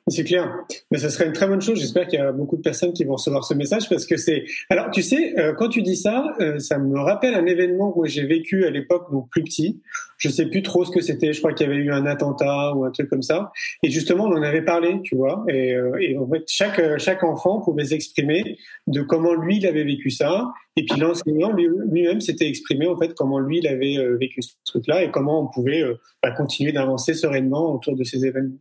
C'est 0.08 0.24
clair, 0.24 0.64
mais 0.90 0.98
ce 0.98 1.08
serait 1.08 1.26
une 1.26 1.32
très 1.32 1.48
bonne 1.48 1.60
chose. 1.60 1.80
J'espère 1.80 2.06
qu'il 2.06 2.18
y 2.18 2.22
a 2.22 2.32
beaucoup 2.32 2.56
de 2.56 2.62
personnes 2.62 2.92
qui 2.92 3.04
vont 3.04 3.14
recevoir 3.14 3.44
ce 3.44 3.54
message 3.54 3.88
parce 3.88 4.06
que 4.06 4.16
c'est. 4.16 4.44
Alors, 4.70 4.90
tu 4.90 5.02
sais, 5.02 5.38
euh, 5.38 5.52
quand 5.52 5.68
tu 5.68 5.82
dis 5.82 5.96
ça, 5.96 6.34
euh, 6.40 6.58
ça 6.60 6.78
me 6.78 6.98
rappelle 6.98 7.34
un 7.34 7.44
événement 7.44 7.92
que 7.92 8.06
j'ai 8.08 8.24
vécu 8.24 8.64
à 8.64 8.70
l'époque, 8.70 9.10
donc 9.10 9.28
plus 9.30 9.42
petit. 9.42 9.82
Je 10.18 10.28
sais 10.28 10.46
plus 10.46 10.62
trop 10.62 10.84
ce 10.84 10.90
que 10.90 11.00
c'était. 11.00 11.32
Je 11.32 11.40
crois 11.40 11.52
qu'il 11.52 11.66
y 11.66 11.70
avait 11.70 11.80
eu 11.80 11.92
un 11.92 12.06
attentat 12.06 12.72
ou 12.74 12.84
un 12.84 12.90
truc 12.90 13.10
comme 13.10 13.22
ça. 13.22 13.50
Et 13.82 13.90
justement, 13.90 14.24
on 14.24 14.32
en 14.32 14.42
avait 14.42 14.62
parlé, 14.62 15.00
tu 15.02 15.16
vois. 15.16 15.44
Et, 15.48 15.74
euh, 15.74 16.20
en 16.20 16.30
fait, 16.30 16.44
chaque 16.46 16.98
chaque 16.98 17.24
enfant 17.24 17.60
pouvait 17.60 17.84
s'exprimer 17.84 18.58
de 18.86 19.02
comment 19.02 19.34
lui 19.34 19.58
il 19.58 19.66
avait 19.66 19.84
vécu 19.84 20.10
ça. 20.10 20.46
Et 20.78 20.84
puis 20.84 21.00
l'enseignant 21.00 21.52
lui-même 21.52 22.20
s'était 22.20 22.46
exprimé 22.46 22.86
en 22.86 22.98
fait 22.98 23.14
comment 23.14 23.38
lui 23.38 23.58
il 23.58 23.66
avait 23.66 23.96
vécu 24.20 24.42
ce 24.42 24.52
truc-là 24.66 25.04
et 25.04 25.10
comment 25.10 25.40
on 25.40 25.46
pouvait 25.46 25.82
bah, 26.22 26.32
continuer 26.32 26.70
d'avancer 26.70 27.14
sereinement 27.14 27.74
autour 27.74 27.96
de 27.96 28.04
ces 28.04 28.26
événements. 28.26 28.58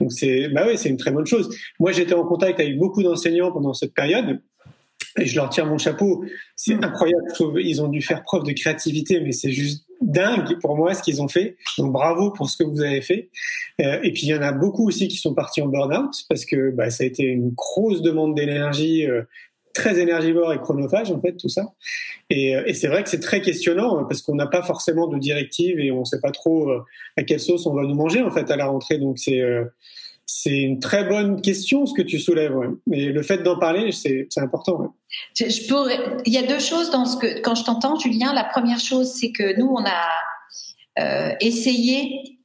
Donc 0.00 0.10
c'est 0.18 0.48
bah 0.48 0.64
oui, 0.66 0.76
c'est 0.76 0.88
une 0.88 0.96
très 0.96 1.10
bonne 1.10 1.26
chose. 1.26 1.48
Moi, 1.78 1.92
j'étais 1.92 2.14
en 2.14 2.24
contact 2.24 2.60
avec 2.60 2.78
beaucoup 2.78 3.02
d'enseignants 3.02 3.52
pendant 3.52 3.74
cette 3.74 3.94
période. 3.94 4.40
Et 5.18 5.26
je 5.26 5.36
leur 5.36 5.48
tire 5.50 5.66
mon 5.66 5.78
chapeau. 5.78 6.24
C'est 6.56 6.74
mm. 6.74 6.84
incroyable. 6.84 7.24
Ils 7.56 7.82
ont 7.82 7.88
dû 7.88 8.02
faire 8.02 8.22
preuve 8.22 8.44
de 8.44 8.52
créativité, 8.52 9.20
mais 9.20 9.32
c'est 9.32 9.50
juste 9.50 9.88
dingue 10.00 10.58
pour 10.60 10.76
moi 10.76 10.94
ce 10.94 11.02
qu'ils 11.02 11.22
ont 11.22 11.28
fait. 11.28 11.56
Donc 11.76 11.92
bravo 11.92 12.30
pour 12.30 12.48
ce 12.48 12.56
que 12.56 12.64
vous 12.68 12.82
avez 12.82 13.00
fait. 13.00 13.30
Euh, 13.80 14.00
et 14.02 14.12
puis 14.12 14.22
il 14.24 14.28
y 14.28 14.34
en 14.34 14.42
a 14.42 14.52
beaucoup 14.52 14.86
aussi 14.86 15.08
qui 15.08 15.16
sont 15.16 15.34
partis 15.34 15.62
en 15.62 15.66
burn-out 15.66 16.12
parce 16.28 16.44
que 16.44 16.70
bah, 16.70 16.90
ça 16.90 17.04
a 17.04 17.06
été 17.06 17.24
une 17.24 17.50
grosse 17.50 18.02
demande 18.02 18.34
d'énergie, 18.34 19.06
euh, 19.06 19.22
très 19.74 19.98
énergivore 19.98 20.52
et 20.52 20.58
chronophage 20.58 21.10
en 21.10 21.20
fait 21.20 21.36
tout 21.36 21.48
ça. 21.48 21.72
Et, 22.30 22.56
euh, 22.56 22.62
et 22.66 22.74
c'est 22.74 22.88
vrai 22.88 23.02
que 23.02 23.08
c'est 23.08 23.20
très 23.20 23.40
questionnant 23.40 24.04
parce 24.04 24.22
qu'on 24.22 24.34
n'a 24.34 24.46
pas 24.46 24.62
forcément 24.62 25.08
de 25.08 25.18
directive 25.18 25.78
et 25.80 25.90
on 25.90 26.00
ne 26.00 26.04
sait 26.04 26.20
pas 26.20 26.30
trop 26.30 26.70
à 27.16 27.22
quelle 27.22 27.40
sauce 27.40 27.66
on 27.66 27.74
va 27.74 27.82
nous 27.82 27.94
manger 27.94 28.22
en 28.22 28.30
fait 28.30 28.50
à 28.50 28.56
la 28.56 28.66
rentrée. 28.66 28.98
Donc 28.98 29.18
c'est 29.18 29.42
c'est 30.30 30.58
une 30.58 30.78
très 30.78 31.04
bonne 31.04 31.40
question 31.40 31.86
ce 31.86 31.94
que 31.94 32.02
tu 32.02 32.18
soulèves. 32.18 32.52
Mais 32.86 33.06
le 33.06 33.22
fait 33.22 33.38
d'en 33.38 33.58
parler, 33.58 33.92
c'est 33.92 34.28
important. 34.36 34.94
Il 35.40 36.32
y 36.32 36.36
a 36.36 36.42
deux 36.42 36.58
choses 36.58 36.90
quand 36.90 37.54
je 37.54 37.64
t'entends, 37.64 37.98
Julien. 37.98 38.34
La 38.34 38.44
première 38.44 38.78
chose, 38.78 39.10
c'est 39.10 39.32
que 39.32 39.58
nous, 39.58 39.66
on 39.66 39.82
a 39.86 40.04
euh, 41.00 41.34
essayé, 41.40 42.38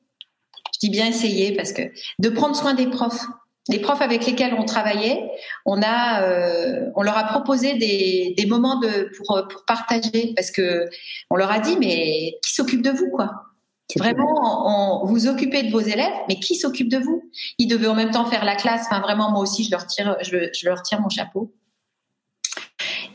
je 0.74 0.80
dis 0.80 0.90
bien 0.92 1.08
essayé 1.08 1.54
parce 1.58 1.74
que 1.74 1.82
de 2.20 2.30
prendre 2.30 2.56
soin 2.56 2.74
des 2.74 2.88
profs. 2.88 3.26
Les 3.68 3.80
profs 3.80 4.02
avec 4.02 4.26
lesquels 4.26 4.54
on 4.54 4.64
travaillait, 4.64 5.22
on 5.66 5.82
euh, 5.82 6.90
leur 7.02 7.18
a 7.18 7.24
proposé 7.26 7.74
des, 7.74 8.46
moments 8.48 8.82
pour 9.18 9.46
partager 9.68 10.34
parce 10.36 10.52
que 10.52 10.90
on 11.30 11.36
leur 11.36 11.52
a 11.52 11.60
dit 11.60 11.78
mais 11.80 12.38
qui 12.46 12.54
s'occupe 12.54 12.82
de 12.82 12.92
vous 12.92 13.10
quoi? 13.10 13.53
Vraiment, 13.98 15.06
vous 15.06 15.28
occupez 15.28 15.64
de 15.64 15.72
vos 15.72 15.80
élèves, 15.80 16.14
mais 16.28 16.40
qui 16.40 16.56
s'occupe 16.56 16.90
de 16.90 16.98
vous? 16.98 17.30
Ils 17.58 17.68
devaient 17.68 17.88
en 17.88 17.96
même 17.96 18.12
temps 18.12 18.26
faire 18.26 18.46
la 18.46 18.56
classe. 18.56 18.86
Enfin, 18.86 19.02
vraiment, 19.02 19.32
moi 19.32 19.42
aussi, 19.42 19.64
je 19.64 19.72
leur 19.72 19.86
tire, 19.86 20.18
je, 20.22 20.66
leur 20.66 20.82
tire 20.82 21.02
mon 21.02 21.10
chapeau. 21.10 21.54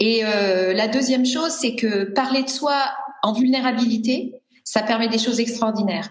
Et 0.01 0.25
euh, 0.25 0.73
la 0.73 0.88
deuxième 0.88 1.27
chose, 1.27 1.51
c'est 1.51 1.75
que 1.75 2.05
parler 2.05 2.43
de 2.43 2.49
soi 2.49 2.77
en 3.23 3.33
vulnérabilité, 3.33 4.35
ça 4.64 4.83
permet 4.83 5.09
des 5.09 5.19
choses 5.19 5.41
extraordinaires. 5.41 6.11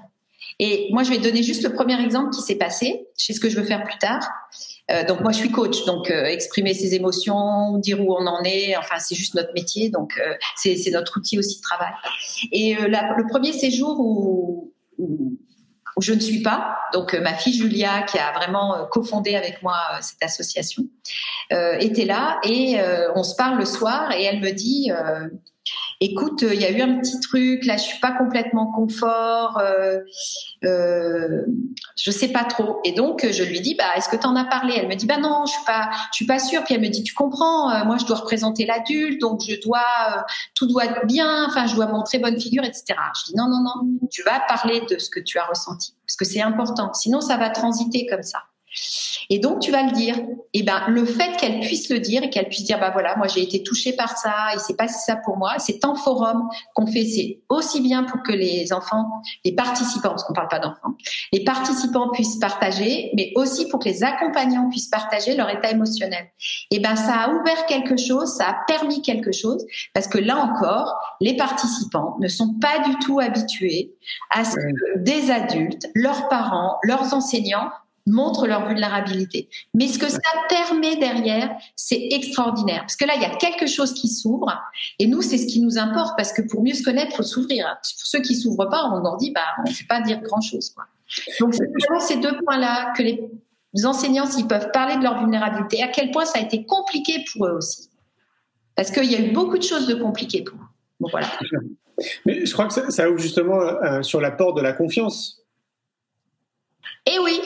Et 0.59 0.89
moi, 0.91 1.03
je 1.03 1.11
vais 1.11 1.19
donner 1.19 1.43
juste 1.43 1.63
le 1.63 1.73
premier 1.73 2.01
exemple 2.01 2.31
qui 2.31 2.41
s'est 2.41 2.55
passé. 2.55 3.07
Sais 3.15 3.33
ce 3.33 3.39
que 3.39 3.49
je 3.49 3.59
veux 3.59 3.65
faire 3.65 3.83
plus 3.83 3.97
tard. 3.99 4.27
Euh, 4.89 5.05
donc 5.05 5.21
moi, 5.21 5.31
je 5.31 5.37
suis 5.37 5.51
coach, 5.51 5.85
donc 5.85 6.09
euh, 6.09 6.25
exprimer 6.25 6.73
ses 6.73 6.95
émotions, 6.95 7.77
dire 7.77 7.99
où 7.99 8.13
on 8.13 8.25
en 8.25 8.41
est, 8.43 8.75
enfin 8.77 8.99
c'est 8.99 9.15
juste 9.15 9.35
notre 9.35 9.53
métier, 9.53 9.89
donc 9.89 10.13
euh, 10.17 10.33
c'est 10.55 10.91
notre 10.91 11.17
outil 11.17 11.37
aussi 11.37 11.57
de 11.57 11.61
travail. 11.61 11.91
Et 12.51 12.75
le 12.75 13.27
premier 13.29 13.51
séjour 13.51 13.99
où, 13.99 14.71
je 15.99 16.13
ne 16.13 16.19
suis 16.19 16.41
pas, 16.41 16.77
donc 16.93 17.13
ma 17.15 17.33
fille 17.33 17.53
Julia, 17.53 18.03
qui 18.03 18.17
a 18.19 18.31
vraiment 18.31 18.87
cofondé 18.91 19.35
avec 19.35 19.61
moi 19.63 19.75
cette 20.01 20.21
association, 20.21 20.83
était 21.51 22.05
là 22.05 22.39
et 22.43 22.77
on 23.15 23.23
se 23.23 23.35
parle 23.35 23.57
le 23.57 23.65
soir 23.65 24.11
et 24.11 24.23
elle 24.23 24.39
me 24.39 24.51
dit 24.51 24.91
écoute, 25.99 26.43
il 26.43 26.61
y 26.61 26.65
a 26.65 26.71
eu 26.71 26.81
un 26.81 26.99
petit 26.99 27.19
truc, 27.19 27.65
là, 27.65 27.77
je 27.77 27.83
suis 27.83 27.99
pas 27.99 28.11
complètement 28.11 28.71
confort, 28.71 29.57
euh, 29.59 29.99
euh, 30.63 31.43
je 31.97 32.11
sais 32.11 32.29
pas 32.29 32.43
trop. 32.43 32.79
Et 32.83 32.91
donc, 32.91 33.25
je 33.29 33.43
lui 33.43 33.61
dis, 33.61 33.75
bah, 33.75 33.95
est-ce 33.95 34.09
que 34.09 34.15
tu 34.15 34.27
en 34.27 34.35
as 34.35 34.45
parlé? 34.45 34.75
Elle 34.77 34.87
me 34.87 34.95
dit, 34.95 35.05
bah 35.05 35.17
non, 35.17 35.45
je 35.45 35.51
suis 35.51 35.65
pas, 35.65 35.89
je 36.11 36.17
suis 36.17 36.25
pas 36.25 36.39
sûre. 36.39 36.63
Puis 36.63 36.75
elle 36.75 36.81
me 36.81 36.89
dit, 36.89 37.03
tu 37.03 37.13
comprends, 37.13 37.71
euh, 37.71 37.85
moi, 37.85 37.97
je 37.97 38.05
dois 38.05 38.17
représenter 38.17 38.65
l'adulte, 38.65 39.19
donc 39.19 39.41
je 39.47 39.59
dois, 39.61 39.79
euh, 40.11 40.21
tout 40.53 40.67
doit 40.67 40.85
être 40.85 41.05
bien, 41.05 41.45
enfin, 41.47 41.65
je 41.65 41.75
dois 41.75 41.87
montrer 41.87 42.19
bonne 42.19 42.39
figure, 42.39 42.63
etc. 42.63 42.83
Je 43.19 43.31
dis, 43.31 43.35
non, 43.35 43.47
non, 43.49 43.61
non, 43.61 44.07
tu 44.11 44.21
vas 44.23 44.39
parler 44.47 44.81
de 44.89 44.99
ce 44.99 45.09
que 45.09 45.19
tu 45.19 45.39
as 45.39 45.45
ressenti, 45.45 45.95
parce 46.05 46.15
que 46.15 46.25
c'est 46.25 46.41
important. 46.41 46.93
Sinon, 46.93 47.21
ça 47.21 47.37
va 47.37 47.49
transiter 47.49 48.05
comme 48.05 48.23
ça. 48.23 48.43
Et 49.29 49.39
donc 49.39 49.59
tu 49.59 49.71
vas 49.71 49.83
le 49.83 49.91
dire. 49.91 50.15
Et 50.53 50.63
ben 50.63 50.83
le 50.87 51.05
fait 51.05 51.35
qu'elle 51.37 51.59
puisse 51.59 51.89
le 51.89 51.99
dire 51.99 52.23
et 52.23 52.29
qu'elle 52.29 52.47
puisse 52.47 52.63
dire 52.63 52.79
bah 52.79 52.91
voilà 52.91 53.15
moi 53.17 53.27
j'ai 53.27 53.41
été 53.41 53.61
touchée 53.63 53.93
par 53.93 54.17
ça 54.17 54.53
et 54.55 54.59
c'est 54.59 54.77
pas 54.77 54.87
ça 54.87 55.17
pour 55.17 55.37
moi. 55.37 55.55
C'est 55.59 55.83
en 55.85 55.95
forum 55.95 56.49
qu'on 56.73 56.87
fait 56.87 57.05
c'est 57.05 57.41
aussi 57.49 57.81
bien 57.81 58.03
pour 58.03 58.23
que 58.23 58.31
les 58.31 58.71
enfants, 58.73 59.05
les 59.43 59.53
participants 59.53 60.09
parce 60.09 60.23
qu'on 60.23 60.33
parle 60.33 60.47
pas 60.47 60.59
d'enfants, 60.59 60.95
les 61.33 61.43
participants 61.43 62.09
puissent 62.11 62.39
partager, 62.39 63.11
mais 63.15 63.31
aussi 63.35 63.67
pour 63.67 63.79
que 63.79 63.85
les 63.85 64.03
accompagnants 64.03 64.69
puissent 64.69 64.89
partager 64.89 65.35
leur 65.35 65.49
état 65.49 65.71
émotionnel. 65.71 66.27
Et 66.71 66.79
ben 66.79 66.95
ça 66.95 67.15
a 67.15 67.29
ouvert 67.29 67.65
quelque 67.65 67.97
chose, 67.97 68.33
ça 68.35 68.49
a 68.49 68.55
permis 68.67 69.01
quelque 69.01 69.31
chose 69.31 69.65
parce 69.93 70.07
que 70.07 70.17
là 70.17 70.37
encore 70.37 70.95
les 71.19 71.35
participants 71.35 72.15
ne 72.19 72.27
sont 72.27 72.55
pas 72.59 72.79
du 72.87 72.95
tout 72.99 73.19
habitués 73.19 73.93
à 74.29 74.43
ce 74.45 74.55
que 74.55 74.99
des 74.99 75.31
adultes, 75.31 75.87
leurs 75.93 76.29
parents, 76.29 76.77
leurs 76.83 77.13
enseignants 77.13 77.69
montrent 78.07 78.47
leur 78.47 78.67
vulnérabilité. 78.67 79.49
Mais 79.73 79.87
ce 79.87 79.99
que 79.99 80.09
ça 80.09 80.19
permet 80.49 80.95
derrière, 80.95 81.55
c'est 81.75 82.07
extraordinaire. 82.11 82.81
Parce 82.81 82.95
que 82.95 83.05
là, 83.05 83.13
il 83.15 83.21
y 83.21 83.25
a 83.25 83.35
quelque 83.35 83.67
chose 83.67 83.93
qui 83.93 84.07
s'ouvre. 84.07 84.51
Et 84.99 85.07
nous, 85.07 85.21
c'est 85.21 85.37
ce 85.37 85.45
qui 85.45 85.59
nous 85.61 85.77
importe. 85.77 86.17
Parce 86.17 86.33
que 86.33 86.41
pour 86.41 86.63
mieux 86.63 86.73
se 86.73 86.83
connaître, 86.83 87.11
il 87.11 87.15
faut 87.17 87.23
s'ouvrir. 87.23 87.67
Pour 87.67 88.07
ceux 88.07 88.21
qui 88.21 88.35
s'ouvrent 88.35 88.69
pas, 88.69 88.89
on 88.91 88.99
leur 88.99 89.17
dit, 89.17 89.31
bah, 89.31 89.41
on 89.59 89.69
ne 89.69 89.73
sait 89.73 89.85
pas 89.85 90.01
dire 90.01 90.21
grand-chose. 90.21 90.73
Donc, 91.39 91.53
c'est 91.53 91.65
vraiment 91.65 91.99
ces 91.99 92.17
deux 92.17 92.37
points-là 92.39 92.93
que 92.95 93.03
les 93.03 93.85
enseignants, 93.85 94.25
s'ils 94.25 94.47
peuvent 94.47 94.71
parler 94.71 94.97
de 94.97 95.03
leur 95.03 95.19
vulnérabilité, 95.19 95.83
à 95.83 95.87
quel 95.87 96.11
point 96.11 96.25
ça 96.25 96.39
a 96.39 96.41
été 96.41 96.65
compliqué 96.65 97.23
pour 97.31 97.47
eux 97.47 97.51
aussi. 97.51 97.89
Parce 98.75 98.91
qu'il 98.91 99.11
y 99.11 99.15
a 99.15 99.19
eu 99.19 99.31
beaucoup 99.31 99.57
de 99.57 99.63
choses 99.63 99.87
de 99.87 99.95
compliquées 99.95 100.43
pour 100.43 100.57
eux. 100.57 100.67
Donc, 100.99 101.11
voilà. 101.11 101.27
Mais 102.25 102.45
je 102.45 102.53
crois 102.53 102.67
que 102.67 102.91
ça, 102.91 103.09
ouvre 103.09 103.19
justement 103.19 103.59
euh, 103.59 104.01
sur 104.03 104.21
l'apport 104.21 104.53
de 104.53 104.61
la 104.61 104.73
confiance. 104.73 105.43
Eh 107.05 107.19
oui, 107.19 107.39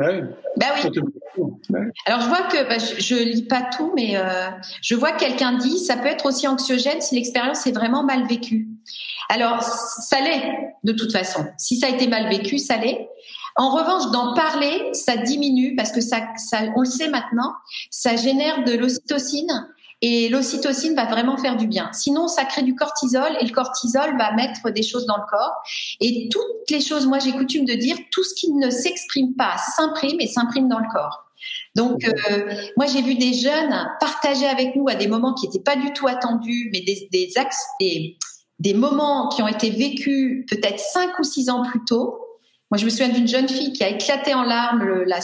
bah 0.00 0.06
oui. 0.12 0.22
Bah 0.56 0.66
oui. 0.82 1.80
Alors 2.06 2.20
je 2.22 2.28
vois 2.28 2.42
que 2.44 2.66
bah, 2.66 2.78
je, 2.78 3.14
ne 3.14 3.20
lis 3.20 3.42
pas 3.42 3.68
tout, 3.76 3.92
mais 3.94 4.16
euh, 4.16 4.48
je 4.80 4.94
vois 4.94 5.12
quelqu'un 5.12 5.58
dit 5.58 5.78
ça 5.78 5.96
peut 5.96 6.08
être 6.08 6.24
aussi 6.24 6.48
anxiogène 6.48 7.02
si 7.02 7.14
l'expérience 7.14 7.66
est 7.66 7.72
vraiment 7.72 8.02
mal 8.02 8.26
vécue. 8.26 8.68
Alors 9.28 9.62
ça 9.62 10.20
l'est 10.22 10.74
de 10.84 10.92
toute 10.92 11.12
façon. 11.12 11.44
Si 11.58 11.76
ça 11.76 11.88
a 11.88 11.90
été 11.90 12.06
mal 12.06 12.30
vécu, 12.30 12.58
ça 12.58 12.78
l'est. 12.78 13.08
En 13.56 13.74
revanche, 13.74 14.10
d'en 14.10 14.32
parler, 14.34 14.88
ça 14.94 15.18
diminue 15.18 15.74
parce 15.76 15.92
que 15.92 16.00
ça, 16.00 16.28
ça, 16.36 16.60
on 16.76 16.80
le 16.80 16.86
sait 16.86 17.08
maintenant, 17.08 17.52
ça 17.90 18.16
génère 18.16 18.64
de 18.64 18.72
l'ocytocine 18.72 19.68
et 20.02 20.28
l'ocytocine 20.28 20.94
va 20.94 21.06
vraiment 21.06 21.36
faire 21.36 21.56
du 21.56 21.66
bien. 21.66 21.90
Sinon, 21.92 22.28
ça 22.28 22.44
crée 22.44 22.62
du 22.62 22.74
cortisol 22.74 23.36
et 23.40 23.44
le 23.44 23.52
cortisol 23.52 24.16
va 24.18 24.32
mettre 24.32 24.70
des 24.70 24.82
choses 24.82 25.06
dans 25.06 25.16
le 25.16 25.26
corps. 25.28 25.52
Et 26.00 26.28
toutes 26.30 26.70
les 26.70 26.80
choses, 26.80 27.06
moi 27.06 27.18
j'ai 27.18 27.32
coutume 27.32 27.64
de 27.64 27.74
dire, 27.74 27.96
tout 28.10 28.24
ce 28.24 28.34
qui 28.34 28.52
ne 28.52 28.70
s'exprime 28.70 29.34
pas 29.34 29.56
s'imprime 29.76 30.20
et 30.20 30.26
s'imprime 30.26 30.68
dans 30.68 30.78
le 30.78 30.88
corps. 30.92 31.26
Donc, 31.74 32.04
euh, 32.04 32.54
moi, 32.76 32.86
j'ai 32.86 33.00
vu 33.00 33.14
des 33.14 33.32
jeunes 33.32 33.88
partager 33.98 34.46
avec 34.46 34.76
nous 34.76 34.88
à 34.88 34.94
des 34.94 35.06
moments 35.06 35.34
qui 35.34 35.46
n'étaient 35.46 35.62
pas 35.62 35.76
du 35.76 35.92
tout 35.92 36.06
attendus, 36.06 36.68
mais 36.72 36.80
des, 36.80 37.08
des 37.10 37.32
des, 37.80 38.16
des 38.58 38.74
moments 38.74 39.28
qui 39.28 39.42
ont 39.42 39.48
été 39.48 39.70
vécus 39.70 40.44
peut-être 40.50 40.78
cinq 40.78 41.18
ou 41.18 41.22
six 41.22 41.48
ans 41.48 41.62
plus 41.62 41.82
tôt, 41.84 42.19
Moi, 42.70 42.78
je 42.78 42.84
me 42.84 42.90
souviens 42.90 43.08
d'une 43.08 43.26
jeune 43.26 43.48
fille 43.48 43.72
qui 43.72 43.82
a 43.82 43.88
éclaté 43.88 44.32
en 44.32 44.44
larmes 44.44 45.02
la, 45.04 45.20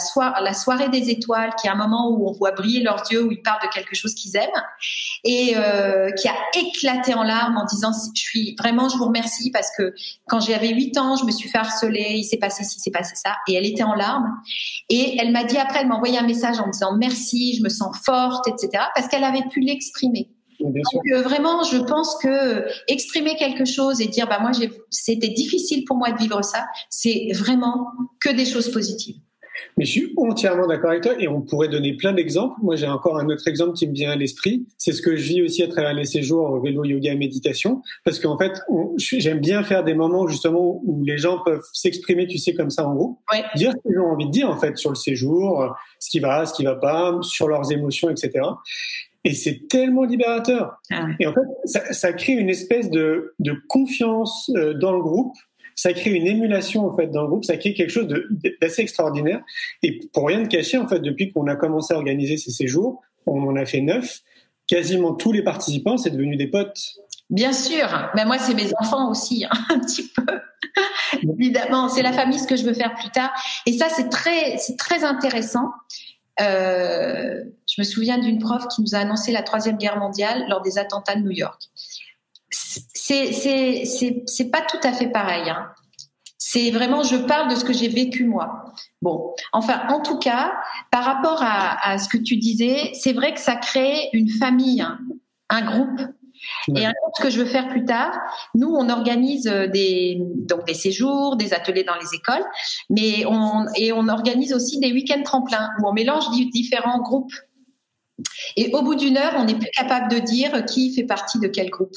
soirée 0.53 0.89
des 0.89 1.09
étoiles, 1.09 1.51
qui 1.59 1.67
est 1.67 1.69
un 1.69 1.75
moment 1.75 2.09
où 2.09 2.27
on 2.27 2.33
voit 2.33 2.51
briller 2.51 2.81
leurs 2.83 3.09
yeux, 3.09 3.23
où 3.23 3.31
ils 3.31 3.41
parlent 3.41 3.61
de 3.63 3.73
quelque 3.73 3.95
chose 3.95 4.13
qu'ils 4.15 4.35
aiment, 4.35 4.63
et 5.23 5.53
euh, 5.55 6.11
qui 6.11 6.27
a 6.27 6.33
éclaté 6.55 7.13
en 7.13 7.23
larmes 7.23 7.57
en 7.57 7.63
disant 7.63 7.91
"Je 8.13 8.21
suis 8.21 8.55
vraiment, 8.59 8.89
je 8.89 8.97
vous 8.97 9.05
remercie 9.05 9.49
parce 9.51 9.69
que 9.77 9.93
quand 10.27 10.41
j'avais 10.41 10.69
8 10.69 10.97
ans, 10.97 11.15
je 11.15 11.23
me 11.23 11.31
suis 11.31 11.47
fait 11.47 11.57
harceler, 11.57 12.15
il 12.15 12.25
s'est 12.25 12.37
passé 12.37 12.65
ci, 12.65 12.81
s'est 12.81 12.91
passé 12.91 13.15
ça." 13.15 13.37
Et 13.47 13.53
elle 13.53 13.65
était 13.65 13.83
en 13.83 13.93
larmes. 13.93 14.29
Et 14.89 15.15
elle 15.17 15.31
m'a 15.31 15.45
dit 15.45 15.57
après, 15.57 15.79
elle 15.81 15.87
m'a 15.87 15.95
envoyé 15.95 16.17
un 16.17 16.27
message 16.27 16.59
en 16.59 16.69
disant 16.69 16.97
"Merci, 16.97 17.55
je 17.57 17.63
me 17.63 17.69
sens 17.69 17.95
forte, 18.03 18.45
etc." 18.49 18.83
Parce 18.93 19.07
qu'elle 19.07 19.23
avait 19.23 19.47
pu 19.49 19.61
l'exprimer. 19.61 20.29
Donc 20.59 20.75
euh, 21.11 21.21
vraiment, 21.21 21.63
je 21.63 21.77
pense 21.77 22.17
que 22.21 22.65
exprimer 22.87 23.35
quelque 23.35 23.65
chose 23.65 24.01
et 24.01 24.07
dire 24.07 24.27
bah 24.27 24.39
moi 24.41 24.51
c'était 24.89 25.29
difficile 25.29 25.85
pour 25.85 25.97
moi 25.97 26.11
de 26.11 26.17
vivre 26.17 26.43
ça, 26.43 26.65
c'est 26.89 27.29
vraiment 27.33 27.87
que 28.19 28.29
des 28.35 28.45
choses 28.45 28.71
positives. 28.71 29.17
Mais 29.77 29.85
je 29.85 29.91
suis 29.91 30.13
entièrement 30.17 30.67
d'accord 30.67 30.91
avec 30.91 31.03
toi 31.03 31.13
et 31.19 31.27
on 31.27 31.41
pourrait 31.41 31.67
donner 31.67 31.93
plein 31.95 32.13
d'exemples. 32.13 32.55
Moi, 32.61 32.75
j'ai 32.75 32.87
encore 32.87 33.19
un 33.19 33.27
autre 33.27 33.47
exemple 33.47 33.73
qui 33.73 33.87
me 33.87 33.93
vient 33.93 34.11
à 34.11 34.15
l'esprit. 34.15 34.65
C'est 34.77 34.91
ce 34.91 35.01
que 35.01 35.15
je 35.15 35.23
vis 35.27 35.41
aussi 35.43 35.63
à 35.63 35.67
travers 35.67 35.93
les 35.93 36.05
séjours 36.05 36.61
vélo, 36.61 36.83
yoga 36.83 37.11
et 37.11 37.15
méditation. 37.15 37.81
Parce 38.03 38.19
qu'en 38.19 38.37
fait, 38.37 38.59
j'aime 38.97 39.39
bien 39.39 39.63
faire 39.63 39.83
des 39.83 39.93
moments 39.93 40.27
justement 40.27 40.81
où 40.83 41.03
les 41.03 41.17
gens 41.17 41.39
peuvent 41.43 41.65
s'exprimer, 41.73 42.27
tu 42.27 42.37
sais, 42.37 42.53
comme 42.53 42.69
ça 42.69 42.87
en 42.87 42.95
groupe. 42.95 43.19
Dire 43.55 43.71
ce 43.71 43.89
qu'ils 43.89 43.99
ont 43.99 44.11
envie 44.11 44.25
de 44.25 44.31
dire 44.31 44.49
en 44.49 44.57
fait 44.57 44.77
sur 44.77 44.89
le 44.89 44.95
séjour, 44.95 45.75
ce 45.99 46.09
qui 46.09 46.19
va, 46.19 46.45
ce 46.45 46.53
qui 46.53 46.63
va 46.63 46.75
pas, 46.75 47.17
sur 47.21 47.47
leurs 47.47 47.71
émotions, 47.71 48.09
etc. 48.09 48.31
Et 49.27 49.33
c'est 49.33 49.67
tellement 49.67 50.05
libérateur. 50.05 50.79
Ah 50.89 51.07
et 51.19 51.27
en 51.27 51.33
fait, 51.33 51.41
ça, 51.65 51.91
ça, 51.91 52.13
crée 52.13 52.31
une 52.31 52.49
espèce 52.49 52.89
de, 52.89 53.33
de 53.39 53.57
confiance 53.67 54.49
euh, 54.55 54.73
dans 54.73 54.93
le 54.93 55.01
groupe. 55.01 55.35
Ça 55.75 55.91
crée 55.91 56.11
une 56.11 56.25
émulation 56.25 56.87
en 56.87 56.95
fait 56.95 57.07
dans 57.07 57.23
le 57.23 57.27
groupe. 57.27 57.43
Ça 57.43 57.57
crée 57.57 57.73
quelque 57.73 57.89
chose 57.89 58.07
d'assez 58.61 58.83
extraordinaire. 58.83 59.41
Et 59.83 59.99
pour 60.13 60.27
rien 60.27 60.43
de 60.43 60.47
cacher, 60.47 60.77
en 60.77 60.87
fait, 60.87 60.99
depuis 60.99 61.33
qu'on 61.33 61.45
a 61.47 61.57
commencé 61.57 61.93
à 61.93 61.97
organiser 61.97 62.37
ces 62.37 62.51
séjours, 62.51 63.01
on 63.25 63.45
en 63.49 63.57
a 63.57 63.65
fait 63.65 63.81
neuf. 63.81 64.21
Quasiment 64.65 65.13
tous 65.13 65.33
les 65.33 65.43
participants, 65.43 65.97
c'est 65.97 66.11
devenu 66.11 66.37
des 66.37 66.47
potes. 66.47 66.79
Bien 67.29 67.51
sûr, 67.51 68.09
mais 68.15 68.23
moi 68.23 68.37
c'est 68.37 68.53
mes 68.53 68.71
enfants 68.79 69.11
aussi, 69.11 69.43
hein, 69.43 69.57
un 69.69 69.79
petit 69.79 70.09
peu. 70.15 70.39
Évidemment, 71.21 71.89
c'est 71.89 72.01
la 72.01 72.13
famille 72.13 72.39
ce 72.39 72.47
que 72.47 72.55
je 72.55 72.63
veux 72.63 72.73
faire 72.73 72.95
plus 72.95 73.09
tard. 73.09 73.31
Et 73.65 73.73
ça 73.73 73.89
c'est 73.89 74.07
très, 74.07 74.57
c'est 74.57 74.77
très 74.77 75.03
intéressant. 75.03 75.69
Euh, 76.41 77.43
je 77.67 77.81
me 77.81 77.83
souviens 77.83 78.17
d'une 78.17 78.39
prof 78.39 78.67
qui 78.67 78.81
nous 78.81 78.95
a 78.95 78.99
annoncé 78.99 79.31
la 79.31 79.43
troisième 79.43 79.77
guerre 79.77 79.97
mondiale 79.97 80.45
lors 80.49 80.61
des 80.61 80.77
attentats 80.77 81.15
de 81.15 81.21
New 81.21 81.31
York. 81.31 81.61
C'est 82.49 84.51
pas 84.51 84.61
tout 84.61 84.79
à 84.83 84.93
fait 84.93 85.09
pareil. 85.09 85.49
Hein. 85.49 85.69
C'est 86.37 86.71
vraiment, 86.71 87.03
je 87.03 87.17
parle 87.17 87.49
de 87.49 87.55
ce 87.55 87.65
que 87.65 87.73
j'ai 87.73 87.89
vécu 87.89 88.25
moi. 88.25 88.73
Bon, 89.01 89.33
enfin, 89.51 89.81
en 89.89 90.01
tout 90.01 90.17
cas, 90.17 90.53
par 90.91 91.03
rapport 91.03 91.41
à, 91.41 91.89
à 91.89 91.97
ce 91.97 92.07
que 92.07 92.17
tu 92.17 92.37
disais, 92.37 92.91
c'est 92.93 93.13
vrai 93.13 93.33
que 93.33 93.39
ça 93.39 93.55
crée 93.55 94.09
une 94.13 94.29
famille, 94.29 94.85
un 95.49 95.61
groupe 95.61 96.01
et 96.75 96.85
un 96.85 96.93
ce 97.17 97.23
que 97.23 97.29
je 97.29 97.39
veux 97.39 97.45
faire 97.45 97.67
plus 97.67 97.85
tard, 97.85 98.17
nous, 98.53 98.69
on 98.69 98.89
organise 98.89 99.47
euh, 99.47 99.67
des, 99.67 100.17
donc 100.19 100.65
des 100.65 100.73
séjours, 100.73 101.35
des 101.35 101.53
ateliers 101.53 101.83
dans 101.83 101.95
les 101.95 102.13
écoles, 102.13 102.45
mais 102.89 103.25
on, 103.25 103.65
et 103.75 103.91
on 103.91 104.07
organise 104.07 104.53
aussi 104.53 104.79
des 104.79 104.91
week-ends 104.91 105.23
tremplins 105.23 105.69
où 105.79 105.87
on 105.87 105.93
mélange 105.93 106.29
différents 106.51 106.99
groupes. 106.99 107.33
Et 108.55 108.73
au 108.73 108.81
bout 108.81 108.95
d'une 108.95 109.17
heure, 109.17 109.33
on 109.37 109.45
n'est 109.45 109.55
plus 109.55 109.69
capable 109.75 110.11
de 110.11 110.19
dire 110.19 110.65
qui 110.65 110.93
fait 110.93 111.03
partie 111.03 111.39
de 111.39 111.47
quel 111.47 111.69
groupe. 111.69 111.95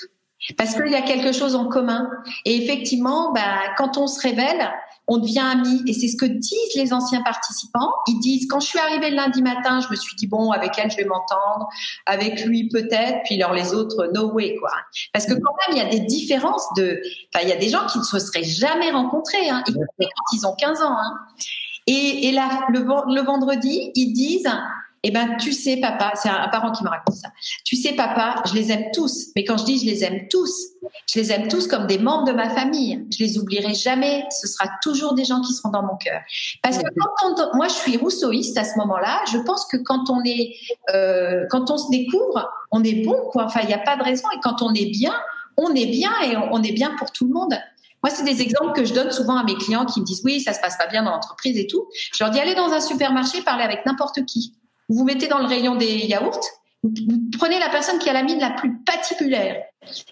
Parce 0.56 0.74
qu'il 0.74 0.90
y 0.90 0.94
a 0.94 1.02
quelque 1.02 1.32
chose 1.32 1.54
en 1.54 1.68
commun. 1.68 2.10
Et 2.44 2.56
effectivement, 2.56 3.32
bah, 3.32 3.74
quand 3.76 3.98
on 3.98 4.06
se 4.06 4.20
révèle, 4.20 4.70
on 5.06 5.18
devient 5.18 5.40
amis. 5.40 5.82
Et 5.86 5.92
c'est 5.92 6.08
ce 6.08 6.16
que 6.16 6.24
disent 6.24 6.74
les 6.76 6.92
anciens 6.92 7.22
participants. 7.22 7.92
Ils 8.06 8.20
disent, 8.20 8.46
quand 8.48 8.60
je 8.60 8.68
suis 8.68 8.78
arrivée 8.78 9.10
le 9.10 9.16
lundi 9.16 9.42
matin, 9.42 9.80
je 9.80 9.88
me 9.90 9.96
suis 9.96 10.16
dit, 10.16 10.26
bon, 10.26 10.50
avec 10.50 10.72
elle, 10.78 10.90
je 10.90 10.96
vais 10.96 11.04
m'entendre, 11.04 11.68
avec 12.06 12.44
lui 12.44 12.68
peut-être, 12.68 13.18
puis 13.24 13.42
alors 13.42 13.54
les 13.54 13.74
autres, 13.74 14.10
no 14.14 14.30
way, 14.32 14.56
quoi. 14.60 14.70
Parce 15.12 15.26
que 15.26 15.32
quand 15.32 15.54
même, 15.68 15.76
il 15.76 15.78
y 15.78 15.86
a 15.86 15.88
des 15.88 16.06
différences 16.06 16.66
de, 16.76 17.00
enfin, 17.34 17.44
il 17.44 17.48
y 17.48 17.52
a 17.52 17.56
des 17.56 17.68
gens 17.68 17.86
qui 17.86 17.98
ne 17.98 18.04
se 18.04 18.18
seraient 18.18 18.44
jamais 18.44 18.90
rencontrés, 18.90 19.48
hein, 19.48 19.62
quand 19.66 19.74
ils 20.32 20.46
ont 20.46 20.54
15 20.54 20.82
ans, 20.82 20.96
hein. 20.96 21.14
Et, 21.86 22.30
le 22.32 23.24
vendredi, 23.24 23.90
ils 23.96 24.12
disent, 24.12 24.48
eh 25.02 25.10
ben, 25.10 25.36
tu 25.38 25.52
sais, 25.52 25.78
papa, 25.78 26.12
c'est 26.14 26.28
un, 26.28 26.48
parent 26.48 26.72
qui 26.72 26.84
me 26.84 26.90
raconte 26.90 27.14
ça. 27.14 27.30
Tu 27.64 27.74
sais, 27.74 27.94
papa, 27.94 28.42
je 28.46 28.54
les 28.54 28.70
aime 28.70 28.90
tous. 28.92 29.28
Mais 29.34 29.44
quand 29.44 29.56
je 29.56 29.64
dis 29.64 29.78
je 29.78 29.86
les 29.86 30.04
aime 30.04 30.28
tous, 30.28 30.52
je 31.10 31.18
les 31.18 31.32
aime 31.32 31.48
tous 31.48 31.66
comme 31.66 31.86
des 31.86 31.98
membres 31.98 32.26
de 32.26 32.32
ma 32.32 32.50
famille. 32.50 33.06
Je 33.10 33.24
les 33.24 33.38
oublierai 33.38 33.72
jamais. 33.72 34.24
Ce 34.30 34.46
sera 34.46 34.68
toujours 34.82 35.14
des 35.14 35.24
gens 35.24 35.40
qui 35.40 35.54
seront 35.54 35.70
dans 35.70 35.82
mon 35.82 35.96
cœur. 35.96 36.20
Parce 36.62 36.76
que 36.76 36.84
quand 36.94 37.54
moi, 37.54 37.68
je 37.68 37.74
suis 37.74 37.96
rousseauiste 37.96 38.58
à 38.58 38.64
ce 38.64 38.76
moment-là. 38.78 39.22
Je 39.32 39.38
pense 39.38 39.64
que 39.64 39.78
quand 39.78 40.10
on 40.10 40.22
est, 40.24 40.54
euh, 40.94 41.46
quand 41.48 41.70
on 41.70 41.78
se 41.78 41.90
découvre, 41.90 42.50
on 42.70 42.84
est 42.84 43.02
bon, 43.02 43.16
quoi. 43.32 43.44
Enfin, 43.44 43.60
il 43.62 43.68
n'y 43.68 43.74
a 43.74 43.78
pas 43.78 43.96
de 43.96 44.02
raison. 44.02 44.28
Et 44.36 44.40
quand 44.42 44.60
on 44.60 44.74
est 44.74 44.90
bien, 44.90 45.14
on 45.56 45.74
est 45.74 45.86
bien 45.86 46.12
et 46.24 46.36
on 46.36 46.62
est 46.62 46.72
bien 46.72 46.94
pour 46.98 47.10
tout 47.10 47.26
le 47.26 47.32
monde. 47.32 47.54
Moi, 48.02 48.10
c'est 48.10 48.24
des 48.24 48.42
exemples 48.42 48.72
que 48.72 48.84
je 48.84 48.92
donne 48.92 49.10
souvent 49.10 49.36
à 49.36 49.44
mes 49.44 49.54
clients 49.54 49.86
qui 49.86 50.00
me 50.00 50.04
disent 50.04 50.22
oui, 50.24 50.40
ça 50.40 50.52
se 50.52 50.60
passe 50.60 50.76
pas 50.76 50.86
bien 50.86 51.02
dans 51.02 51.10
l'entreprise 51.10 51.56
et 51.56 51.66
tout. 51.66 51.86
Je 52.12 52.22
leur 52.22 52.30
dis 52.30 52.38
allez 52.38 52.54
dans 52.54 52.70
un 52.70 52.80
supermarché, 52.80 53.42
parlez 53.42 53.64
avec 53.64 53.86
n'importe 53.86 54.24
qui 54.26 54.54
vous 54.90 54.96
vous 54.96 55.04
mettez 55.04 55.28
dans 55.28 55.38
le 55.38 55.46
rayon 55.46 55.76
des 55.76 56.06
yaourts, 56.06 56.40
vous 56.82 56.90
prenez 57.38 57.58
la 57.58 57.68
personne 57.68 57.98
qui 57.98 58.08
a 58.08 58.12
la 58.12 58.24
mine 58.24 58.40
la 58.40 58.50
plus 58.50 58.76
patibulaire 58.80 59.62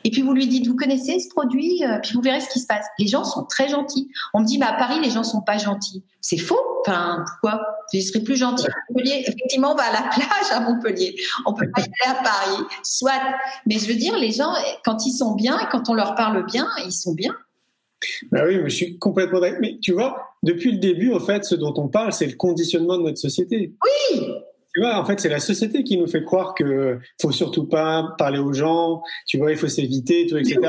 et 0.04 0.10
puis 0.10 0.22
vous 0.22 0.32
lui 0.32 0.46
dites 0.46 0.66
vous 0.66 0.76
connaissez 0.76 1.18
ce 1.18 1.28
produit 1.28 1.84
euh, 1.84 1.98
puis 2.02 2.12
vous 2.14 2.22
verrez 2.22 2.40
ce 2.40 2.48
qui 2.48 2.60
se 2.60 2.66
passe. 2.66 2.86
Les 2.98 3.06
gens 3.06 3.24
sont 3.24 3.44
très 3.44 3.68
gentils. 3.68 4.10
On 4.34 4.40
me 4.40 4.46
dit 4.46 4.58
bah 4.58 4.68
à 4.68 4.78
Paris 4.78 4.98
les 5.02 5.10
gens 5.10 5.24
sont 5.24 5.42
pas 5.42 5.58
gentils. 5.58 6.04
C'est 6.20 6.38
faux. 6.38 6.60
Enfin 6.86 7.24
pourquoi? 7.26 7.60
Je 7.92 8.00
serais 8.00 8.20
plus 8.20 8.36
gentil 8.36 8.66
à 8.66 8.70
Montpellier. 8.90 9.24
Effectivement 9.26 9.72
on 9.72 9.74
va 9.74 9.84
à 9.84 9.92
la 9.92 10.08
plage 10.08 10.52
à 10.52 10.60
Montpellier. 10.60 11.16
On 11.46 11.52
peut 11.52 11.70
pas 11.74 11.82
y 11.82 11.84
aller 11.84 12.18
à 12.18 12.22
Paris. 12.22 12.62
Soit. 12.82 13.20
Mais 13.66 13.78
je 13.78 13.86
veux 13.88 13.94
dire 13.94 14.16
les 14.16 14.32
gens 14.32 14.52
quand 14.84 15.06
ils 15.06 15.12
sont 15.12 15.34
bien 15.34 15.58
quand 15.70 15.88
on 15.88 15.94
leur 15.94 16.14
parle 16.14 16.44
bien 16.46 16.66
ils 16.84 16.92
sont 16.92 17.14
bien. 17.14 17.34
Bah 18.30 18.42
oui, 18.46 18.58
mais 18.58 18.70
je 18.70 18.76
suis 18.76 18.98
complètement 18.98 19.40
d'accord. 19.40 19.58
Mais 19.60 19.78
tu 19.82 19.92
vois, 19.92 20.36
depuis 20.44 20.70
le 20.70 20.78
début, 20.78 21.12
en 21.12 21.18
fait, 21.18 21.44
ce 21.44 21.56
dont 21.56 21.74
on 21.76 21.88
parle, 21.88 22.12
c'est 22.12 22.26
le 22.26 22.36
conditionnement 22.36 22.96
de 22.96 23.02
notre 23.02 23.18
société. 23.18 23.74
Oui, 24.12 24.34
tu 24.78 24.84
vois, 24.84 24.96
en 24.96 25.04
fait, 25.04 25.18
c'est 25.18 25.28
la 25.28 25.40
société 25.40 25.82
qui 25.82 25.98
nous 25.98 26.06
fait 26.06 26.22
croire 26.22 26.54
que 26.54 27.00
faut 27.20 27.32
surtout 27.32 27.66
pas 27.66 28.14
parler 28.16 28.38
aux 28.38 28.52
gens, 28.52 29.02
tu 29.26 29.36
vois, 29.36 29.50
il 29.50 29.56
faut 29.56 29.66
s'éviter, 29.66 30.28
tout, 30.28 30.36
etc. 30.36 30.60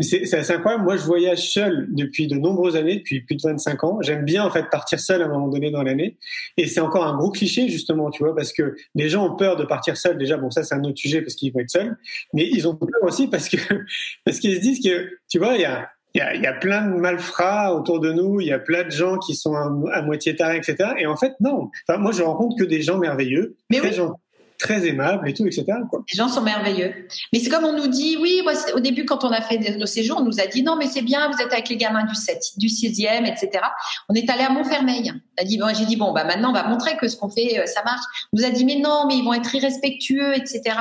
C'est 0.00 0.32
assez 0.32 0.54
incroyable. 0.54 0.84
Moi, 0.84 0.96
je 0.96 1.02
voyage 1.02 1.50
seul 1.52 1.88
depuis 1.90 2.26
de 2.26 2.36
nombreuses 2.36 2.74
années, 2.74 2.96
depuis 2.96 3.20
plus 3.20 3.36
de 3.36 3.42
25 3.42 3.84
ans. 3.84 3.98
J'aime 4.00 4.24
bien, 4.24 4.46
en 4.46 4.50
fait, 4.50 4.70
partir 4.70 4.98
seul 4.98 5.20
à 5.20 5.26
un 5.26 5.28
moment 5.28 5.48
donné 5.48 5.70
dans 5.70 5.82
l'année. 5.82 6.16
Et 6.56 6.66
c'est 6.66 6.80
encore 6.80 7.04
un 7.04 7.18
gros 7.18 7.30
cliché, 7.30 7.68
justement, 7.68 8.10
tu 8.10 8.24
vois, 8.24 8.34
parce 8.34 8.54
que 8.54 8.76
les 8.94 9.10
gens 9.10 9.26
ont 9.30 9.36
peur 9.36 9.56
de 9.56 9.64
partir 9.64 9.98
seul. 9.98 10.16
Déjà, 10.16 10.38
bon, 10.38 10.50
ça, 10.50 10.62
c'est 10.62 10.74
un 10.74 10.82
autre 10.84 10.98
sujet 10.98 11.20
parce 11.20 11.34
qu'ils 11.34 11.52
vont 11.52 11.60
être 11.60 11.68
seuls. 11.68 11.98
Mais 12.32 12.48
ils 12.50 12.66
ont 12.66 12.74
peur 12.74 12.88
aussi 13.02 13.28
parce 13.28 13.50
que, 13.50 13.58
parce 14.24 14.38
qu'ils 14.38 14.56
se 14.56 14.60
disent 14.60 14.82
que, 14.82 15.10
tu 15.28 15.38
vois, 15.38 15.54
il 15.56 15.60
y 15.60 15.66
a, 15.66 15.90
il 16.14 16.18
y, 16.18 16.20
a, 16.20 16.34
il 16.34 16.42
y 16.42 16.46
a, 16.46 16.52
plein 16.52 16.86
de 16.86 16.94
malfrats 16.94 17.74
autour 17.74 18.00
de 18.00 18.12
nous, 18.12 18.40
il 18.40 18.46
y 18.46 18.52
a 18.52 18.58
plein 18.58 18.84
de 18.84 18.90
gens 18.90 19.18
qui 19.18 19.34
sont 19.34 19.54
à, 19.54 20.02
moitié 20.02 20.36
tarés, 20.36 20.58
etc. 20.58 20.92
Et 20.98 21.06
en 21.06 21.16
fait, 21.16 21.32
non. 21.40 21.70
Enfin, 21.88 21.98
moi, 21.98 22.12
je 22.12 22.22
rencontre 22.22 22.56
que 22.56 22.64
des 22.64 22.82
gens 22.82 22.98
merveilleux, 22.98 23.56
Mais 23.68 23.78
très, 23.78 23.92
gens, 23.92 24.20
très 24.58 24.86
aimables 24.86 25.28
et 25.28 25.34
tout, 25.34 25.44
etc. 25.46 25.64
Quoi. 25.90 26.04
Les 26.12 26.16
gens 26.16 26.28
sont 26.28 26.42
merveilleux. 26.42 26.94
Mais 27.32 27.40
c'est 27.40 27.50
comme 27.50 27.64
on 27.64 27.76
nous 27.76 27.88
dit, 27.88 28.16
oui, 28.20 28.40
moi, 28.44 28.52
au 28.74 28.80
début, 28.80 29.04
quand 29.04 29.24
on 29.24 29.30
a 29.30 29.40
fait 29.40 29.58
nos 29.76 29.86
séjours, 29.86 30.18
on 30.20 30.24
nous 30.24 30.40
a 30.40 30.46
dit, 30.46 30.62
non, 30.62 30.76
mais 30.76 30.86
c'est 30.86 31.02
bien, 31.02 31.28
vous 31.30 31.42
êtes 31.42 31.52
avec 31.52 31.68
les 31.68 31.76
gamins 31.76 32.04
du 32.04 32.14
7, 32.14 32.38
du 32.58 32.68
6e, 32.68 33.26
etc. 33.26 33.64
On 34.08 34.14
est 34.14 34.28
allé 34.30 34.42
à 34.42 34.50
Montfermeil. 34.50 35.12
Bon, 35.58 35.74
j'ai 35.74 35.84
dit, 35.84 35.96
bon, 35.96 36.12
bah, 36.12 36.24
maintenant, 36.24 36.50
on 36.50 36.54
va 36.54 36.66
montrer 36.68 36.96
que 36.96 37.08
ce 37.08 37.16
qu'on 37.16 37.28
fait, 37.28 37.58
euh, 37.58 37.66
ça 37.66 37.82
marche. 37.82 38.04
On 38.32 38.38
nous 38.38 38.44
a 38.44 38.50
dit, 38.50 38.64
mais 38.64 38.76
non, 38.76 39.06
mais 39.08 39.16
ils 39.16 39.24
vont 39.24 39.34
être 39.34 39.54
irrespectueux, 39.54 40.36
etc. 40.36 40.76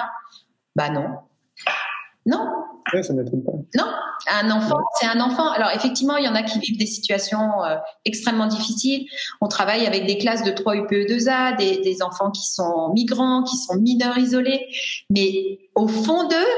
Bah 0.76 0.90
non. 0.90 1.08
Non. 2.26 2.48
Ça 3.02 3.14
m'étonne 3.14 3.44
pas. 3.44 3.52
Non, 3.76 3.92
un 4.32 4.52
enfant, 4.52 4.80
c'est 5.00 5.08
un 5.08 5.20
enfant. 5.20 5.50
Alors 5.52 5.70
effectivement, 5.74 6.18
il 6.18 6.26
y 6.26 6.28
en 6.28 6.36
a 6.36 6.44
qui 6.44 6.60
vivent 6.60 6.78
des 6.78 6.86
situations 6.86 7.64
euh, 7.64 7.76
extrêmement 8.06 8.48
difficiles. 8.48 9.08
On 9.42 9.48
travaille 9.48 9.86
avec 9.86 10.06
des 10.06 10.18
classes 10.18 10.44
de 10.44 10.52
3 10.52 10.76
UPE2A, 10.76 11.58
des, 11.58 11.78
des 11.80 12.02
enfants 12.02 12.32
qui 12.32 12.48
sont 12.48 12.92
migrants, 12.94 13.44
qui 13.44 13.58
sont 13.58 13.76
mineurs 13.76 14.18
isolés. 14.18 14.68
Mais 15.10 15.60
au 15.76 15.88
fond 15.88 16.28
d'eux, 16.28 16.52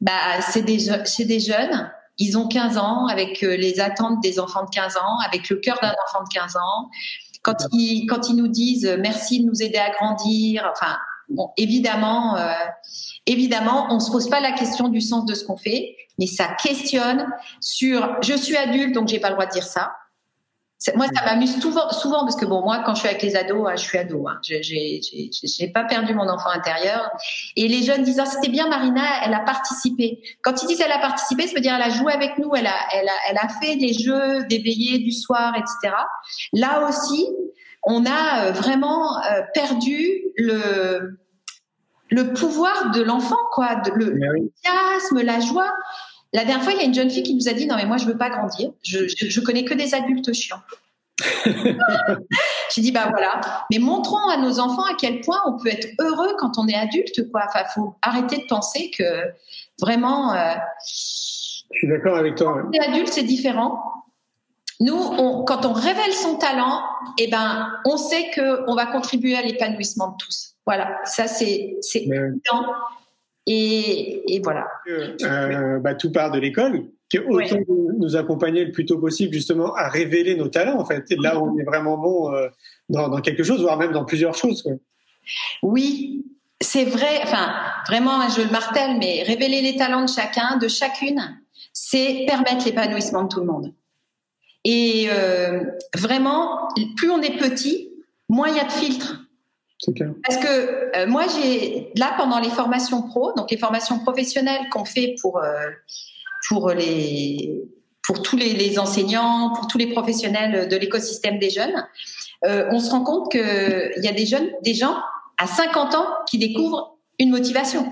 bah, 0.00 0.40
c'est 0.40 0.62
des, 0.62 0.78
c'est 1.04 1.24
des 1.24 1.40
jeunes. 1.40 1.90
Ils 2.18 2.38
ont 2.38 2.46
15 2.46 2.78
ans, 2.78 3.06
avec 3.06 3.42
euh, 3.42 3.56
les 3.56 3.80
attentes 3.80 4.22
des 4.22 4.38
enfants 4.38 4.64
de 4.64 4.70
15 4.70 4.96
ans, 4.96 5.18
avec 5.26 5.48
le 5.48 5.56
cœur 5.56 5.78
d'un 5.82 5.94
enfant 6.06 6.22
de 6.22 6.28
15 6.32 6.56
ans. 6.56 6.90
Quand 7.42 7.56
ils, 7.72 8.06
quand 8.06 8.28
ils 8.28 8.36
nous 8.36 8.48
disent 8.48 8.86
euh, 8.86 8.96
merci 9.00 9.40
de 9.40 9.46
nous 9.46 9.62
aider 9.62 9.78
à 9.78 9.90
grandir, 9.90 10.70
enfin, 10.70 10.96
bon, 11.28 11.50
évidemment, 11.56 12.36
euh, 12.36 12.52
évidemment, 13.26 13.88
on 13.90 14.00
se 14.00 14.10
pose 14.10 14.28
pas 14.28 14.40
la 14.40 14.52
question 14.52 14.88
du 14.88 15.00
sens 15.00 15.24
de 15.24 15.34
ce 15.34 15.44
qu'on 15.44 15.56
fait, 15.56 15.96
mais 16.18 16.26
ça 16.26 16.48
questionne 16.62 17.26
sur 17.60 18.16
je 18.22 18.34
suis 18.34 18.56
adulte 18.56 18.94
donc 18.94 19.08
j'ai 19.08 19.18
pas 19.18 19.28
le 19.28 19.34
droit 19.34 19.46
de 19.46 19.52
dire 19.52 19.64
ça. 19.64 19.92
Moi, 20.96 21.06
ça 21.14 21.24
m'amuse 21.24 21.58
souvent, 21.60 22.24
parce 22.24 22.36
que 22.36 22.44
bon, 22.44 22.60
moi, 22.60 22.82
quand 22.84 22.94
je 22.94 23.00
suis 23.00 23.08
avec 23.08 23.22
les 23.22 23.36
ados, 23.36 23.66
hein, 23.66 23.74
je 23.76 23.82
suis 23.82 23.96
ado. 23.96 24.26
Hein, 24.28 24.38
j'ai 24.42 25.68
pas 25.68 25.84
perdu 25.84 26.14
mon 26.14 26.28
enfant 26.28 26.50
intérieur. 26.50 27.10
Et 27.56 27.68
les 27.68 27.82
jeunes 27.82 28.02
disent 28.02 28.20
ah, 28.20 28.26
c'était 28.26 28.50
bien, 28.50 28.68
Marina, 28.68 29.02
elle 29.24 29.32
a 29.32 29.40
participé. 29.40 30.22
Quand 30.42 30.62
ils 30.62 30.66
disent 30.66 30.80
elle 30.80 30.92
a 30.92 30.98
participé, 30.98 31.46
ça 31.46 31.54
veut 31.54 31.60
dire 31.60 31.74
elle 31.74 31.82
a 31.82 31.90
joué 31.90 32.12
avec 32.12 32.38
nous, 32.38 32.54
elle 32.54 32.66
a, 32.66 32.76
elle 32.92 33.08
a, 33.08 33.12
elle 33.30 33.38
a 33.38 33.48
fait 33.48 33.76
des 33.76 33.94
jeux, 33.94 34.44
des 34.44 34.58
veillées 34.58 34.98
du 34.98 35.12
soir, 35.12 35.54
etc. 35.56 35.94
Là 36.52 36.86
aussi, 36.86 37.28
on 37.86 38.04
a 38.06 38.46
euh, 38.46 38.52
vraiment 38.52 39.18
euh, 39.18 39.42
perdu 39.52 40.22
le 40.36 41.18
le 42.10 42.32
pouvoir 42.32 42.90
de 42.92 43.02
l'enfant, 43.02 43.38
quoi, 43.52 43.82
le 43.94 44.10
l'enthousiasme, 44.10 45.20
la 45.22 45.40
joie. 45.40 45.72
La 46.32 46.44
dernière 46.44 46.62
fois, 46.62 46.72
il 46.72 46.78
y 46.78 46.82
a 46.82 46.84
une 46.84 46.94
jeune 46.94 47.10
fille 47.10 47.22
qui 47.22 47.34
nous 47.34 47.48
a 47.48 47.52
dit 47.52 47.66
non 47.66 47.76
mais 47.76 47.86
moi 47.86 47.96
je 47.96 48.06
veux 48.06 48.18
pas 48.18 48.30
grandir, 48.30 48.70
je, 48.82 49.06
je, 49.06 49.40
connais 49.40 49.64
que 49.64 49.74
des 49.74 49.94
adultes 49.94 50.32
chiants. 50.32 50.60
J'ai 52.74 52.82
dit 52.82 52.92
bah 52.92 53.06
voilà, 53.08 53.40
mais 53.70 53.78
montrons 53.78 54.28
à 54.28 54.36
nos 54.36 54.58
enfants 54.58 54.84
à 54.84 54.94
quel 54.98 55.20
point 55.20 55.40
on 55.46 55.56
peut 55.56 55.68
être 55.68 55.88
heureux 56.00 56.34
quand 56.38 56.58
on 56.58 56.66
est 56.66 56.74
adulte 56.74 57.30
quoi. 57.30 57.42
Enfin, 57.46 57.64
faut 57.72 57.94
arrêter 58.02 58.38
de 58.38 58.46
penser 58.48 58.90
que 58.96 59.04
vraiment. 59.80 60.34
Euh, 60.34 60.54
je 61.72 61.78
suis 61.78 61.88
d'accord 61.88 62.16
avec 62.16 62.34
toi. 62.36 62.62
Quand 62.62 62.72
est 62.72 62.80
adulte, 62.80 63.08
c'est 63.08 63.22
différent. 63.22 64.03
Nous, 64.80 64.94
on, 64.96 65.44
quand 65.44 65.64
on 65.66 65.72
révèle 65.72 66.12
son 66.12 66.36
talent, 66.36 66.82
eh 67.18 67.28
ben, 67.28 67.70
on 67.86 67.96
sait 67.96 68.30
que 68.34 68.68
on 68.68 68.74
va 68.74 68.86
contribuer 68.86 69.36
à 69.36 69.42
l'épanouissement 69.42 70.08
de 70.08 70.16
tous. 70.18 70.54
Voilà, 70.66 70.98
ça 71.04 71.26
c'est 71.26 71.76
c'est 71.80 72.02
évident. 72.02 72.66
Et, 73.46 74.34
et, 74.34 74.40
voilà. 74.40 74.66
Euh, 74.88 75.78
bah, 75.78 75.94
tout 75.94 76.10
part 76.10 76.30
de 76.30 76.38
l'école, 76.38 76.86
qui 77.10 77.18
autant 77.18 77.58
nous 77.98 78.16
accompagner 78.16 78.64
le 78.64 78.72
plus 78.72 78.86
tôt 78.86 78.98
possible 78.98 79.34
justement 79.34 79.74
à 79.74 79.88
révéler 79.88 80.34
nos 80.34 80.48
talents 80.48 80.80
en 80.80 80.84
fait. 80.86 81.04
Et 81.10 81.16
là, 81.16 81.38
on 81.40 81.56
est 81.58 81.64
vraiment 81.64 81.98
bon 81.98 82.32
euh, 82.32 82.48
dans, 82.88 83.08
dans, 83.08 83.20
quelque 83.20 83.42
chose, 83.42 83.60
voire 83.60 83.76
même 83.76 83.92
dans 83.92 84.06
plusieurs 84.06 84.34
choses. 84.34 84.62
Quoi. 84.62 84.72
Oui, 85.62 86.24
c'est 86.60 86.84
vrai. 86.84 87.20
Enfin, 87.22 87.52
vraiment, 87.86 88.28
je 88.28 88.42
le 88.42 88.50
martèle, 88.50 88.96
mais 88.98 89.22
révéler 89.22 89.60
les 89.60 89.76
talents 89.76 90.04
de 90.04 90.10
chacun, 90.10 90.56
de 90.56 90.68
chacune, 90.68 91.20
c'est 91.72 92.24
permettre 92.26 92.64
l'épanouissement 92.64 93.24
de 93.24 93.28
tout 93.28 93.40
le 93.40 93.46
monde. 93.46 93.72
Et 94.64 95.08
euh, 95.10 95.64
vraiment, 95.94 96.68
plus 96.96 97.10
on 97.10 97.20
est 97.20 97.36
petit, 97.36 97.90
moins 98.28 98.48
il 98.48 98.56
y 98.56 98.60
a 98.60 98.64
de 98.64 98.72
filtres. 98.72 99.20
Parce 100.22 100.38
que 100.38 100.96
euh, 100.96 101.06
moi, 101.06 101.24
j'ai 101.28 101.92
là 101.96 102.14
pendant 102.16 102.40
les 102.40 102.48
formations 102.48 103.02
pro, 103.02 103.32
donc 103.34 103.50
les 103.50 103.58
formations 103.58 103.98
professionnelles 103.98 104.68
qu'on 104.70 104.86
fait 104.86 105.14
pour 105.20 105.38
euh, 105.38 105.68
pour 106.48 106.70
les 106.70 107.62
pour 108.06 108.22
tous 108.22 108.36
les, 108.36 108.52
les, 108.52 108.78
enseignants, 108.78 109.52
pour 109.54 109.66
tous 109.66 109.78
les 109.78 109.86
professionnels 109.86 110.68
de 110.68 110.76
l'écosystème 110.76 111.38
des 111.38 111.48
jeunes, 111.48 111.86
on 112.42 112.78
se 112.78 112.90
rend 112.90 113.02
compte 113.02 113.30
qu'il 113.30 114.02
y 114.02 114.08
a 114.08 114.12
des 114.12 114.26
jeunes, 114.26 114.50
des 114.62 114.74
gens 114.74 114.96
à 115.38 115.46
50 115.46 115.94
ans 115.94 116.06
qui 116.28 116.36
découvrent 116.36 116.98
une 117.18 117.30
motivation. 117.30 117.90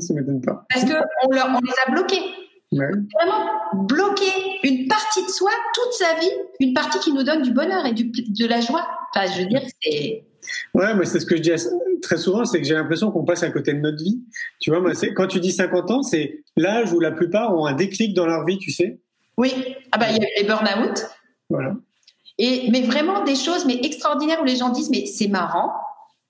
Ça 0.00 0.14
m'étonne 0.14 0.40
pas. 0.40 0.64
Parce 0.68 0.84
que 0.84 0.94
on, 1.24 1.30
leur, 1.30 1.46
on 1.46 1.60
les 1.64 1.74
a 1.86 1.90
bloqués. 1.92 2.22
Vraiment 2.72 3.50
bloquer 3.74 4.32
une 4.62 4.86
partie 4.86 5.24
de 5.24 5.28
soi 5.28 5.50
toute 5.74 5.92
sa 5.92 6.14
vie, 6.20 6.30
une 6.60 6.72
partie 6.72 6.98
qui 7.00 7.12
nous 7.12 7.24
donne 7.24 7.42
du 7.42 7.52
bonheur 7.52 7.84
et 7.84 7.92
du, 7.92 8.04
de 8.04 8.46
la 8.46 8.60
joie. 8.60 8.86
Enfin, 9.14 9.26
je 9.32 9.42
veux 9.42 9.46
dire, 9.46 9.62
c'est 9.82 10.24
Ouais, 10.74 10.94
mais 10.94 11.04
c'est 11.04 11.20
ce 11.20 11.26
que 11.26 11.36
je 11.36 11.42
dis 11.42 11.50
très 12.02 12.16
souvent, 12.16 12.44
c'est 12.44 12.60
que 12.60 12.66
j'ai 12.66 12.74
l'impression 12.74 13.10
qu'on 13.10 13.24
passe 13.24 13.42
à 13.42 13.50
côté 13.50 13.72
de 13.72 13.80
notre 13.80 14.02
vie. 14.02 14.20
Tu 14.58 14.70
vois, 14.70 14.80
moi, 14.80 14.92
quand 15.14 15.26
tu 15.26 15.40
dis 15.40 15.52
50 15.52 15.90
ans, 15.90 16.02
c'est 16.02 16.42
l'âge 16.56 16.92
où 16.92 17.00
la 17.00 17.10
plupart 17.10 17.54
ont 17.56 17.66
un 17.66 17.74
déclic 17.74 18.14
dans 18.14 18.26
leur 18.26 18.44
vie, 18.44 18.58
tu 18.58 18.70
sais. 18.70 19.00
Oui, 19.36 19.52
ah 19.92 19.98
bah 19.98 20.06
il 20.10 20.16
y 20.16 20.24
a 20.24 20.28
les 20.38 20.46
burn-out. 20.46 21.06
Voilà. 21.48 21.74
Et 22.38 22.70
mais 22.70 22.82
vraiment 22.82 23.22
des 23.24 23.34
choses 23.36 23.66
mais 23.66 23.80
extraordinaires 23.82 24.40
où 24.40 24.44
les 24.44 24.56
gens 24.56 24.70
disent 24.70 24.90
mais 24.90 25.06
c'est 25.06 25.28
marrant. 25.28 25.72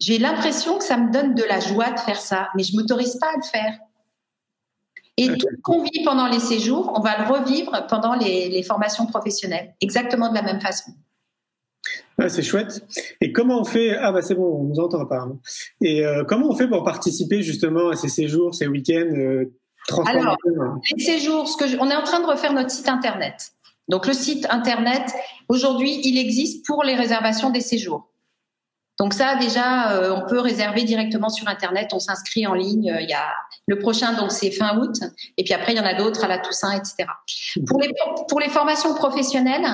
J'ai 0.00 0.18
l'impression 0.18 0.78
que 0.78 0.84
ça 0.84 0.96
me 0.96 1.12
donne 1.12 1.34
de 1.34 1.42
la 1.44 1.60
joie 1.60 1.90
de 1.90 1.98
faire 2.00 2.20
ça, 2.20 2.48
mais 2.56 2.62
je 2.62 2.74
m'autorise 2.74 3.18
pas 3.20 3.28
à 3.28 3.36
le 3.36 3.42
faire. 3.42 3.78
Et 5.16 5.28
tout 5.28 5.48
ce 5.50 5.60
qu'on 5.62 5.82
vit 5.82 6.04
pendant 6.04 6.28
les 6.28 6.40
séjours, 6.40 6.92
on 6.96 7.00
va 7.00 7.18
le 7.18 7.30
revivre 7.30 7.86
pendant 7.88 8.14
les, 8.14 8.48
les 8.48 8.62
formations 8.62 9.06
professionnelles, 9.06 9.74
exactement 9.80 10.30
de 10.30 10.34
la 10.34 10.42
même 10.42 10.60
façon. 10.60 10.92
Ah, 12.18 12.28
c'est 12.28 12.42
chouette. 12.42 12.84
Et 13.20 13.32
comment 13.32 13.60
on 13.60 13.64
fait 13.64 13.96
Ah 13.96 14.12
bah 14.12 14.20
c'est 14.20 14.34
bon, 14.34 14.60
on 14.60 14.64
nous 14.64 14.78
entend 14.78 15.00
apparemment. 15.00 15.38
Et 15.80 16.04
euh, 16.04 16.24
comment 16.24 16.48
on 16.50 16.54
fait 16.54 16.68
pour 16.68 16.84
participer 16.84 17.42
justement 17.42 17.88
à 17.88 17.96
ces 17.96 18.08
séjours, 18.08 18.54
ces 18.54 18.66
week-ends 18.66 19.14
euh, 19.16 19.50
Alors, 20.06 20.36
les 20.96 21.02
séjours, 21.02 21.48
ce 21.48 21.56
que 21.56 21.78
on 21.80 21.90
est 21.90 21.96
en 21.96 22.02
train 22.02 22.20
de 22.20 22.26
refaire 22.26 22.52
notre 22.52 22.70
site 22.70 22.88
internet. 22.88 23.52
Donc 23.88 24.06
le 24.06 24.12
site 24.12 24.46
internet, 24.50 25.02
aujourd'hui, 25.48 26.00
il 26.04 26.18
existe 26.18 26.64
pour 26.66 26.84
les 26.84 26.94
réservations 26.94 27.50
des 27.50 27.60
séjours. 27.60 28.12
Donc 28.98 29.14
ça, 29.14 29.36
déjà, 29.36 29.92
euh, 29.92 30.14
on 30.14 30.28
peut 30.28 30.40
réserver 30.40 30.84
directement 30.84 31.30
sur 31.30 31.48
Internet. 31.48 31.88
On 31.94 32.00
s'inscrit 32.00 32.46
en 32.46 32.52
ligne. 32.52 32.94
Il 33.00 33.08
y 33.08 33.14
a 33.14 33.32
le 33.70 33.78
prochain, 33.78 34.12
donc 34.14 34.32
c'est 34.32 34.50
fin 34.50 34.76
août. 34.78 34.96
Et 35.36 35.44
puis 35.44 35.54
après, 35.54 35.72
il 35.72 35.78
y 35.78 35.80
en 35.80 35.84
a 35.84 35.94
d'autres 35.94 36.24
à 36.24 36.28
la 36.28 36.38
Toussaint, 36.38 36.72
etc. 36.72 37.08
Pour 37.66 37.80
les 37.80 37.92
pour 38.28 38.40
les 38.40 38.48
formations 38.48 38.94
professionnelles, 38.94 39.66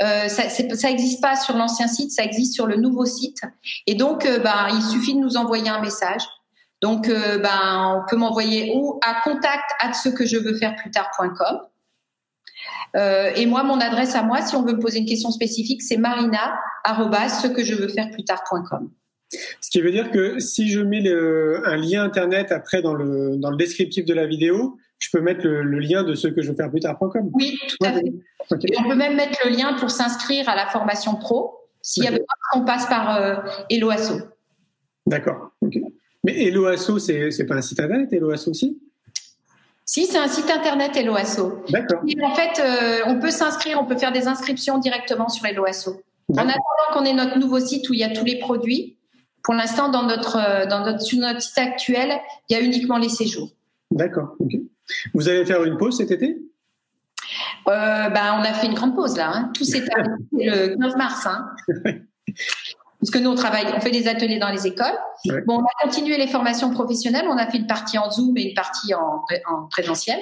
euh, 0.00 0.28
ça 0.28 0.88
n'existe 0.88 1.20
pas 1.20 1.34
sur 1.34 1.56
l'ancien 1.56 1.88
site, 1.88 2.12
ça 2.12 2.22
existe 2.22 2.54
sur 2.54 2.66
le 2.66 2.76
nouveau 2.76 3.04
site. 3.04 3.40
Et 3.86 3.94
donc, 3.94 4.26
euh, 4.26 4.38
bah, 4.38 4.68
il 4.72 4.82
suffit 4.82 5.14
de 5.14 5.20
nous 5.20 5.36
envoyer 5.36 5.68
un 5.68 5.80
message. 5.80 6.22
Donc, 6.80 7.08
euh, 7.08 7.38
bah, 7.38 7.96
on 7.96 8.08
peut 8.08 8.16
m'envoyer 8.16 8.72
ou 8.76 9.00
à 9.04 9.22
contact 9.22 9.70
at 9.80 9.94
ce 9.94 10.10
que 10.10 10.24
je 10.24 10.36
veux 10.36 10.54
faire 10.54 10.76
plus 10.76 10.90
tard.com. 10.90 11.58
Et 13.36 13.46
moi, 13.46 13.64
mon 13.64 13.80
adresse 13.80 14.14
à 14.14 14.22
moi, 14.22 14.42
si 14.42 14.56
on 14.56 14.62
veut 14.62 14.74
me 14.74 14.80
poser 14.80 14.98
une 14.98 15.06
question 15.06 15.30
spécifique, 15.30 15.82
c'est 15.82 15.96
marina 15.98 16.58
ce 16.86 17.46
que 17.46 17.62
je 17.62 17.74
veux 17.74 17.88
faire 17.88 18.10
plus 18.10 18.24
tard.com. 18.24 18.90
Ce 19.30 19.70
qui 19.70 19.80
veut 19.80 19.90
dire 19.90 20.10
que 20.10 20.38
si 20.38 20.68
je 20.68 20.80
mets 20.80 21.00
le, 21.00 21.62
un 21.66 21.76
lien 21.76 22.02
internet 22.02 22.52
après 22.52 22.82
dans 22.82 22.94
le, 22.94 23.36
dans 23.36 23.50
le 23.50 23.56
descriptif 23.56 24.04
de 24.04 24.14
la 24.14 24.26
vidéo, 24.26 24.78
je 24.98 25.08
peux 25.12 25.20
mettre 25.20 25.46
le, 25.46 25.78
lien 25.78 26.02
de 26.02 26.14
ce 26.14 26.28
que 26.28 26.42
je 26.42 26.50
veux 26.50 26.56
faire 26.56 26.70
plus 26.70 26.80
tard.com. 26.80 27.30
Oui, 27.32 27.56
tout 27.68 27.84
à 27.84 27.92
fait. 27.92 28.12
on 28.78 28.88
peut 28.88 28.94
même 28.94 29.16
mettre 29.16 29.38
le 29.44 29.50
lien 29.50 29.74
pour 29.74 29.90
s'inscrire 29.90 30.48
à 30.48 30.56
la 30.56 30.66
formation 30.66 31.16
pro 31.16 31.54
s'il 31.82 32.04
y 32.04 32.06
a 32.06 32.10
besoin 32.10 32.26
qu'on 32.52 32.64
passe 32.64 32.86
par 32.86 33.16
euh, 33.16 33.36
Eloasso. 33.70 34.14
D'accord. 35.06 35.52
Mais 36.24 36.46
Eloasso, 36.46 36.98
c'est 36.98 37.28
n'est 37.28 37.46
pas 37.46 37.56
un 37.56 37.62
site 37.62 37.80
internet, 37.80 38.12
Eloasso 38.12 38.50
aussi? 38.50 38.78
Si, 39.84 40.04
c'est 40.04 40.18
un 40.18 40.28
site 40.28 40.50
internet 40.50 40.96
Eloasso. 40.96 41.64
D'accord. 41.70 42.02
En 42.22 42.34
fait, 42.34 42.60
euh, 42.60 43.00
on 43.06 43.18
peut 43.18 43.30
s'inscrire, 43.30 43.80
on 43.80 43.86
peut 43.86 43.96
faire 43.96 44.12
des 44.12 44.26
inscriptions 44.26 44.78
directement 44.78 45.28
sur 45.28 45.46
Eloasso. 45.46 46.02
En 46.30 46.40
attendant 46.40 46.92
qu'on 46.92 47.04
ait 47.06 47.14
notre 47.14 47.38
nouveau 47.38 47.58
site 47.58 47.88
où 47.88 47.94
il 47.94 48.00
y 48.00 48.04
a 48.04 48.10
tous 48.10 48.24
les 48.24 48.38
produits, 48.38 48.97
pour 49.48 49.54
l'instant, 49.54 49.88
dans 49.88 50.02
notre, 50.02 50.36
euh, 50.36 50.66
dans 50.66 50.84
notre, 50.84 51.00
sur 51.00 51.18
notre 51.20 51.40
site 51.40 51.56
actuel, 51.56 52.20
il 52.50 52.52
y 52.54 52.60
a 52.60 52.62
uniquement 52.62 52.98
les 52.98 53.08
séjours. 53.08 53.48
D'accord. 53.90 54.36
Vous 55.14 55.26
allez 55.26 55.46
faire 55.46 55.64
une 55.64 55.78
pause 55.78 55.96
cet 55.96 56.10
été? 56.10 56.36
Euh, 57.66 58.10
ben, 58.10 58.36
On 58.38 58.42
a 58.42 58.52
fait 58.52 58.66
une 58.66 58.74
grande 58.74 58.94
pause 58.94 59.16
là. 59.16 59.30
Hein. 59.32 59.50
Tout 59.54 59.64
s'est 59.64 59.86
terminé 59.86 60.18
le 60.32 60.76
15 60.76 60.96
mars. 60.96 61.26
Hein. 61.26 61.48
Parce 63.00 63.10
que 63.10 63.18
nous, 63.18 63.30
on 63.30 63.36
travaille, 63.36 63.64
on 63.74 63.80
fait 63.80 63.90
des 63.90 64.06
ateliers 64.06 64.38
dans 64.38 64.50
les 64.50 64.66
écoles. 64.66 64.98
Bon, 65.46 65.60
on 65.60 65.64
a 65.64 65.82
continué 65.82 66.18
les 66.18 66.28
formations 66.28 66.70
professionnelles. 66.70 67.24
On 67.26 67.38
a 67.38 67.46
fait 67.46 67.56
une 67.56 67.66
partie 67.66 67.96
en 67.96 68.10
Zoom 68.10 68.36
et 68.36 68.50
une 68.50 68.54
partie 68.54 68.92
en, 68.92 69.24
en 69.50 69.66
présentiel. 69.70 70.18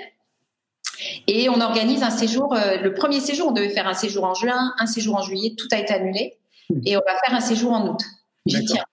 Et 1.26 1.48
on 1.48 1.60
organise 1.60 2.04
un 2.04 2.10
séjour. 2.10 2.54
Euh, 2.54 2.76
le 2.76 2.94
premier 2.94 3.18
séjour, 3.18 3.48
on 3.48 3.52
devait 3.52 3.70
faire 3.70 3.88
un 3.88 3.94
séjour 3.94 4.22
en 4.22 4.34
juin, 4.34 4.72
un 4.78 4.86
séjour 4.86 5.16
en 5.16 5.22
juillet. 5.22 5.56
Tout 5.58 5.66
a 5.72 5.78
été 5.78 5.92
annulé. 5.94 6.38
Hmm. 6.70 6.78
Et 6.86 6.96
on 6.96 7.00
va 7.00 7.18
faire 7.26 7.34
un 7.34 7.40
séjour 7.40 7.72
en 7.72 7.88
août. 7.88 8.00
J'y 8.46 8.64
tiens. 8.64 8.84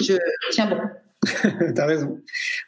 Je 0.00 0.16
tiens 0.50 0.66
bon. 0.66 0.80
T'as 1.74 1.86
raison. 1.86 2.18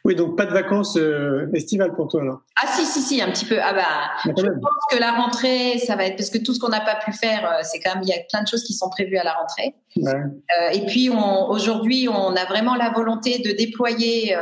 Oui, 0.03 0.15
donc 0.15 0.37
pas 0.37 0.45
de 0.45 0.51
vacances 0.51 0.97
euh, 0.97 1.49
estivales 1.53 1.93
pour 1.93 2.07
toi 2.07 2.23
là. 2.23 2.39
Ah 2.61 2.67
si 2.67 2.85
si 2.85 3.01
si, 3.01 3.21
un 3.21 3.31
petit 3.31 3.45
peu. 3.45 3.57
Ah 3.61 3.73
bah, 3.73 3.83
je 4.25 4.31
pense 4.31 4.85
que 4.91 4.97
la 4.99 5.11
rentrée, 5.11 5.77
ça 5.77 5.95
va 5.95 6.05
être 6.05 6.17
parce 6.17 6.29
que 6.29 6.39
tout 6.39 6.53
ce 6.53 6.59
qu'on 6.59 6.69
n'a 6.69 6.81
pas 6.81 6.95
pu 6.95 7.13
faire, 7.13 7.49
euh, 7.49 7.59
c'est 7.63 7.79
quand 7.79 7.95
même 7.95 8.03
il 8.03 8.09
y 8.09 8.13
a 8.13 8.17
plein 8.29 8.43
de 8.43 8.47
choses 8.47 8.63
qui 8.63 8.73
sont 8.73 8.89
prévues 8.89 9.17
à 9.17 9.23
la 9.23 9.33
rentrée. 9.33 9.75
Euh, 9.97 10.69
et 10.73 10.85
puis 10.85 11.09
aujourd'hui, 11.09 12.09
on 12.09 12.35
a 12.35 12.45
vraiment 12.45 12.75
la 12.75 12.89
volonté 12.89 13.39
de 13.39 13.51
déployer 13.51 14.35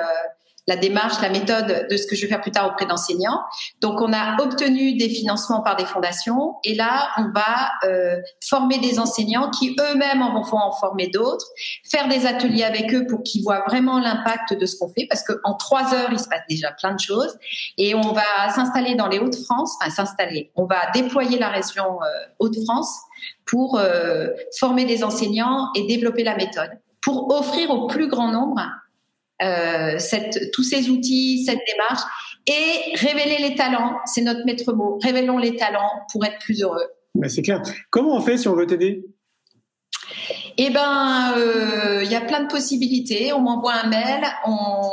la 0.68 0.76
démarche, 0.76 1.22
la 1.22 1.30
méthode 1.30 1.88
de 1.90 1.98
ce 1.98 2.06
que 2.08 2.16
je 2.16 2.22
vais 2.24 2.28
faire 2.28 2.42
plus 2.42 2.52
tard 2.52 2.68
auprès 2.68 2.86
d'enseignants. 2.86 3.42
Donc, 3.82 4.02
on 4.02 4.12
a 4.12 4.42
obtenu 4.42 4.98
des 4.98 5.10
financements 5.10 5.62
par 5.62 5.78
des 5.78 5.86
fondations. 5.86 6.56
Et 6.64 6.76
là, 6.76 7.10
on 7.18 7.30
va 7.34 7.72
euh, 7.86 8.18
former 8.48 8.78
des 8.80 9.00
enseignants 9.00 9.50
qui 9.50 9.76
eux-mêmes 9.80 10.22
en 10.22 10.42
vont 10.42 10.58
en 10.58 10.72
former 10.72 11.08
d'autres, 11.08 11.46
faire 11.90 12.08
des 12.10 12.26
ateliers 12.26 12.64
avec 12.64 12.94
eux 12.94 13.08
pour 13.08 13.24
qu'ils 13.24 13.44
voient 13.44 13.64
vraiment 13.68 14.00
l'impact 14.00 14.54
de 14.60 14.66
ce 14.66 14.78
qu'on 14.78 14.90
fait. 14.90 15.08
Parce 15.10 15.24
qu'en 15.24 15.54
trois 15.56 15.94
heures, 15.94 16.10
il 16.12 16.20
se 16.20 16.28
passe 16.28 16.42
déjà 16.50 16.72
plein 16.72 16.94
de 16.94 17.00
choses. 17.00 17.38
Et 17.78 17.96
on 17.96 18.12
va 18.12 18.50
s'installer 18.54 18.96
dans 18.96 19.08
les 19.08 19.20
Hauts-de-France, 19.20 19.76
enfin 19.80 19.90
s'installer, 19.90 20.52
on 20.56 20.66
va 20.66 20.92
déployer 20.94 21.40
la 21.40 21.50
région 21.50 22.02
euh, 22.02 22.08
Hauts-de-France 22.40 22.90
pour 23.46 23.78
euh, 23.78 24.28
former 24.60 24.86
des 24.86 25.04
enseignants 25.04 25.70
et 25.76 25.88
développer 25.88 26.24
la 26.24 26.36
méthode. 26.36 26.72
Pour 27.02 27.32
offrir 27.34 27.70
au 27.72 27.88
plus 27.88 28.08
grand 28.08 28.32
nombre 28.32 28.62
euh, 29.42 30.00
cette, 30.00 30.52
tous 30.52 30.64
ces 30.64 30.90
outils, 30.90 31.46
cette 31.46 31.60
démarche, 31.68 32.02
et 32.48 32.96
révéler 32.96 33.38
les 33.40 33.56
talents, 33.56 33.98
c'est 34.06 34.22
notre 34.22 34.46
maître 34.46 34.74
mot. 34.74 34.98
Révélons 35.02 35.38
les 35.38 35.56
talents 35.56 36.06
pour 36.12 36.26
être 36.26 36.40
plus 36.40 36.62
heureux. 36.62 36.88
Mais 37.16 37.30
c'est 37.30 37.42
clair. 37.42 37.62
Comment 37.90 38.16
on 38.16 38.22
fait 38.22 38.38
si 38.38 38.48
on 38.48 38.56
veut 38.56 38.66
t'aider? 38.66 39.06
Eh 40.58 40.70
ben, 40.70 41.34
euh, 41.38 42.02
il 42.04 42.12
y 42.12 42.16
a 42.16 42.22
plein 42.22 42.44
de 42.44 42.48
possibilités. 42.48 43.34
On 43.34 43.42
m'envoie 43.42 43.74
un 43.74 43.90
mail, 43.90 44.26
on, 44.46 44.90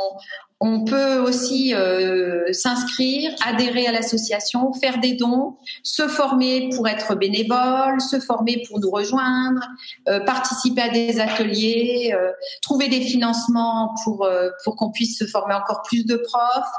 on 0.65 0.83
peut 0.83 1.19
aussi 1.19 1.75
euh, 1.75 2.51
s'inscrire, 2.51 3.31
adhérer 3.45 3.85
à 3.85 3.91
l'association, 3.91 4.73
faire 4.73 4.99
des 4.99 5.13
dons, 5.13 5.57
se 5.83 6.07
former 6.07 6.69
pour 6.75 6.87
être 6.87 7.13
bénévole, 7.13 8.01
se 8.01 8.19
former 8.19 8.63
pour 8.67 8.79
nous 8.79 8.89
rejoindre, 8.89 9.61
euh, 10.09 10.21
participer 10.21 10.81
à 10.81 10.89
des 10.89 11.19
ateliers, 11.19 12.15
euh, 12.15 12.31
trouver 12.63 12.87
des 12.87 13.01
financements 13.01 13.93
pour, 14.03 14.27
pour 14.63 14.75
qu'on 14.75 14.91
puisse 14.91 15.19
se 15.19 15.25
former 15.25 15.53
encore 15.53 15.83
plus 15.83 16.03
de 16.03 16.15
profs. 16.15 16.73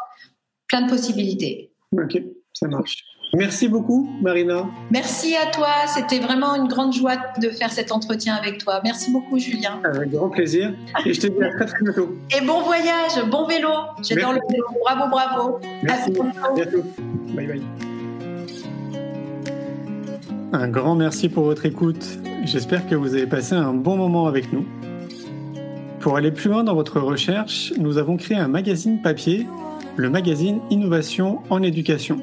Plein 0.66 0.82
de 0.82 0.90
possibilités. 0.90 1.72
Ok, 1.92 2.20
ça 2.54 2.66
marche. 2.66 3.04
Merci 3.34 3.68
beaucoup, 3.68 4.08
Marina. 4.22 4.66
Merci 4.90 5.34
à 5.36 5.50
toi. 5.50 5.68
C'était 5.86 6.20
vraiment 6.20 6.54
une 6.54 6.68
grande 6.68 6.94
joie 6.94 7.16
de 7.40 7.50
faire 7.50 7.72
cet 7.72 7.92
entretien 7.92 8.34
avec 8.34 8.58
toi. 8.58 8.80
Merci 8.84 9.10
beaucoup, 9.10 9.38
Julien. 9.38 9.80
Avec 9.84 10.10
grand 10.10 10.28
plaisir. 10.28 10.72
Et 11.04 11.12
je 11.12 11.20
te 11.20 11.26
dis 11.26 11.42
à 11.42 11.50
très, 11.50 11.66
très 11.66 11.78
bientôt. 11.82 12.16
Et 12.36 12.44
bon 12.44 12.62
voyage, 12.62 13.22
bon 13.30 13.46
vélo. 13.46 13.68
J'adore 14.02 14.32
le 14.32 14.40
vélo. 14.50 14.64
Bravo, 14.84 15.10
bravo. 15.10 15.58
Merci. 15.82 16.12
À 16.42 16.54
bientôt. 16.54 16.82
Bye 17.34 17.46
bye. 17.46 17.62
Un 20.52 20.68
grand 20.68 20.94
merci 20.94 21.28
pour 21.28 21.44
votre 21.44 21.66
écoute. 21.66 22.06
J'espère 22.44 22.88
que 22.88 22.94
vous 22.94 23.14
avez 23.14 23.26
passé 23.26 23.54
un 23.54 23.74
bon 23.74 23.96
moment 23.96 24.26
avec 24.26 24.52
nous. 24.52 24.64
Pour 26.00 26.16
aller 26.16 26.30
plus 26.30 26.48
loin 26.48 26.62
dans 26.62 26.74
votre 26.74 27.00
recherche, 27.00 27.72
nous 27.78 27.98
avons 27.98 28.16
créé 28.16 28.38
un 28.38 28.48
magazine 28.48 29.02
papier, 29.02 29.46
le 29.96 30.08
magazine 30.08 30.60
Innovation 30.70 31.40
en 31.50 31.62
éducation 31.62 32.22